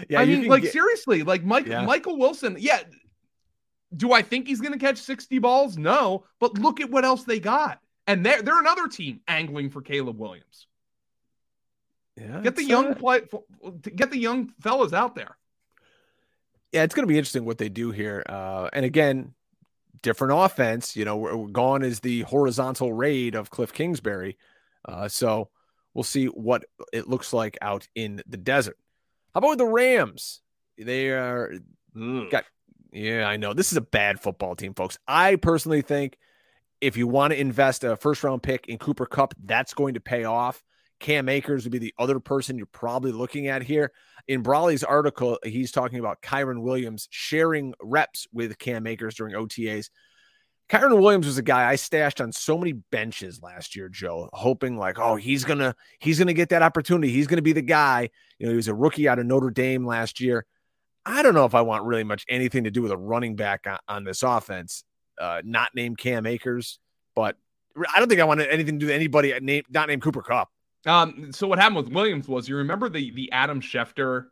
yeah, 0.09 0.21
I 0.21 0.25
mean, 0.25 0.47
like 0.47 0.63
get... 0.63 0.73
seriously, 0.73 1.23
like 1.23 1.45
Mike 1.45 1.67
yeah. 1.67 1.85
Michael 1.85 2.19
Wilson. 2.19 2.57
Yeah. 2.59 2.81
Do 3.97 4.13
I 4.13 4.23
think 4.23 4.49
he's 4.49 4.61
going 4.61 4.73
to 4.73 4.79
catch 4.79 4.99
60 4.99 5.39
balls? 5.39 5.79
No, 5.79 6.25
but 6.41 6.59
look 6.59 6.81
at 6.81 6.91
what 6.91 7.05
else 7.05 7.23
they 7.23 7.39
got. 7.39 7.79
And 8.07 8.25
they're, 8.25 8.43
they're 8.43 8.61
another 8.61 8.89
team 8.89 9.21
angling 9.27 9.71
for 9.71 9.81
Caleb 9.81 10.19
Williams. 10.19 10.67
Yeah, 12.17 12.41
get 12.43 12.55
the 12.55 12.65
young 12.65 12.89
uh... 12.89 12.95
play, 12.95 13.23
get 13.97 14.11
the 14.11 14.19
young 14.19 14.53
fellas 14.61 14.93
out 14.93 15.15
there. 15.15 15.37
Yeah, 16.73 16.83
it's 16.83 16.95
going 16.95 17.05
to 17.07 17.13
be 17.13 17.19
interesting 17.19 17.45
what 17.45 17.59
they 17.59 17.69
do 17.69 17.91
here. 17.93 18.23
Uh, 18.29 18.69
and 18.73 18.85
again, 18.85 19.35
different 20.03 20.35
offense. 20.37 20.97
You 20.97 21.05
know, 21.05 21.17
we're, 21.17 21.37
we're 21.37 21.49
gone 21.49 21.83
is 21.83 22.01
the 22.01 22.23
horizontal 22.23 22.93
raid 22.93 23.35
of 23.35 23.51
Cliff 23.51 23.73
Kingsbury. 23.73 24.37
Uh, 24.85 25.09
so 25.09 25.51
we'll 25.95 26.05
see 26.05 26.27
what 26.27 26.65
it 26.93 27.09
looks 27.09 27.33
like 27.33 27.57
out 27.63 27.89
in 27.95 28.23
the 28.27 28.37
desert. 28.37 28.77
How 29.33 29.39
about 29.39 29.51
with 29.51 29.59
the 29.59 29.67
Rams? 29.67 30.41
They 30.79 31.11
are 31.11 31.55
Ugh. 31.97 32.31
got. 32.31 32.45
Yeah, 32.93 33.25
I 33.25 33.39
know 33.39 33.55
this 33.55 33.73
is 33.73 33.79
a 33.79 33.81
bad 33.81 34.21
football 34.21 34.55
team, 34.55 34.73
folks. 34.73 34.99
I 35.09 35.35
personally 35.35 35.83
think 35.83 36.17
if 36.85 36.99
you 36.99 37.09
want 37.09 37.33
to 37.33 37.41
invest 37.41 37.83
a 37.83 37.97
first 37.97 38.23
round 38.23 38.43
pick 38.43 38.67
in 38.69 38.77
Cooper 38.77 39.07
Kupp, 39.07 39.33
that's 39.43 39.73
going 39.73 39.95
to 39.95 40.01
pay 40.01 40.25
off. 40.25 40.63
Cam 41.01 41.31
Akers 41.31 41.65
would 41.65 41.73
be 41.73 41.79
the 41.79 41.95
other 41.99 42.21
person 42.21 42.59
you're 42.59 42.67
probably 42.67 43.11
looking 43.11 43.49
at 43.49 43.63
here. 43.63 43.91
In 44.29 44.43
Brolley's 44.43 44.85
article, 44.85 45.39
he's 45.45 45.73
talking 45.73 45.99
about 45.99 46.21
Kyren 46.21 46.61
Williams 46.63 47.09
sharing 47.11 47.75
reps 47.83 48.27
with 48.33 48.59
Cam 48.59 48.87
Akers 48.87 49.15
during 49.15 49.35
OTAs. 49.35 49.89
Kyren 50.69 51.01
Williams 51.01 51.27
was 51.27 51.39
a 51.39 51.43
guy 51.43 51.69
I 51.69 51.77
stashed 51.77 52.21
on 52.21 52.33
so 52.33 52.59
many 52.59 52.73
benches 52.73 53.43
last 53.43 53.75
year, 53.75 53.89
Joe, 53.89 54.29
hoping 54.33 54.79
like, 54.79 54.99
oh, 54.99 55.17
he's 55.17 55.45
gonna 55.45 55.75
he's 56.01 56.19
gonna 56.19 56.33
get 56.33 56.51
that 56.51 56.63
opportunity. 56.63 57.13
He's 57.13 57.27
gonna 57.27 57.43
be 57.43 57.53
the 57.53 57.63
guy. 57.63 58.09
You 58.39 58.47
know, 58.47 58.53
he 58.53 58.57
was 58.57 58.69
a 58.69 58.75
rookie 58.75 59.09
out 59.09 59.19
of 59.19 59.27
Notre 59.27 59.51
Dame 59.51 59.87
last 59.87 60.21
year. 60.21 60.47
I 61.05 61.23
don't 61.23 61.35
know 61.35 61.45
if 61.45 61.55
I 61.55 61.61
want 61.63 61.85
really 61.85 62.05
much 62.05 62.25
anything 62.29 62.65
to 62.65 62.71
do 62.71 62.81
with 62.83 62.93
a 62.93 62.97
running 62.97 63.37
back 63.37 63.67
on, 63.67 63.79
on 63.89 64.05
this 64.05 64.23
offense 64.23 64.85
uh, 65.19 65.43
not 65.45 65.71
named 65.75 65.99
Cam 65.99 66.27
Akers, 66.27 66.79
but 67.15 67.37
I 67.77 67.99
don't 67.99 68.09
think 68.09 68.21
I 68.21 68.25
want 68.25 68.41
anything 68.41 68.79
to 68.79 68.79
do 68.79 68.87
with 68.87 68.95
anybody 68.95 69.35
named 69.41 69.67
not 69.71 69.89
named 69.89 70.03
Cooper 70.03 70.23
Kupp. 70.23 70.51
Um, 70.87 71.33
so 71.33 71.47
what 71.47 71.59
happened 71.59 71.77
with 71.77 71.89
Williams 71.89 72.29
was 72.29 72.49
you 72.49 72.57
remember 72.57 72.89
the 72.89 73.11
the 73.13 73.33
Adam 73.33 73.61
Schefter 73.61 74.27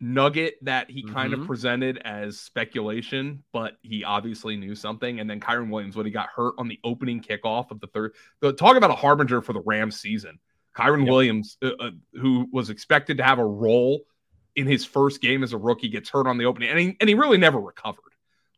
nugget 0.00 0.56
that 0.62 0.90
he 0.90 1.02
kind 1.02 1.32
mm-hmm. 1.32 1.42
of 1.42 1.46
presented 1.46 1.98
as 1.98 2.38
speculation, 2.38 3.42
but 3.52 3.76
he 3.82 4.04
obviously 4.04 4.56
knew 4.56 4.74
something. 4.74 5.20
And 5.20 5.28
then 5.28 5.40
Kyren 5.40 5.70
Williams, 5.70 5.96
when 5.96 6.06
he 6.06 6.12
got 6.12 6.28
hurt 6.34 6.54
on 6.58 6.68
the 6.68 6.78
opening 6.84 7.20
kickoff 7.20 7.70
of 7.70 7.80
the 7.80 7.86
third, 7.88 8.12
the, 8.40 8.52
talk 8.52 8.76
about 8.76 8.90
a 8.90 8.94
harbinger 8.94 9.40
for 9.40 9.52
the 9.52 9.62
Rams 9.62 10.00
season. 10.00 10.38
Kyren 10.76 11.00
Yep. 11.00 11.08
Williams, 11.08 11.56
uh, 11.62 11.70
uh, 11.78 11.90
who 12.14 12.48
was 12.52 12.68
expected 12.68 13.18
to 13.18 13.22
have 13.22 13.38
a 13.38 13.46
role 13.46 14.00
in 14.56 14.66
his 14.66 14.84
first 14.84 15.20
game 15.20 15.42
as 15.42 15.52
a 15.52 15.58
rookie, 15.58 15.88
gets 15.88 16.10
hurt 16.10 16.26
on 16.26 16.36
the 16.36 16.44
opening, 16.44 16.68
and 16.68 16.78
he, 16.78 16.96
and 17.00 17.08
he 17.08 17.14
really 17.14 17.38
never 17.38 17.60
recovered. 17.60 18.13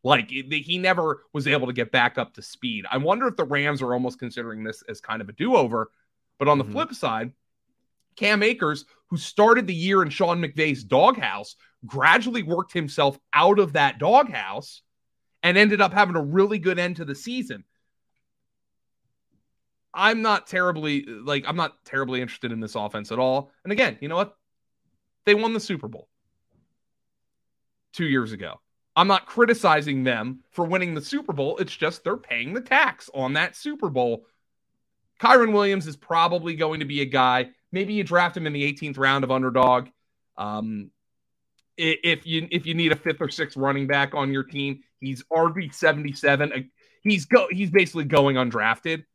Like 0.07 0.29
he 0.29 0.41
he 0.65 0.77
never 0.77 1.23
was 1.33 1.47
able 1.47 1.67
to 1.67 1.73
get 1.73 1.91
back 1.91 2.17
up 2.17 2.33
to 2.35 2.41
speed. 2.41 2.85
I 2.89 2.95
wonder 2.95 3.27
if 3.27 3.35
the 3.35 3.43
Rams 3.43 3.81
are 3.81 3.93
almost 3.93 4.19
considering 4.19 4.63
this 4.63 4.81
as 4.87 5.01
kind 5.01 5.21
of 5.21 5.27
a 5.27 5.33
do 5.33 5.57
over. 5.57 5.91
But 6.39 6.47
on 6.47 6.57
the 6.57 6.63
Mhm. 6.63 6.71
flip 6.71 6.93
side, 6.93 7.33
Cam 8.15 8.41
Akers, 8.41 8.85
who 9.07 9.17
started 9.17 9.67
the 9.67 9.75
year 9.75 10.01
in 10.01 10.09
Sean 10.09 10.41
McVay's 10.41 10.85
doghouse, 10.85 11.57
gradually 11.85 12.41
worked 12.41 12.71
himself 12.71 13.19
out 13.33 13.59
of 13.59 13.73
that 13.73 13.99
doghouse 13.99 14.81
and 15.43 15.57
ended 15.57 15.81
up 15.81 15.91
having 15.91 16.15
a 16.15 16.23
really 16.23 16.57
good 16.57 16.79
end 16.79 16.95
to 16.95 17.05
the 17.05 17.13
season. 17.13 17.65
I'm 19.93 20.21
not 20.21 20.47
terribly 20.47 21.05
like 21.05 21.43
I'm 21.45 21.57
not 21.57 21.83
terribly 21.83 22.21
interested 22.21 22.53
in 22.53 22.61
this 22.61 22.75
offense 22.75 23.11
at 23.11 23.19
all. 23.19 23.51
And 23.65 23.73
again, 23.73 23.97
you 23.99 24.07
know 24.07 24.15
what? 24.15 24.37
They 25.25 25.35
won 25.35 25.51
the 25.51 25.59
Super 25.59 25.89
Bowl 25.89 26.07
2 27.91 28.05
years 28.05 28.31
ago. 28.31 28.61
I'm 28.97 29.07
not 29.07 29.27
criticizing 29.27 30.03
them 30.03 30.39
for 30.49 30.65
winning 30.65 30.95
the 30.95 31.03
Super 31.03 31.31
Bowl. 31.31 31.57
It's 31.57 31.75
just 31.75 32.03
they're 32.03 32.17
paying 32.17 32.53
the 32.53 32.61
tax 32.61 33.11
on 33.13 33.33
that 33.33 33.55
Super 33.55 33.89
Bowl. 33.89 34.25
Kyren 35.21 35.53
Williams 35.53 35.85
is 35.85 35.95
probably 35.95 36.55
going 36.55 36.79
to 36.79 36.85
be 36.85 37.01
a 37.01 37.05
guy. 37.05 37.51
Maybe 37.71 37.93
you 37.93 38.03
draft 38.03 38.35
him 38.35 38.47
in 38.47 38.53
the 38.53 38.73
18th 38.73 38.97
round 38.97 39.23
of 39.23 39.29
underdog. 39.29 39.89
Um, 40.35 40.89
if 41.77 42.25
you 42.25 42.47
if 42.49 42.65
you 42.65 42.73
need 42.73 42.91
a 42.91 42.95
fifth 42.95 43.21
or 43.21 43.29
sixth 43.29 43.55
running 43.55 43.85
back 43.85 44.15
on 44.15 44.31
your 44.31 44.43
team, 44.43 44.81
he's 44.99 45.23
RB 45.31 45.71
77. 45.71 46.71
He's 47.03 47.25
go 47.25 47.47
he's 47.51 47.69
basically 47.69 48.05
going 48.05 48.35
undrafted. 48.35 49.05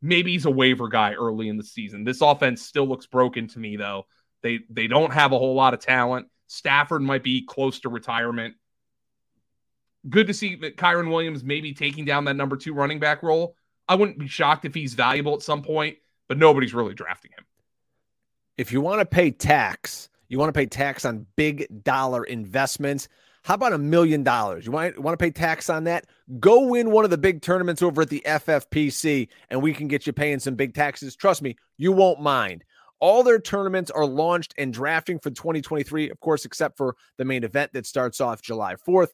Maybe 0.00 0.32
he's 0.32 0.44
a 0.44 0.52
waiver 0.52 0.86
guy 0.86 1.14
early 1.14 1.48
in 1.48 1.56
the 1.56 1.64
season. 1.64 2.04
This 2.04 2.20
offense 2.20 2.62
still 2.62 2.86
looks 2.86 3.06
broken 3.06 3.48
to 3.48 3.58
me 3.58 3.76
though. 3.76 4.06
They 4.42 4.60
they 4.70 4.86
don't 4.86 5.12
have 5.12 5.32
a 5.32 5.38
whole 5.38 5.56
lot 5.56 5.74
of 5.74 5.80
talent. 5.80 6.28
Stafford 6.46 7.02
might 7.02 7.24
be 7.24 7.44
close 7.44 7.80
to 7.80 7.88
retirement. 7.88 8.54
Good 10.08 10.26
to 10.26 10.34
see 10.34 10.56
that 10.56 10.76
Kyren 10.76 11.10
Williams 11.10 11.42
maybe 11.42 11.72
taking 11.72 12.04
down 12.04 12.24
that 12.26 12.34
number 12.34 12.56
two 12.56 12.74
running 12.74 12.98
back 13.00 13.22
role. 13.22 13.56
I 13.88 13.94
wouldn't 13.94 14.18
be 14.18 14.28
shocked 14.28 14.64
if 14.64 14.74
he's 14.74 14.94
valuable 14.94 15.34
at 15.34 15.42
some 15.42 15.62
point, 15.62 15.96
but 16.28 16.38
nobody's 16.38 16.74
really 16.74 16.94
drafting 16.94 17.32
him. 17.36 17.44
if 18.56 18.72
you 18.72 18.80
want 18.80 19.00
to 19.00 19.06
pay 19.06 19.30
tax, 19.30 20.08
you 20.28 20.38
want 20.38 20.48
to 20.48 20.58
pay 20.58 20.66
tax 20.66 21.04
on 21.04 21.26
big 21.36 21.84
dollar 21.84 22.24
investments. 22.24 23.08
How 23.42 23.54
about 23.54 23.72
a 23.74 23.78
million 23.78 24.22
dollars? 24.22 24.64
You 24.64 24.72
want, 24.72 24.98
want 24.98 25.18
to 25.18 25.22
pay 25.22 25.30
tax 25.30 25.68
on 25.68 25.84
that? 25.84 26.06
Go 26.40 26.68
win 26.68 26.90
one 26.90 27.04
of 27.04 27.10
the 27.10 27.18
big 27.18 27.42
tournaments 27.42 27.82
over 27.82 28.02
at 28.02 28.08
the 28.08 28.22
FFPC, 28.24 29.28
and 29.50 29.60
we 29.62 29.74
can 29.74 29.86
get 29.86 30.06
you 30.06 30.12
paying 30.14 30.38
some 30.38 30.54
big 30.54 30.72
taxes. 30.74 31.14
Trust 31.14 31.42
me, 31.42 31.56
you 31.76 31.92
won't 31.92 32.20
mind. 32.20 32.64
All 33.00 33.22
their 33.22 33.38
tournaments 33.38 33.90
are 33.90 34.06
launched 34.06 34.54
and 34.56 34.72
drafting 34.72 35.18
for 35.18 35.30
2023, 35.30 36.08
of 36.08 36.20
course, 36.20 36.46
except 36.46 36.78
for 36.78 36.96
the 37.18 37.24
main 37.26 37.44
event 37.44 37.74
that 37.74 37.84
starts 37.84 38.18
off 38.20 38.40
July 38.40 38.76
4th. 38.76 39.08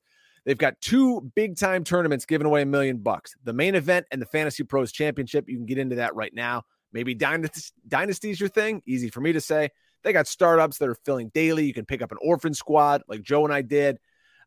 They've 0.45 0.59
got 0.59 0.81
two 0.81 1.31
big 1.35 1.57
time 1.57 1.85
tournaments 1.85 2.25
giving 2.25 2.47
away 2.47 2.63
a 2.63 2.67
million 2.67 2.99
bucks 2.99 3.35
the 3.45 3.53
main 3.53 3.75
event 3.75 4.07
and 4.11 4.21
the 4.21 4.27
Fantasy 4.27 4.63
Pros 4.63 4.93
Championship. 4.93 5.49
You 5.49 5.57
can 5.57 5.67
get 5.67 5.79
into 5.79 5.97
that 5.97 6.15
right 6.15 6.35
now. 6.35 6.63
Maybe 6.93 7.15
Dynasty, 7.15 7.73
Dynasty's 7.87 8.41
your 8.41 8.49
thing. 8.49 8.83
Easy 8.87 9.11
for 9.11 9.21
me 9.21 9.33
to 9.33 9.41
say. 9.41 9.71
They 10.03 10.13
got 10.13 10.27
startups 10.27 10.79
that 10.79 10.89
are 10.89 10.95
filling 10.95 11.31
daily. 11.35 11.67
You 11.67 11.75
can 11.75 11.85
pick 11.85 12.03
up 12.03 12.11
an 12.11 12.19
orphan 12.23 12.55
squad 12.55 13.03
like 13.07 13.23
Joe 13.23 13.45
and 13.45 13.53
I 13.53 13.63
did. 13.63 13.99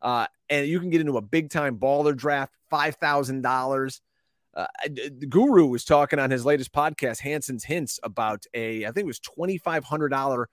Uh, 0.02 0.26
and 0.50 0.68
you 0.68 0.80
can 0.80 0.90
get 0.90 1.00
into 1.00 1.18
a 1.18 1.22
big 1.22 1.50
time 1.50 1.78
baller 1.78 2.16
draft, 2.16 2.54
$5,000. 2.72 4.02
Uh, 4.56 4.68
the 4.86 5.28
Guru 5.28 5.66
was 5.68 5.86
talking 5.86 6.20
on 6.20 6.30
his 6.30 6.46
latest 6.46 6.74
podcast, 6.74 7.20
Hansen's 7.20 7.64
Hints, 7.64 8.00
about 8.04 8.46
a, 8.54 8.86
I 8.86 8.92
think 8.92 9.06
it 9.06 9.08
was 9.08 9.20
$2,500 9.20 10.46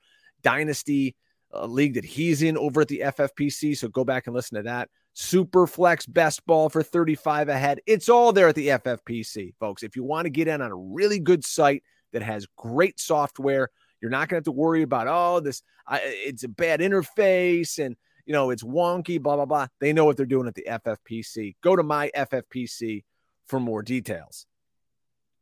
dynasty 0.43 1.17
uh, 1.53 1.67
league 1.67 1.95
that 1.95 2.05
he's 2.05 2.43
in 2.43 2.57
over 2.57 2.83
at 2.83 2.89
the 2.89 3.01
FFPC. 3.01 3.77
So 3.77 3.89
go 3.89 4.05
back 4.05 4.27
and 4.27 4.35
listen 4.35 4.57
to 4.57 4.63
that. 4.63 4.89
Super 5.23 5.67
flex 5.67 6.07
best 6.07 6.47
ball 6.47 6.71
for 6.71 6.83
35 6.83 7.51
ahead. 7.51 7.83
It's 7.85 8.09
all 8.09 8.33
there 8.33 8.49
at 8.49 8.55
the 8.55 8.69
FFPC, 8.69 9.53
folks. 9.61 9.83
If 9.83 9.95
you 9.95 10.03
want 10.03 10.25
to 10.25 10.31
get 10.31 10.49
in 10.49 10.63
on 10.63 10.71
a 10.71 10.75
really 10.75 11.21
good 11.21 11.45
site 11.45 11.83
that 12.15 12.23
has 12.23 12.47
great 12.57 12.99
software, 12.99 13.69
you're 14.01 14.11
not 14.11 14.29
going 14.29 14.29
to 14.29 14.37
have 14.37 14.45
to 14.45 14.59
worry 14.59 14.81
about, 14.81 15.09
oh, 15.11 15.41
this, 15.41 15.63
I, 15.87 16.01
it's 16.03 16.45
a 16.45 16.49
bad 16.49 16.81
interface 16.81 17.79
and, 17.79 17.97
you 18.25 18.33
know, 18.33 18.49
it's 18.49 18.63
wonky, 18.63 19.21
blah, 19.21 19.37
blah, 19.37 19.45
blah. 19.45 19.67
They 19.79 19.93
know 19.93 20.07
what 20.07 20.17
they're 20.17 20.25
doing 20.25 20.49
at 20.49 20.55
the 20.55 20.67
FFPC. 20.67 21.57
Go 21.63 21.77
to 21.77 21.83
my 21.83 22.11
FFPC 22.17 23.05
for 23.47 23.61
more 23.61 23.83
details. 23.83 24.47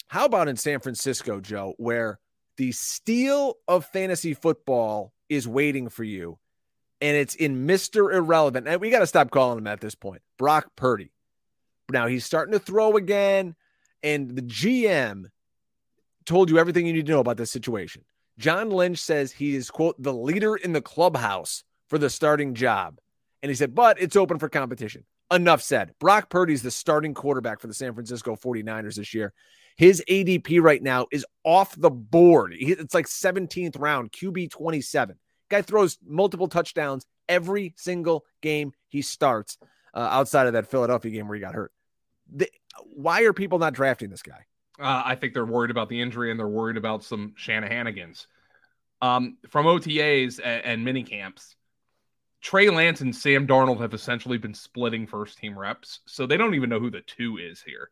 How 0.09 0.25
about 0.25 0.49
in 0.49 0.57
San 0.57 0.81
Francisco, 0.81 1.39
Joe, 1.39 1.75
where 1.77 2.19
the 2.57 2.73
steal 2.73 3.55
of 3.69 3.87
fantasy 3.87 4.35
football 4.35 5.13
is 5.29 5.47
waiting 5.47 5.89
for 5.89 6.03
you? 6.03 6.41
And 7.01 7.17
it's 7.17 7.35
in 7.35 7.67
Mr. 7.67 8.13
Irrelevant. 8.13 8.69
And 8.69 8.81
we 8.81 8.91
got 8.91 9.01
to 9.01 9.07
stop 9.07 9.31
calling 9.31 9.59
him 9.59 9.67
at 9.67 9.81
this 9.81 9.95
point. 9.95 10.23
Brock 10.39 10.71
Purdy. 10.77 11.11
Now 11.91 12.07
he's 12.07 12.25
starting 12.25 12.53
to 12.53 12.59
throw 12.59 12.97
again, 12.97 13.55
and 14.03 14.37
the 14.37 14.43
GM 14.43 15.25
told 16.27 16.51
you 16.51 16.59
everything 16.59 16.87
you 16.87 16.93
need 16.93 17.07
to 17.07 17.13
know 17.13 17.21
about 17.21 17.39
this 17.39 17.51
situation. 17.51 18.05
John 18.39 18.71
Lynch 18.71 18.99
says 18.99 19.33
he 19.33 19.57
is, 19.57 19.71
quote, 19.71 20.01
the 20.01 20.13
leader 20.13 20.55
in 20.55 20.73
the 20.73 20.83
clubhouse 20.83 21.65
for 21.89 21.99
the 21.99 22.11
starting 22.11 22.55
job. 22.55 22.99
And 23.43 23.51
he 23.51 23.57
said, 23.57 23.75
but 23.75 24.01
it's 24.01 24.17
open 24.17 24.39
for 24.39 24.49
competition. 24.49 25.05
Enough 25.31 25.63
said. 25.63 25.95
Brock 25.99 26.29
Purdy's 26.29 26.63
the 26.63 26.71
starting 26.71 27.15
quarterback 27.15 27.61
for 27.61 27.67
the 27.67 27.75
San 27.75 27.95
Francisco 27.95 28.37
49ers 28.37 28.97
this 28.97 29.15
year. 29.15 29.33
His 29.77 30.03
ADP 30.09 30.61
right 30.61 30.83
now 30.83 31.07
is 31.13 31.25
off 31.45 31.75
the 31.77 31.91
board. 31.91 32.55
It's 32.59 32.95
like 32.95 33.07
17th 33.07 33.79
round, 33.79 34.13
QB 34.13 34.51
27. 34.51 35.17
Guy 35.49 35.63
throws 35.63 35.99
multiple 36.05 36.49
touchdowns 36.49 37.07
every 37.29 37.75
single 37.77 38.25
game 38.41 38.73
he 38.89 39.03
starts 39.03 39.59
uh, 39.95 40.09
outside 40.11 40.47
of 40.47 40.53
that 40.55 40.67
Philadelphia 40.67 41.13
game 41.13 41.29
where 41.29 41.37
he 41.37 41.41
got 41.41 41.55
hurt. 41.55 41.73
The, 42.35 42.49
why 42.85 43.23
are 43.23 43.33
people 43.33 43.59
not 43.59 43.75
drafting 43.75 44.11
this 44.11 44.23
guy? 44.23 44.45
Uh, 44.79 45.03
I 45.05 45.15
think 45.17 45.35
they're 45.35 45.45
worried 45.45 45.71
about 45.71 45.89
the 45.89 46.01
injury 46.01 46.31
and 46.31 46.39
they're 46.39 46.47
worried 46.47 46.77
about 46.77 47.03
some 47.03 47.35
Shanahanigans. 47.39 48.27
Um, 49.01 49.39
from 49.49 49.67
OTAs 49.67 50.41
and, 50.43 50.65
and 50.65 50.85
mini 50.85 51.03
camps, 51.03 51.57
Trey 52.41 52.71
Lance 52.71 53.01
and 53.01 53.15
Sam 53.15 53.47
Darnold 53.47 53.81
have 53.81 53.95
essentially 53.95 54.39
been 54.39 54.55
splitting 54.55 55.07
first 55.07 55.39
team 55.39 55.59
reps, 55.59 56.01
so 56.07 56.27
they 56.27 56.37
don't 56.37 56.55
even 56.55 56.71
know 56.71 56.81
who 56.81 56.91
the 56.91 57.01
two 57.01 57.39
is 57.39 57.61
here. 57.61 57.91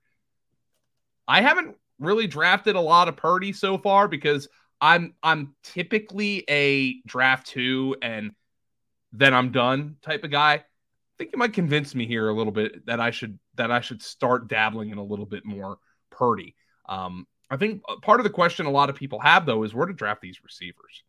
I 1.27 1.41
haven't 1.41 1.77
really 1.99 2.27
drafted 2.27 2.77
a 2.77 2.81
lot 2.81 3.09
of 3.09 3.17
Purdy 3.17 3.53
so 3.53 3.79
far 3.79 4.07
because 4.07 4.49
I'm 4.81 5.14
I'm 5.22 5.55
typically 5.62 6.45
a 6.49 7.01
draft 7.07 7.47
two 7.47 7.97
and 8.03 8.33
then 9.12 9.35
I'm 9.35 9.53
done 9.53 9.97
type 10.03 10.24
of 10.24 10.31
guy. 10.31 10.55
I 10.55 10.64
think 11.18 11.31
you 11.33 11.39
might 11.39 11.55
convince 11.55 11.95
me 11.95 12.07
here 12.07 12.29
a 12.29 12.35
little 12.35 12.53
bit 12.53 12.87
that 12.87 13.01
I 13.01 13.11
should 13.11 13.39
that 13.55 13.70
I 13.70 13.81
should 13.81 14.03
start 14.03 14.49
dabbling 14.49 14.91
in 14.91 14.99
a 14.99 15.05
little 15.05 15.27
bit 15.27 15.45
more 15.45 15.79
Purdy. 16.11 16.55
Um, 16.89 17.27
I 17.51 17.57
think 17.57 17.83
part 18.03 18.20
of 18.20 18.24
the 18.24 18.31
question 18.31 18.66
a 18.66 18.70
lot 18.70 18.91
of 18.91 18.97
people 18.97 19.20
have 19.20 19.47
though 19.47 19.62
is 19.62 19.74
where 19.74 19.87
to 19.87 19.93
draft 19.93 20.20
these 20.20 20.45
receivers 20.45 21.05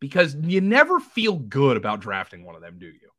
because 0.00 0.36
you 0.42 0.60
never 0.60 1.00
feel 1.00 1.36
good 1.36 1.76
about 1.76 2.00
drafting 2.00 2.44
one 2.44 2.54
of 2.54 2.60
them, 2.60 2.78
do 2.78 2.86
you? 2.86 3.10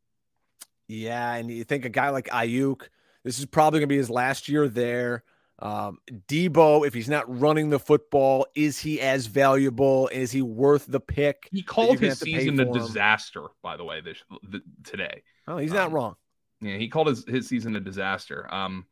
Yeah, 0.88 1.36
and 1.36 1.52
you 1.52 1.64
think 1.64 1.86
a 1.86 1.90
guy 1.90 2.10
like 2.10 2.28
Aiyuk, 2.30 2.88
this 3.24 3.38
is 3.38 3.46
probably 3.46 3.80
going 3.80 3.90
to 3.90 3.94
be 3.94 3.98
his 3.98 4.10
last 4.10 4.50
year 4.50 4.68
there. 4.68 5.24
Um, 5.62 6.00
Deebo, 6.28 6.88
if 6.88 6.94
he's 6.94 7.10
not 7.10 7.26
running 7.40 7.70
the 7.70 7.80
football, 7.80 8.48
is 8.56 8.80
he 8.80 9.02
as 9.02 9.26
valuable? 9.26 10.08
Is 10.08 10.32
he 10.32 10.42
worth 10.42 10.86
the 10.88 11.02
pick? 11.02 11.50
He 11.52 11.62
called 11.62 12.00
his 12.00 12.00
gonna 12.00 12.10
have 12.12 12.20
to 12.20 12.26
pay 12.26 12.40
season 12.40 12.60
a 12.62 12.72
disaster, 12.72 13.44
by 13.62 13.76
the 13.76 13.84
way, 13.84 14.00
this 14.00 14.24
the, 14.44 14.62
today. 14.86 15.24
Oh, 15.48 15.58
he's 15.58 15.74
not 15.74 15.88
Um, 15.88 15.94
wrong. 15.94 16.16
Yeah, 16.62 16.78
he 16.78 16.88
called 16.88 17.08
his, 17.08 17.26
his 17.28 17.48
season 17.48 17.76
a 17.76 17.80
disaster. 17.82 18.48
Um, 18.54 18.86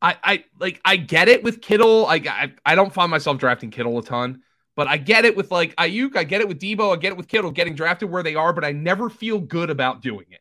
I 0.00 0.16
I 0.22 0.44
like 0.58 0.80
I 0.84 0.96
get 0.96 1.28
it 1.28 1.42
with 1.42 1.60
Kittle. 1.60 2.06
I, 2.06 2.16
I 2.16 2.52
I 2.64 2.74
don't 2.74 2.92
find 2.92 3.10
myself 3.10 3.38
drafting 3.38 3.70
Kittle 3.70 3.98
a 3.98 4.02
ton, 4.02 4.42
but 4.76 4.86
I 4.86 4.96
get 4.96 5.24
it 5.24 5.36
with 5.36 5.50
like 5.50 5.74
Aiyuk. 5.76 6.16
I 6.16 6.24
get 6.24 6.40
it 6.40 6.48
with 6.48 6.60
Deebo. 6.60 6.94
I 6.94 6.96
get 6.98 7.12
it 7.12 7.16
with 7.16 7.28
Kittle 7.28 7.50
getting 7.50 7.74
drafted 7.74 8.10
where 8.10 8.22
they 8.22 8.34
are, 8.34 8.52
but 8.52 8.64
I 8.64 8.72
never 8.72 9.10
feel 9.10 9.40
good 9.40 9.70
about 9.70 10.00
doing 10.02 10.26
it. 10.30 10.40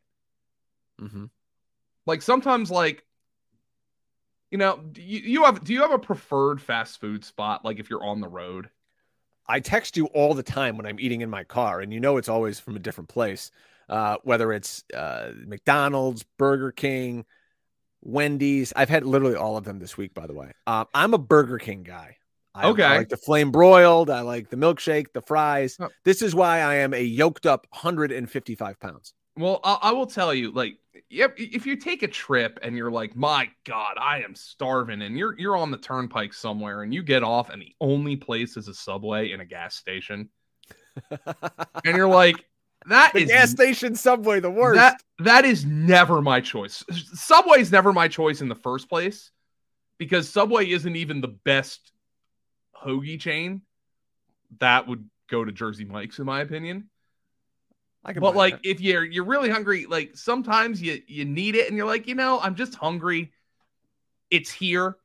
Mm-hmm. 1.01 1.25
Like 2.05 2.21
sometimes, 2.21 2.69
like 2.69 3.03
you 4.51 4.57
know, 4.57 4.77
do 4.77 5.01
you, 5.01 5.19
you 5.19 5.43
have 5.43 5.63
do 5.63 5.73
you 5.73 5.81
have 5.81 5.91
a 5.91 5.99
preferred 5.99 6.61
fast 6.61 6.99
food 6.99 7.25
spot? 7.25 7.65
Like 7.65 7.79
if 7.79 7.89
you're 7.89 8.03
on 8.03 8.21
the 8.21 8.27
road, 8.27 8.69
I 9.47 9.59
text 9.59 9.97
you 9.97 10.05
all 10.07 10.33
the 10.33 10.43
time 10.43 10.77
when 10.77 10.85
I'm 10.85 10.99
eating 10.99 11.21
in 11.21 11.29
my 11.29 11.43
car, 11.43 11.81
and 11.81 11.93
you 11.93 11.99
know 11.99 12.17
it's 12.17 12.29
always 12.29 12.59
from 12.59 12.75
a 12.75 12.79
different 12.79 13.09
place. 13.09 13.51
Uh, 13.89 14.17
whether 14.23 14.51
it's 14.51 14.83
uh, 14.93 15.31
McDonald's, 15.45 16.23
Burger 16.37 16.71
King, 16.71 17.25
Wendy's. 18.01 18.73
I've 18.75 18.89
had 18.89 19.05
literally 19.05 19.35
all 19.35 19.55
of 19.57 19.63
them 19.63 19.79
this 19.79 19.97
week, 19.97 20.13
by 20.13 20.27
the 20.27 20.33
way. 20.33 20.51
Uh, 20.65 20.85
I'm 20.93 21.13
a 21.13 21.17
Burger 21.17 21.57
King 21.57 21.83
guy. 21.83 22.17
I, 22.53 22.69
Okay. 22.69 22.83
I 22.83 22.97
like 22.97 23.09
the 23.09 23.17
flame 23.17 23.51
broiled. 23.51 24.09
I 24.09 24.21
like 24.21 24.49
the 24.49 24.57
milkshake, 24.57 25.13
the 25.13 25.21
fries. 25.21 25.77
Oh. 25.79 25.89
This 26.03 26.21
is 26.21 26.33
why 26.33 26.59
I 26.59 26.75
am 26.75 26.93
a 26.93 27.01
yoked 27.01 27.45
up 27.45 27.67
155 27.69 28.79
pounds. 28.79 29.13
Well, 29.37 29.59
I, 29.63 29.77
I 29.83 29.91
will 29.91 30.07
tell 30.07 30.33
you, 30.33 30.51
like, 30.51 30.75
yep, 31.09 31.35
if 31.37 31.65
you 31.65 31.75
take 31.75 32.03
a 32.03 32.07
trip 32.07 32.59
and 32.61 32.75
you're 32.75 32.91
like, 32.91 33.15
my 33.15 33.49
God, 33.63 33.97
I 33.99 34.21
am 34.23 34.35
starving, 34.35 35.01
and 35.01 35.17
you're 35.17 35.37
you're 35.37 35.57
on 35.57 35.71
the 35.71 35.77
turnpike 35.77 36.33
somewhere 36.33 36.83
and 36.83 36.93
you 36.93 37.03
get 37.03 37.23
off 37.23 37.49
and 37.49 37.61
the 37.61 37.73
only 37.81 38.15
place 38.15 38.57
is 38.57 38.67
a 38.67 38.73
subway 38.73 39.31
in 39.31 39.41
a 39.41 39.45
gas 39.45 39.75
station. 39.75 40.29
and 41.11 41.95
you're 41.97 42.07
like, 42.07 42.35
that 42.87 43.13
the 43.13 43.23
is 43.23 43.29
gas 43.29 43.51
station 43.51 43.95
subway, 43.95 44.39
the 44.39 44.51
worst. 44.51 44.77
That 44.77 45.01
that 45.19 45.45
is 45.45 45.65
never 45.65 46.21
my 46.21 46.41
choice. 46.41 46.83
Subway 47.13 47.59
is 47.59 47.71
never 47.71 47.91
my 47.91 48.07
choice 48.07 48.41
in 48.41 48.49
the 48.49 48.55
first 48.55 48.89
place 48.89 49.31
because 49.97 50.29
Subway 50.29 50.69
isn't 50.69 50.95
even 50.95 51.21
the 51.21 51.27
best 51.27 51.91
hoagie 52.83 53.19
chain. 53.19 53.61
That 54.59 54.87
would 54.87 55.09
go 55.29 55.43
to 55.43 55.51
Jersey 55.51 55.85
Mike's 55.85 56.19
in 56.19 56.25
my 56.25 56.41
opinion. 56.41 56.89
I 58.07 58.13
can 58.13 58.21
But 58.21 58.35
like 58.35 58.61
that. 58.63 58.69
if 58.69 58.79
you're 58.81 59.03
you're 59.03 59.25
really 59.25 59.49
hungry, 59.49 59.85
like 59.85 60.15
sometimes 60.15 60.81
you 60.81 61.01
you 61.07 61.25
need 61.25 61.55
it 61.55 61.67
and 61.67 61.77
you're 61.77 61.85
like, 61.85 62.07
you 62.07 62.15
know, 62.15 62.39
I'm 62.39 62.55
just 62.55 62.73
hungry. 62.75 63.33
It's 64.31 64.49
here. 64.49 64.95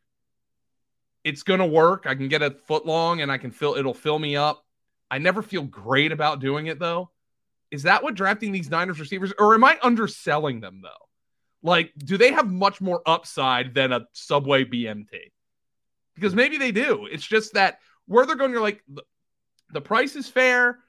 It's 1.25 1.43
gonna 1.43 1.67
work. 1.67 2.05
I 2.07 2.15
can 2.15 2.29
get 2.29 2.43
a 2.43 2.53
foot 2.53 2.87
long 2.87 3.21
and 3.21 3.31
I 3.31 3.39
can 3.39 3.51
fill 3.51 3.75
it'll 3.75 3.93
fill 3.93 4.19
me 4.19 4.37
up. 4.37 4.65
I 5.11 5.19
never 5.19 5.43
feel 5.43 5.63
great 5.65 6.13
about 6.13 6.41
doing 6.41 6.69
it 6.69 6.79
though. 6.79 7.11
Is 7.73 7.83
that 7.85 8.03
what 8.03 8.15
drafting 8.15 8.53
these 8.53 8.71
Niners 8.71 9.01
receivers, 9.01 9.33
or 9.39 9.55
am 9.55 9.65
I 9.65 9.79
underselling 9.83 10.61
them 10.61 10.81
though? 10.83 10.91
Like, 11.63 11.93
do 11.97 12.17
they 12.17 12.33
have 12.33 12.51
much 12.51 12.81
more 12.81 13.03
upside 13.07 13.75
than 13.75 13.93
a 13.93 14.07
Subway 14.13 14.65
BMT? 14.65 15.07
Because 16.15 16.35
maybe 16.35 16.59
they 16.59 16.73
do. 16.73 17.07
It's 17.11 17.27
just 17.27 17.55
that 17.55 17.79
where 18.07 18.27
they're 18.27 18.37
going, 18.37 18.53
you're 18.53 18.61
like, 18.61 18.83
the, 18.89 19.03
the 19.73 19.81
price 19.81 20.17
is 20.17 20.29
fair. 20.29 20.81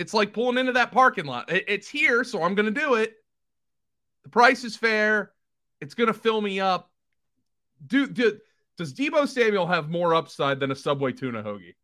It's 0.00 0.14
like 0.14 0.32
pulling 0.32 0.56
into 0.56 0.72
that 0.72 0.92
parking 0.92 1.26
lot. 1.26 1.44
It's 1.48 1.86
here, 1.86 2.24
so 2.24 2.42
I'm 2.42 2.54
going 2.54 2.72
to 2.72 2.80
do 2.80 2.94
it. 2.94 3.16
The 4.22 4.30
price 4.30 4.64
is 4.64 4.74
fair. 4.74 5.32
It's 5.82 5.92
going 5.92 6.06
to 6.06 6.14
fill 6.14 6.40
me 6.40 6.58
up. 6.58 6.90
Do, 7.86 8.06
do 8.06 8.38
does 8.78 8.94
Deebo 8.94 9.28
Samuel 9.28 9.66
have 9.66 9.90
more 9.90 10.14
upside 10.14 10.58
than 10.58 10.70
a 10.70 10.74
Subway 10.74 11.12
tuna 11.12 11.42
hoagie? 11.42 11.74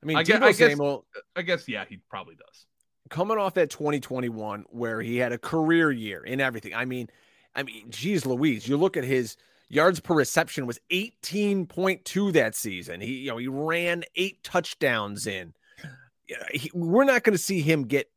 I 0.00 0.06
mean, 0.06 0.16
I 0.16 0.22
Deebo 0.22 0.40
guess- 0.40 0.58
Samuel 0.58 1.04
I 1.34 1.42
guess 1.42 1.68
yeah, 1.68 1.84
he 1.88 1.96
probably 2.08 2.36
does. 2.36 2.66
coming 3.10 3.38
off 3.38 3.54
that 3.54 3.70
2021 3.70 4.64
where 4.70 5.00
he 5.00 5.16
had 5.16 5.32
a 5.32 5.38
career 5.38 5.90
year 5.90 6.22
in 6.22 6.40
everything. 6.40 6.74
I 6.74 6.84
mean, 6.84 7.08
I 7.56 7.64
mean, 7.64 7.90
geez, 7.90 8.24
Louise, 8.24 8.68
you 8.68 8.76
look 8.76 8.96
at 8.96 9.02
his 9.02 9.36
yards 9.68 9.98
per 9.98 10.14
reception 10.14 10.64
was 10.64 10.78
18.2 10.92 12.32
that 12.34 12.54
season. 12.54 13.00
He, 13.00 13.14
you 13.14 13.30
know, 13.32 13.38
he 13.38 13.48
ran 13.48 14.04
eight 14.14 14.44
touchdowns 14.44 15.26
in. 15.26 15.54
Yeah, 16.28 16.44
he- 16.52 16.70
we're 16.74 17.04
not 17.04 17.24
going 17.24 17.34
to 17.36 17.42
see 17.42 17.60
him 17.60 17.84
get 17.84 18.10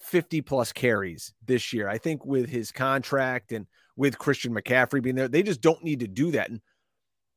50 0.00 0.40
plus 0.42 0.72
carries 0.72 1.32
this 1.44 1.72
year. 1.72 1.88
I 1.88 1.98
think 1.98 2.24
with 2.24 2.48
his 2.48 2.70
contract 2.70 3.52
and 3.52 3.66
with 3.96 4.18
Christian 4.18 4.54
McCaffrey 4.54 5.02
being 5.02 5.16
there, 5.16 5.28
they 5.28 5.42
just 5.42 5.60
don't 5.60 5.82
need 5.82 6.00
to 6.00 6.06
do 6.06 6.30
that. 6.32 6.50
And 6.50 6.60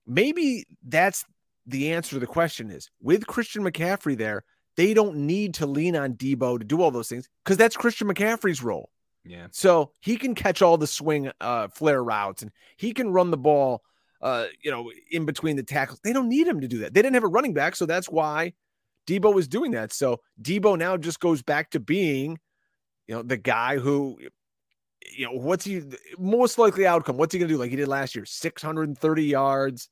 maybe 0.05 0.65
that's 0.87 1.25
the 1.65 1.93
answer 1.93 2.11
to 2.11 2.19
the 2.19 2.27
question 2.27 2.69
is 2.69 2.89
with 3.01 3.27
Christian 3.27 3.63
McCaffrey 3.63 4.17
there, 4.17 4.43
they 4.75 4.93
don't 4.93 5.15
need 5.17 5.53
to 5.55 5.65
lean 5.65 5.95
on 5.95 6.13
Deebo 6.13 6.59
to 6.59 6.65
do 6.65 6.81
all 6.81 6.91
those 6.91 7.09
things 7.09 7.29
because 7.43 7.57
that's 7.57 7.75
Christian 7.75 8.07
McCaffrey's 8.07 8.63
role. 8.63 8.89
Yeah. 9.25 9.47
So 9.51 9.91
he 9.99 10.15
can 10.17 10.33
catch 10.35 10.61
all 10.61 10.77
the 10.77 10.87
swing 10.87 11.31
uh, 11.41 11.67
flare 11.67 12.03
routes 12.03 12.41
and 12.41 12.51
he 12.77 12.93
can 12.93 13.11
run 13.11 13.31
the 13.31 13.37
ball, 13.37 13.81
uh, 14.21 14.45
you 14.63 14.71
know, 14.71 14.91
in 15.11 15.25
between 15.25 15.55
the 15.57 15.63
tackles. 15.63 15.99
They 16.03 16.13
don't 16.13 16.29
need 16.29 16.47
him 16.47 16.61
to 16.61 16.67
do 16.67 16.79
that. 16.79 16.93
They 16.93 17.01
didn't 17.01 17.15
have 17.15 17.23
a 17.23 17.27
running 17.27 17.53
back, 17.53 17.75
so 17.75 17.85
that's 17.85 18.09
why 18.09 18.53
Deebo 19.09 19.33
was 19.33 19.47
doing 19.47 19.71
that. 19.71 19.91
So 19.91 20.19
Deebo 20.41 20.77
now 20.77 20.95
just 20.95 21.19
goes 21.19 21.41
back 21.41 21.71
to 21.71 21.79
being, 21.79 22.37
you 23.07 23.15
know, 23.15 23.23
the 23.23 23.37
guy 23.37 23.77
who, 23.77 24.19
you 25.17 25.25
know, 25.25 25.33
what's 25.33 25.65
he 25.65 25.81
most 26.19 26.59
likely 26.59 26.85
outcome? 26.85 27.17
What's 27.17 27.33
he 27.33 27.39
gonna 27.39 27.49
do? 27.49 27.57
Like 27.57 27.71
he 27.71 27.75
did 27.75 27.87
last 27.87 28.15
year, 28.15 28.25
630 28.25 29.23
yards, 29.23 29.89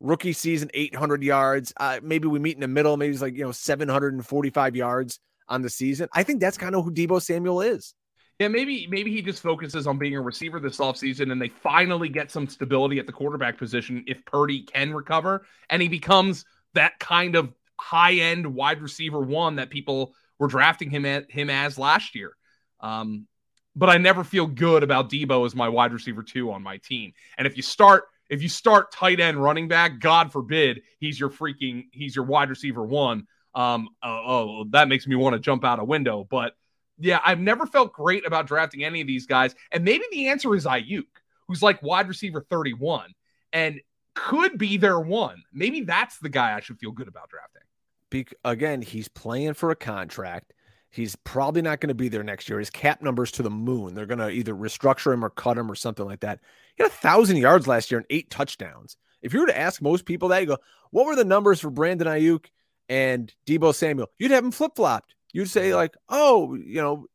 rookie 0.00 0.32
season, 0.32 0.70
800 0.74 1.22
yards. 1.22 1.72
Uh, 1.76 2.00
maybe 2.02 2.26
we 2.26 2.40
meet 2.40 2.56
in 2.56 2.60
the 2.60 2.68
middle. 2.68 2.96
Maybe 2.96 3.12
he's 3.12 3.22
like 3.22 3.36
you 3.36 3.44
know 3.44 3.52
745 3.52 4.74
yards 4.76 5.20
on 5.48 5.62
the 5.62 5.70
season. 5.70 6.08
I 6.12 6.24
think 6.24 6.40
that's 6.40 6.58
kind 6.58 6.74
of 6.74 6.84
who 6.84 6.92
Deebo 6.92 7.22
Samuel 7.22 7.60
is. 7.60 7.94
Yeah, 8.40 8.48
maybe 8.48 8.88
maybe 8.88 9.12
he 9.12 9.22
just 9.22 9.40
focuses 9.40 9.86
on 9.86 9.98
being 9.98 10.16
a 10.16 10.20
receiver 10.20 10.58
this 10.58 10.78
offseason 10.78 11.30
and 11.30 11.40
they 11.40 11.50
finally 11.62 12.08
get 12.08 12.32
some 12.32 12.48
stability 12.48 12.98
at 12.98 13.06
the 13.06 13.12
quarterback 13.12 13.56
position 13.56 14.02
if 14.08 14.24
Purdy 14.24 14.62
can 14.62 14.92
recover 14.92 15.46
and 15.70 15.80
he 15.80 15.86
becomes 15.86 16.44
that 16.74 16.98
kind 16.98 17.36
of 17.36 17.52
high-end 17.80 18.46
wide 18.54 18.80
receiver 18.80 19.20
one 19.20 19.56
that 19.56 19.70
people 19.70 20.14
were 20.38 20.48
drafting 20.48 20.90
him 20.90 21.04
at 21.04 21.30
him 21.30 21.50
as 21.50 21.78
last 21.78 22.14
year. 22.14 22.36
Um, 22.80 23.26
but 23.74 23.88
I 23.88 23.98
never 23.98 24.24
feel 24.24 24.46
good 24.46 24.82
about 24.82 25.10
Deebo 25.10 25.46
as 25.46 25.54
my 25.54 25.68
wide 25.68 25.92
receiver 25.92 26.22
two 26.22 26.52
on 26.52 26.62
my 26.62 26.78
team. 26.78 27.12
And 27.38 27.46
if 27.46 27.56
you 27.56 27.62
start 27.62 28.04
if 28.28 28.42
you 28.42 28.48
start 28.48 28.92
tight 28.92 29.20
end 29.20 29.42
running 29.42 29.68
back, 29.68 30.00
God 30.00 30.32
forbid 30.32 30.82
he's 30.98 31.18
your 31.18 31.30
freaking 31.30 31.84
he's 31.92 32.16
your 32.16 32.24
wide 32.24 32.50
receiver 32.50 32.82
one. 32.82 33.26
Um, 33.54 33.88
oh, 34.02 34.22
oh 34.26 34.64
that 34.70 34.88
makes 34.88 35.06
me 35.06 35.16
want 35.16 35.34
to 35.34 35.40
jump 35.40 35.64
out 35.64 35.78
a 35.78 35.84
window, 35.84 36.26
but 36.28 36.54
yeah, 36.98 37.20
I've 37.24 37.40
never 37.40 37.66
felt 37.66 37.92
great 37.92 38.26
about 38.26 38.46
drafting 38.46 38.84
any 38.84 39.00
of 39.00 39.06
these 39.06 39.26
guys. 39.26 39.54
And 39.70 39.84
maybe 39.84 40.04
the 40.10 40.28
answer 40.28 40.54
is 40.54 40.66
Aiyuk, 40.66 41.04
who's 41.48 41.62
like 41.62 41.82
wide 41.82 42.08
receiver 42.08 42.44
31 42.48 43.12
and 43.52 43.80
could 44.14 44.58
be 44.58 44.76
their 44.76 45.00
one. 45.00 45.42
Maybe 45.52 45.82
that's 45.82 46.18
the 46.18 46.28
guy 46.28 46.54
I 46.56 46.60
should 46.60 46.78
feel 46.78 46.92
good 46.92 47.08
about 47.08 47.30
drafting. 47.30 47.62
Be- 48.10 48.26
again, 48.44 48.82
he's 48.82 49.08
playing 49.08 49.54
for 49.54 49.70
a 49.70 49.76
contract. 49.76 50.52
He's 50.90 51.16
probably 51.16 51.62
not 51.62 51.80
going 51.80 51.88
to 51.88 51.94
be 51.94 52.08
there 52.08 52.22
next 52.22 52.48
year. 52.48 52.58
His 52.58 52.68
cap 52.68 53.00
number's 53.00 53.32
to 53.32 53.42
the 53.42 53.50
moon. 53.50 53.94
They're 53.94 54.04
going 54.04 54.18
to 54.18 54.28
either 54.28 54.54
restructure 54.54 55.14
him 55.14 55.24
or 55.24 55.30
cut 55.30 55.56
him 55.56 55.70
or 55.70 55.74
something 55.74 56.04
like 56.04 56.20
that. 56.20 56.40
He 56.76 56.82
had 56.82 56.92
a 56.92 56.94
thousand 56.94 57.38
yards 57.38 57.66
last 57.66 57.90
year 57.90 57.98
and 57.98 58.06
eight 58.10 58.30
touchdowns. 58.30 58.98
If 59.22 59.32
you 59.32 59.40
were 59.40 59.46
to 59.46 59.58
ask 59.58 59.80
most 59.80 60.04
people 60.04 60.28
that, 60.28 60.40
you 60.40 60.48
go, 60.48 60.58
"What 60.90 61.06
were 61.06 61.16
the 61.16 61.24
numbers 61.24 61.60
for 61.60 61.70
Brandon 61.70 62.08
Aiyuk 62.08 62.46
and 62.88 63.32
Deebo 63.46 63.74
Samuel?" 63.74 64.10
You'd 64.18 64.32
have 64.32 64.42
them 64.42 64.52
flip 64.52 64.72
flopped. 64.76 65.14
You'd 65.32 65.48
say 65.48 65.74
like, 65.74 65.94
"Oh, 66.08 66.54
you 66.54 66.82
know, 66.82 67.06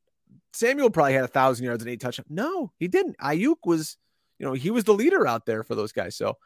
Samuel 0.53 0.89
probably 0.89 1.13
had 1.13 1.25
a 1.25 1.27
thousand 1.27 1.65
yards 1.65 1.83
and 1.83 1.91
eight 1.91 1.99
touchdowns." 1.99 2.29
No, 2.31 2.71
he 2.77 2.87
didn't. 2.87 3.17
Aiyuk 3.19 3.57
was, 3.65 3.97
you 4.39 4.45
know, 4.45 4.53
he 4.53 4.71
was 4.71 4.85
the 4.85 4.93
leader 4.93 5.27
out 5.27 5.45
there 5.45 5.63
for 5.63 5.75
those 5.75 5.91
guys. 5.91 6.15
So, 6.15 6.37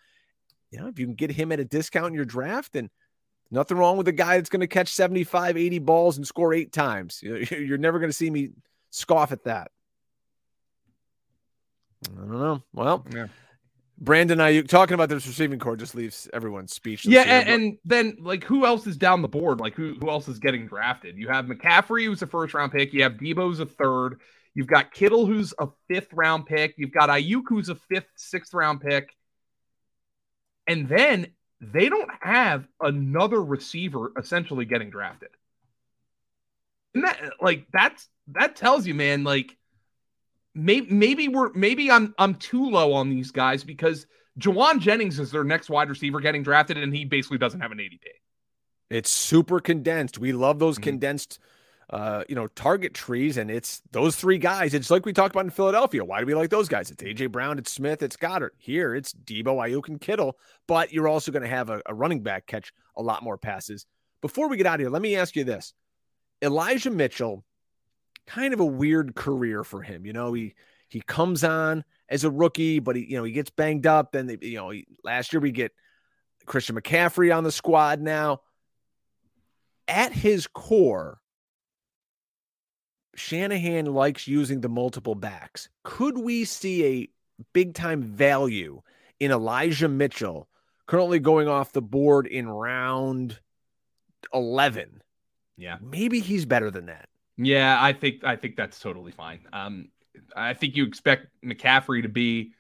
you 0.72 0.80
know, 0.80 0.88
if 0.88 0.98
you 0.98 1.06
can 1.06 1.16
get 1.16 1.32
him 1.32 1.52
at 1.52 1.60
a 1.60 1.66
discount 1.66 2.08
in 2.08 2.14
your 2.14 2.26
draft 2.26 2.76
and 2.76 2.90
Nothing 3.54 3.78
wrong 3.78 3.98
with 3.98 4.08
a 4.08 4.14
guy 4.14 4.38
that's 4.38 4.50
going 4.50 4.62
to 4.62 4.68
catch 4.68 4.94
75, 4.94 5.58
80 5.58 5.80
balls 5.80 6.16
and 6.16 6.26
score 6.26 6.54
eight 6.54 6.72
times. 6.72 7.20
You're 7.22 7.78
never 7.78 8.00
going 8.00 8.10
to 8.10 8.16
see 8.16 8.30
me 8.30 8.52
scoff 8.92 9.34
at 9.34 9.44
that. 9.44 9.72
I 12.10 12.20
don't 12.22 12.32
know. 12.32 12.64
Well, 12.74 13.06
Yeah. 13.14 13.28
Brandon 14.00 14.40
Aiyuk 14.40 14.68
talking 14.68 14.96
about 14.96 15.10
this 15.10 15.28
receiving 15.28 15.60
corps 15.60 15.76
just 15.76 15.94
leaves 15.94 16.28
everyone 16.34 16.68
speechless. 16.68 17.14
Yeah, 17.14 17.22
and, 17.22 17.48
and 17.48 17.78
then 17.86 18.18
like 18.20 18.44
who 18.44 18.66
else 18.66 18.88
is 18.88 18.98
down 18.98 19.22
the 19.22 19.28
board? 19.28 19.60
Like 19.60 19.76
who 19.76 19.94
who 20.00 20.10
else 20.10 20.28
is 20.28 20.40
getting 20.40 20.66
drafted? 20.66 21.18
You 21.18 21.28
have 21.28 21.46
McCaffrey, 21.46 22.06
who's 22.06 22.24
a 22.24 22.26
first 22.26 22.56
round 22.56 22.72
pick. 22.72 22.94
You 22.94 23.04
have 23.04 23.14
Deebo, 23.14 23.44
who's 23.44 23.60
a 23.60 23.68
third. 23.68 24.20
You've 24.56 24.66
got 24.66 24.92
Kittle, 24.92 25.28
who's 25.28 25.54
a 25.60 25.68
fifth 25.88 26.12
round 26.14 26.48
pick. 26.48 26.74
You've 26.78 26.92
got 26.92 27.10
Aiyuk, 27.10 27.44
who's 27.48 27.70
a 27.70 27.76
fifth, 27.76 28.08
sixth 28.16 28.56
round 28.56 28.82
pick. 28.82 29.16
And 30.68 30.88
then 30.88 31.28
they 31.60 31.90
don't 31.90 32.10
have 32.22 32.68
another 32.82 33.42
receiver 33.44 34.12
essentially 34.18 34.66
getting 34.66 34.90
drafted. 34.90 35.30
And 36.94 37.04
that 37.04 37.20
like 37.42 37.68
that's 37.72 38.08
that 38.30 38.56
tells 38.56 38.86
you, 38.86 38.94
man, 38.94 39.24
like 39.24 39.58
maybe 40.54 40.88
maybe 40.94 41.28
we're 41.28 41.52
maybe 41.54 41.90
I'm 41.90 42.14
I'm 42.18 42.36
too 42.36 42.70
low 42.70 42.94
on 42.94 43.10
these 43.10 43.32
guys 43.32 43.64
because 43.64 44.06
Jauan 44.40 44.80
Jennings 44.80 45.20
is 45.20 45.32
their 45.32 45.44
next 45.44 45.70
wide 45.70 45.90
receiver 45.90 46.20
getting 46.20 46.44
drafted, 46.44 46.78
and 46.78 46.96
he 46.96 47.06
basically 47.06 47.38
doesn't 47.38 47.60
have 47.62 47.72
an 47.72 47.78
ADP. 47.80 48.00
it's 48.90 49.10
super 49.10 49.62
condensed. 49.62 50.18
We 50.18 50.34
love 50.34 50.60
those 50.60 50.78
Mhm. 50.78 50.84
condensed, 50.84 51.40
uh, 51.92 52.24
you 52.30 52.36
know, 52.36 52.48
target 52.48 52.94
trees, 52.94 53.38
and 53.38 53.52
it's 53.52 53.82
those 53.92 54.16
three 54.16 54.38
guys. 54.38 54.74
It's 54.74 54.90
like 54.90 55.06
we 55.06 55.14
talked 55.14 55.36
about 55.36 55.46
in 55.46 55.52
Philadelphia. 55.52 56.06
Why 56.06 56.20
do 56.20 56.26
we 56.26 56.34
like 56.34 56.50
those 56.50 56.70
guys? 56.70 56.90
It's 56.90 57.04
AJ 57.04 57.32
Brown, 57.32 57.60
it's 57.60 57.72
Smith, 57.72 58.02
it's 58.02 58.16
Goedert. 58.16 58.52
Here, 58.58 58.96
it's 58.96 59.14
Deebo, 59.14 59.56
Aiyuk, 59.58 59.90
and 59.90 60.00
Kittle. 60.00 60.38
But 60.68 60.94
you're 60.94 61.08
also 61.08 61.32
going 61.32 61.44
to 61.44 61.50
have 61.50 61.70
a, 61.70 61.82
a 61.86 61.94
running 61.94 62.24
back 62.24 62.48
catch 62.48 62.74
a 62.96 63.02
lot 63.02 63.24
more 63.24 63.38
passes. 63.38 63.86
Before 64.22 64.48
we 64.48 64.58
get 64.58 64.68
out 64.68 64.76
of 64.76 64.82
here, 64.82 64.90
let 64.90 65.02
me 65.02 65.18
ask 65.18 65.36
you 65.36 65.44
this: 65.44 65.74
Elijah 66.42 66.92
Mitchell, 66.92 67.44
kind 68.26 68.54
of 68.54 68.60
a 68.60 68.66
weird 68.66 69.16
career 69.16 69.64
for 69.64 69.82
him. 69.82 70.06
You 70.06 70.14
know, 70.14 70.34
he 70.34 70.56
he 70.88 71.02
comes 71.02 71.44
on 71.44 71.84
as 72.08 72.24
a 72.24 72.32
rookie, 72.32 72.80
but 72.80 72.96
he 72.96 73.06
you 73.06 73.18
know 73.18 73.24
he 73.24 73.34
gets 73.34 73.50
banged 73.50 73.86
up. 73.86 74.14
Then 74.14 74.28
they, 74.28 74.38
you 74.42 74.58
know 74.58 74.70
he, 74.70 74.88
last 75.04 75.34
year 75.34 75.42
we 75.42 75.52
get 75.52 75.74
Christian 76.46 76.76
McCaffrey 76.76 77.36
on 77.36 77.44
the 77.44 77.52
squad 77.52 78.00
now 78.00 78.42
at 79.88 80.14
his 80.14 80.48
core, 80.48 81.21
Shanahan 83.16 83.86
likes 83.86 84.28
using 84.28 84.62
the 84.62 84.70
multiple 84.70 85.16
backs. 85.16 85.70
Could 85.84 86.18
we 86.18 86.46
see 86.46 86.86
a 86.86 87.10
big 87.54 87.74
time 87.74 88.02
value 88.02 88.82
in 89.20 89.32
Elijah 89.32 89.88
Mitchell 89.88 90.48
currently 90.88 91.20
going 91.20 91.48
off 91.48 91.74
the 91.74 91.82
board 91.82 92.28
in 92.28 92.48
round 92.50 93.40
11? 94.34 95.02
Yeah, 95.58 95.78
Maybe 95.82 96.20
he's 96.20 96.46
better 96.46 96.72
than 96.72 96.88
that. 96.88 97.08
Yeah, 97.38 97.78
I 97.82 97.94
think 97.94 98.24
I 98.24 98.36
think 98.36 98.56
that's 98.56 98.80
totally 98.80 99.12
fine. 99.12 99.42
Um, 99.54 99.90
I 100.36 100.54
think 100.54 100.76
you 100.76 100.86
expect 100.86 101.28
McCaffrey 101.44 102.02
to 102.04 102.10
be 102.10 102.54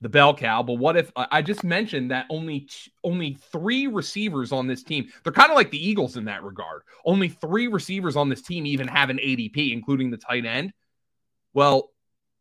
the 0.00 0.08
bell 0.08 0.34
cow, 0.34 0.62
but 0.62 0.74
what 0.74 0.96
if 0.96 1.12
I 1.14 1.42
just 1.42 1.62
mentioned 1.62 2.10
that 2.10 2.26
only 2.30 2.60
t- 2.60 2.90
only 3.04 3.34
three 3.52 3.86
receivers 3.86 4.50
on 4.50 4.66
this 4.66 4.82
team? 4.82 5.08
They're 5.22 5.32
kind 5.32 5.50
of 5.50 5.56
like 5.56 5.70
the 5.70 5.88
Eagles 5.88 6.16
in 6.16 6.24
that 6.24 6.42
regard. 6.42 6.82
Only 7.04 7.28
three 7.28 7.68
receivers 7.68 8.16
on 8.16 8.28
this 8.30 8.40
team 8.40 8.66
even 8.66 8.88
have 8.88 9.10
an 9.10 9.18
ADP, 9.18 9.72
including 9.72 10.10
the 10.10 10.16
tight 10.16 10.46
end. 10.46 10.72
Well, 11.52 11.90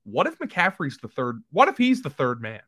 what 0.03 0.28
if 0.28 0.39
McCaffrey's 0.39 0.97
the 0.97 1.10
third? 1.10 1.43
What 1.51 1.68
if 1.68 1.78
he's 1.78 2.01
the 2.01 2.10
third 2.10 2.41
man? 2.41 2.62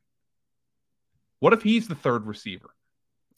What 1.39 1.53
if 1.53 1.63
he's 1.63 1.87
the 1.87 1.95
third 1.95 2.27
receiver? 2.27 2.69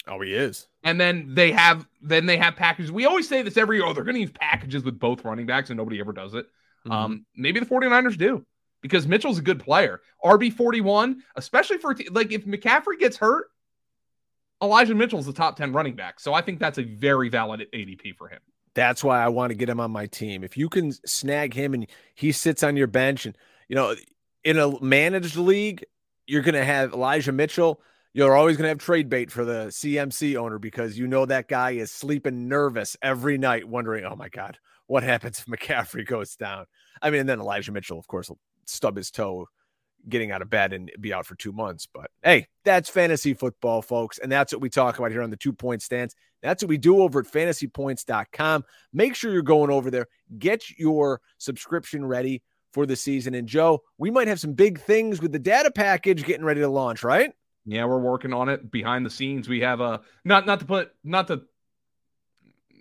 Oh, 0.07 0.19
he 0.19 0.33
is. 0.33 0.67
And 0.83 0.99
then 0.99 1.33
they 1.35 1.51
have 1.51 1.87
then 2.01 2.25
they 2.25 2.37
have 2.37 2.55
packages. 2.55 2.91
We 2.91 3.05
always 3.05 3.29
say 3.29 3.43
this 3.43 3.57
every 3.57 3.77
year. 3.77 3.85
Oh, 3.85 3.93
they're 3.93 4.03
going 4.03 4.15
to 4.15 4.21
use 4.21 4.31
packages 4.31 4.83
with 4.83 4.99
both 4.99 5.23
running 5.23 5.45
backs, 5.45 5.69
and 5.69 5.77
nobody 5.77 5.99
ever 5.99 6.13
does 6.13 6.33
it. 6.33 6.47
Mm-hmm. 6.85 6.91
Um, 6.91 7.25
maybe 7.35 7.59
the 7.59 7.65
49ers 7.67 8.17
do 8.17 8.45
because 8.83 9.07
Mitchell's 9.07 9.39
a 9.39 9.41
good 9.41 9.59
player. 9.59 10.01
RB 10.23 10.53
41, 10.53 11.23
especially 11.35 11.79
for 11.79 11.95
like 12.11 12.31
if 12.31 12.45
McCaffrey 12.45 12.99
gets 12.99 13.17
hurt, 13.17 13.47
Elijah 14.61 14.93
Mitchell's 14.93 15.25
the 15.25 15.33
top 15.33 15.57
10 15.57 15.73
running 15.73 15.95
back. 15.95 16.19
So 16.19 16.35
I 16.35 16.41
think 16.41 16.59
that's 16.59 16.77
a 16.77 16.83
very 16.83 17.29
valid 17.29 17.65
ADP 17.73 18.15
for 18.15 18.27
him. 18.27 18.39
That's 18.75 19.03
why 19.03 19.23
I 19.23 19.29
want 19.29 19.49
to 19.49 19.55
get 19.55 19.69
him 19.69 19.79
on 19.79 19.89
my 19.89 20.05
team. 20.05 20.43
If 20.43 20.55
you 20.55 20.69
can 20.69 20.91
snag 21.07 21.55
him 21.55 21.73
and 21.73 21.87
he 22.13 22.31
sits 22.31 22.61
on 22.61 22.77
your 22.77 22.87
bench 22.87 23.25
and 23.25 23.35
you 23.67 23.75
know 23.75 23.95
in 24.43 24.59
a 24.59 24.79
managed 24.83 25.37
league, 25.37 25.83
you're 26.27 26.43
going 26.43 26.53
to 26.53 26.63
have 26.63 26.93
Elijah 26.93 27.31
Mitchell 27.31 27.81
you're 28.13 28.35
always 28.35 28.57
going 28.57 28.65
to 28.65 28.69
have 28.69 28.77
trade 28.77 29.09
bait 29.09 29.31
for 29.31 29.43
the 29.43 29.65
CMC 29.67 30.35
owner 30.35 30.59
because 30.59 30.97
you 30.97 31.07
know 31.07 31.25
that 31.25 31.47
guy 31.47 31.71
is 31.71 31.91
sleeping 31.91 32.47
nervous 32.47 32.95
every 33.01 33.39
night, 33.39 33.67
wondering, 33.67 34.05
oh 34.05 34.15
my 34.15 34.29
God, 34.29 34.59
what 34.85 35.03
happens 35.03 35.39
if 35.39 35.45
McCaffrey 35.47 36.05
goes 36.05 36.35
down? 36.35 36.65
I 37.01 37.09
mean, 37.09 37.21
and 37.21 37.29
then 37.29 37.39
Elijah 37.39 37.71
Mitchell, 37.71 37.97
of 37.97 38.07
course, 38.07 38.29
will 38.29 38.39
stub 38.65 38.97
his 38.97 39.11
toe 39.11 39.47
getting 40.09 40.31
out 40.31 40.41
of 40.41 40.49
bed 40.49 40.73
and 40.73 40.91
be 40.99 41.13
out 41.13 41.25
for 41.25 41.35
two 41.35 41.51
months. 41.51 41.87
But 41.91 42.11
hey, 42.23 42.47
that's 42.65 42.89
fantasy 42.89 43.33
football, 43.33 43.81
folks. 43.81 44.19
And 44.19 44.31
that's 44.31 44.51
what 44.51 44.61
we 44.61 44.69
talk 44.69 44.97
about 44.97 45.11
here 45.11 45.21
on 45.21 45.29
the 45.29 45.37
two 45.37 45.53
point 45.53 45.81
stance. 45.81 46.15
That's 46.41 46.61
what 46.61 46.69
we 46.69 46.77
do 46.77 47.01
over 47.01 47.21
at 47.21 47.25
fantasypoints.com. 47.25 48.65
Make 48.91 49.15
sure 49.15 49.31
you're 49.31 49.41
going 49.41 49.71
over 49.71 49.89
there, 49.89 50.07
get 50.37 50.69
your 50.77 51.21
subscription 51.37 52.05
ready 52.05 52.43
for 52.73 52.85
the 52.85 52.95
season. 52.95 53.35
And 53.35 53.47
Joe, 53.47 53.83
we 53.97 54.11
might 54.11 54.27
have 54.27 54.39
some 54.39 54.53
big 54.53 54.81
things 54.81 55.21
with 55.21 55.31
the 55.31 55.39
data 55.39 55.71
package 55.71 56.25
getting 56.25 56.43
ready 56.43 56.61
to 56.61 56.67
launch, 56.67 57.03
right? 57.03 57.31
Yeah, 57.65 57.85
we're 57.85 57.99
working 57.99 58.33
on 58.33 58.49
it 58.49 58.69
behind 58.71 59.05
the 59.05 59.09
scenes. 59.09 59.47
We 59.47 59.61
have 59.61 59.79
a 59.79 60.01
not 60.25 60.45
not 60.45 60.59
to 60.59 60.65
put 60.65 60.91
not 61.03 61.27
to 61.27 61.43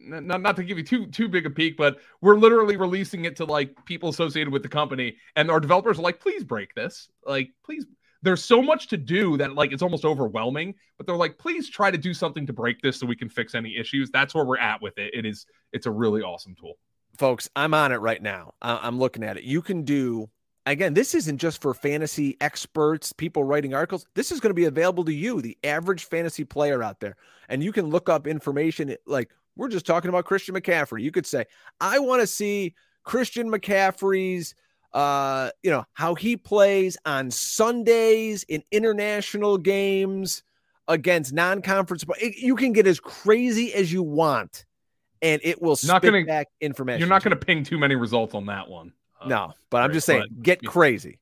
not, 0.05 0.43
not 0.43 0.57
to 0.57 0.65
give 0.65 0.79
you 0.79 0.85
too 0.85 1.07
too 1.07 1.29
big 1.29 1.47
a 1.47 1.51
peek, 1.51 1.77
but 1.77 1.99
we're 2.21 2.37
literally 2.37 2.77
releasing 2.77 3.25
it 3.25 3.37
to 3.37 3.45
like 3.45 3.75
people 3.85 4.09
associated 4.09 4.53
with 4.53 4.63
the 4.63 4.69
company, 4.69 5.17
and 5.37 5.51
our 5.51 5.61
developers 5.61 5.99
are 5.99 6.03
like, 6.03 6.21
please 6.21 6.45
break 6.45 6.75
this. 6.75 7.09
Like, 7.27 7.51
please. 7.65 7.87
There's 8.25 8.45
so 8.45 8.63
much 8.63 8.87
to 8.87 8.97
do 8.97 9.37
that 9.39 9.57
like 9.57 9.73
it's 9.73 9.83
almost 9.83 10.05
overwhelming, 10.05 10.77
but 10.97 11.09
they're 11.09 11.17
like, 11.17 11.39
please 11.39 11.69
try 11.69 11.91
to 11.91 11.99
do 11.99 12.15
something 12.15 12.47
to 12.47 12.53
break 12.53 12.81
this 12.81 13.01
so 13.01 13.05
we 13.05 13.17
can 13.17 13.29
fix 13.29 13.53
any 13.53 13.77
issues. 13.77 14.13
That's 14.13 14.33
where 14.33 14.45
we're 14.45 14.59
at 14.59 14.81
with 14.81 14.97
it. 14.97 15.13
It 15.13 15.27
is 15.27 15.45
it's 15.73 15.87
a 15.87 15.91
really 15.91 16.23
awesome 16.23 16.55
tool. 16.55 16.75
Folks, 17.19 17.51
I'm 17.57 17.75
on 17.75 17.91
it 17.91 17.97
right 17.97 18.23
now. 18.23 18.55
I'm 18.63 19.01
looking 19.01 19.25
at 19.25 19.39
it. 19.39 19.43
You 19.43 19.61
can 19.61 19.83
do 19.83 20.31
again, 20.67 20.95
this 20.95 21.15
isn't 21.15 21.39
just 21.39 21.61
for 21.61 21.75
fantasy 21.75 22.37
experts, 22.41 23.13
people 23.13 23.43
writing 23.45 23.75
articles. 23.75 24.07
This 24.15 24.31
is 24.31 24.41
going 24.41 24.51
to 24.51 24.55
be 24.55 24.67
available 24.67 25.05
to 25.05 25.13
you, 25.13 25.43
the 25.43 25.59
average 25.65 26.05
fantasy 26.05 26.45
player 26.45 26.83
out 26.83 27.01
there. 27.01 27.17
And 27.49 27.63
you 27.63 27.73
can 27.73 27.87
look 27.87 28.09
up 28.09 28.27
information 28.27 28.95
like 29.07 29.31
we're 29.57 29.69
just 29.69 29.87
talking 29.87 30.09
about 30.09 30.25
Christian 30.25 30.55
McCaffrey. 30.55 31.03
You 31.03 31.11
could 31.11 31.27
say, 31.27 31.47
I 31.81 31.99
want 31.99 32.21
to 32.21 32.27
see 32.27 32.75
Christian 33.05 33.51
McCaffrey's 33.51 34.55
uh, 34.93 35.51
you 35.63 35.71
know, 35.71 35.85
how 35.95 36.15
he 36.15 36.37
plays 36.37 36.97
on 37.05 37.31
Sundays 37.31 38.43
in 38.45 38.63
international 38.71 39.59
games 39.59 40.43
against 40.89 41.33
non-conference. 41.33 42.05
You 42.21 42.57
can 42.57 42.73
get 42.73 42.87
as 42.87 43.01
crazy 43.01 43.73
as 43.73 43.93
you 43.93 44.03
want, 44.03 44.65
and 45.23 45.41
it 45.45 45.63
will 45.63 45.79
not 45.85 46.03
spit 46.03 46.13
gonna, 46.13 46.25
back 46.25 46.49
information. 46.61 47.01
You're 47.01 47.09
not 47.09 47.25
going 47.25 47.37
to 47.37 47.45
ping 47.45 47.65
too 47.65 47.79
many 47.79 47.95
results 47.95 48.35
on 48.35 48.47
that 48.47 48.69
one. 48.69 48.93
Uh, 49.21 49.29
no, 49.29 49.53
but 49.71 49.83
I'm 49.83 49.93
just 49.93 50.07
saying, 50.07 50.27
get 50.43 50.63
crazy. 50.65 51.19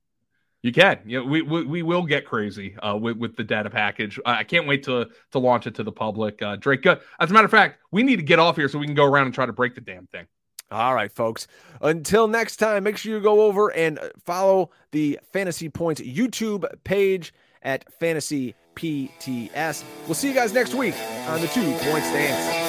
You 0.63 0.73
can. 0.73 1.01
Yeah, 1.07 1.21
we, 1.21 1.41
we, 1.41 1.65
we 1.65 1.83
will 1.83 2.03
get 2.03 2.27
crazy 2.27 2.77
uh, 2.79 2.97
with, 2.97 3.17
with 3.17 3.37
the 3.37 3.45
data 3.45 3.71
package. 3.71 4.21
I 4.27 4.45
can't 4.45 4.67
wait 4.67 4.83
to 4.85 5.09
to 5.33 5.39
launch 5.39 5.67
it 5.67 5.75
to 5.77 5.83
the 5.83 5.93
public. 5.93 6.43
Uh, 6.43 6.57
Drake, 6.57 6.85
uh, 6.85 6.97
as 7.19 7.31
a 7.31 7.33
matter 7.33 7.47
of 7.47 7.51
fact, 7.51 7.79
we 7.91 8.03
need 8.03 8.17
to 8.17 8.23
get 8.23 8.39
off 8.39 8.57
here 8.57 8.69
so 8.69 8.79
we 8.79 8.85
can 8.87 8.95
go 8.95 9.05
around 9.05 9.27
and 9.27 9.35
try 9.35 9.47
to 9.47 9.53
break 9.53 9.75
the 9.75 9.81
damn 9.81 10.07
thing. 10.09 10.27
All 10.71 10.95
right, 10.95 11.11
folks. 11.11 11.49
Until 11.81 12.29
next 12.29 12.57
time, 12.57 12.85
make 12.85 12.97
sure 12.97 13.13
you 13.13 13.21
go 13.21 13.43
over 13.43 13.73
and 13.73 13.99
follow 14.25 14.71
the 14.93 15.19
Fantasy 15.33 15.69
Points 15.69 16.01
YouTube 16.01 16.65
page 16.85 17.33
at 17.63 17.91
Fantasy 17.95 18.55
PTS. 18.77 19.83
We'll 20.07 20.15
see 20.15 20.29
you 20.29 20.35
guys 20.35 20.53
next 20.53 20.75
week 20.75 20.95
on 21.27 21.41
the 21.41 21.49
Two 21.49 21.73
Point 21.79 22.05
Stance. 22.05 22.69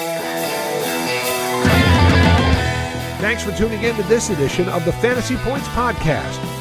Thanks 3.21 3.43
for 3.43 3.51
tuning 3.51 3.83
in 3.83 3.95
to 3.97 4.03
this 4.03 4.31
edition 4.31 4.67
of 4.69 4.83
the 4.83 4.93
Fantasy 4.93 5.35
Points 5.37 5.67
Podcast. 5.69 6.60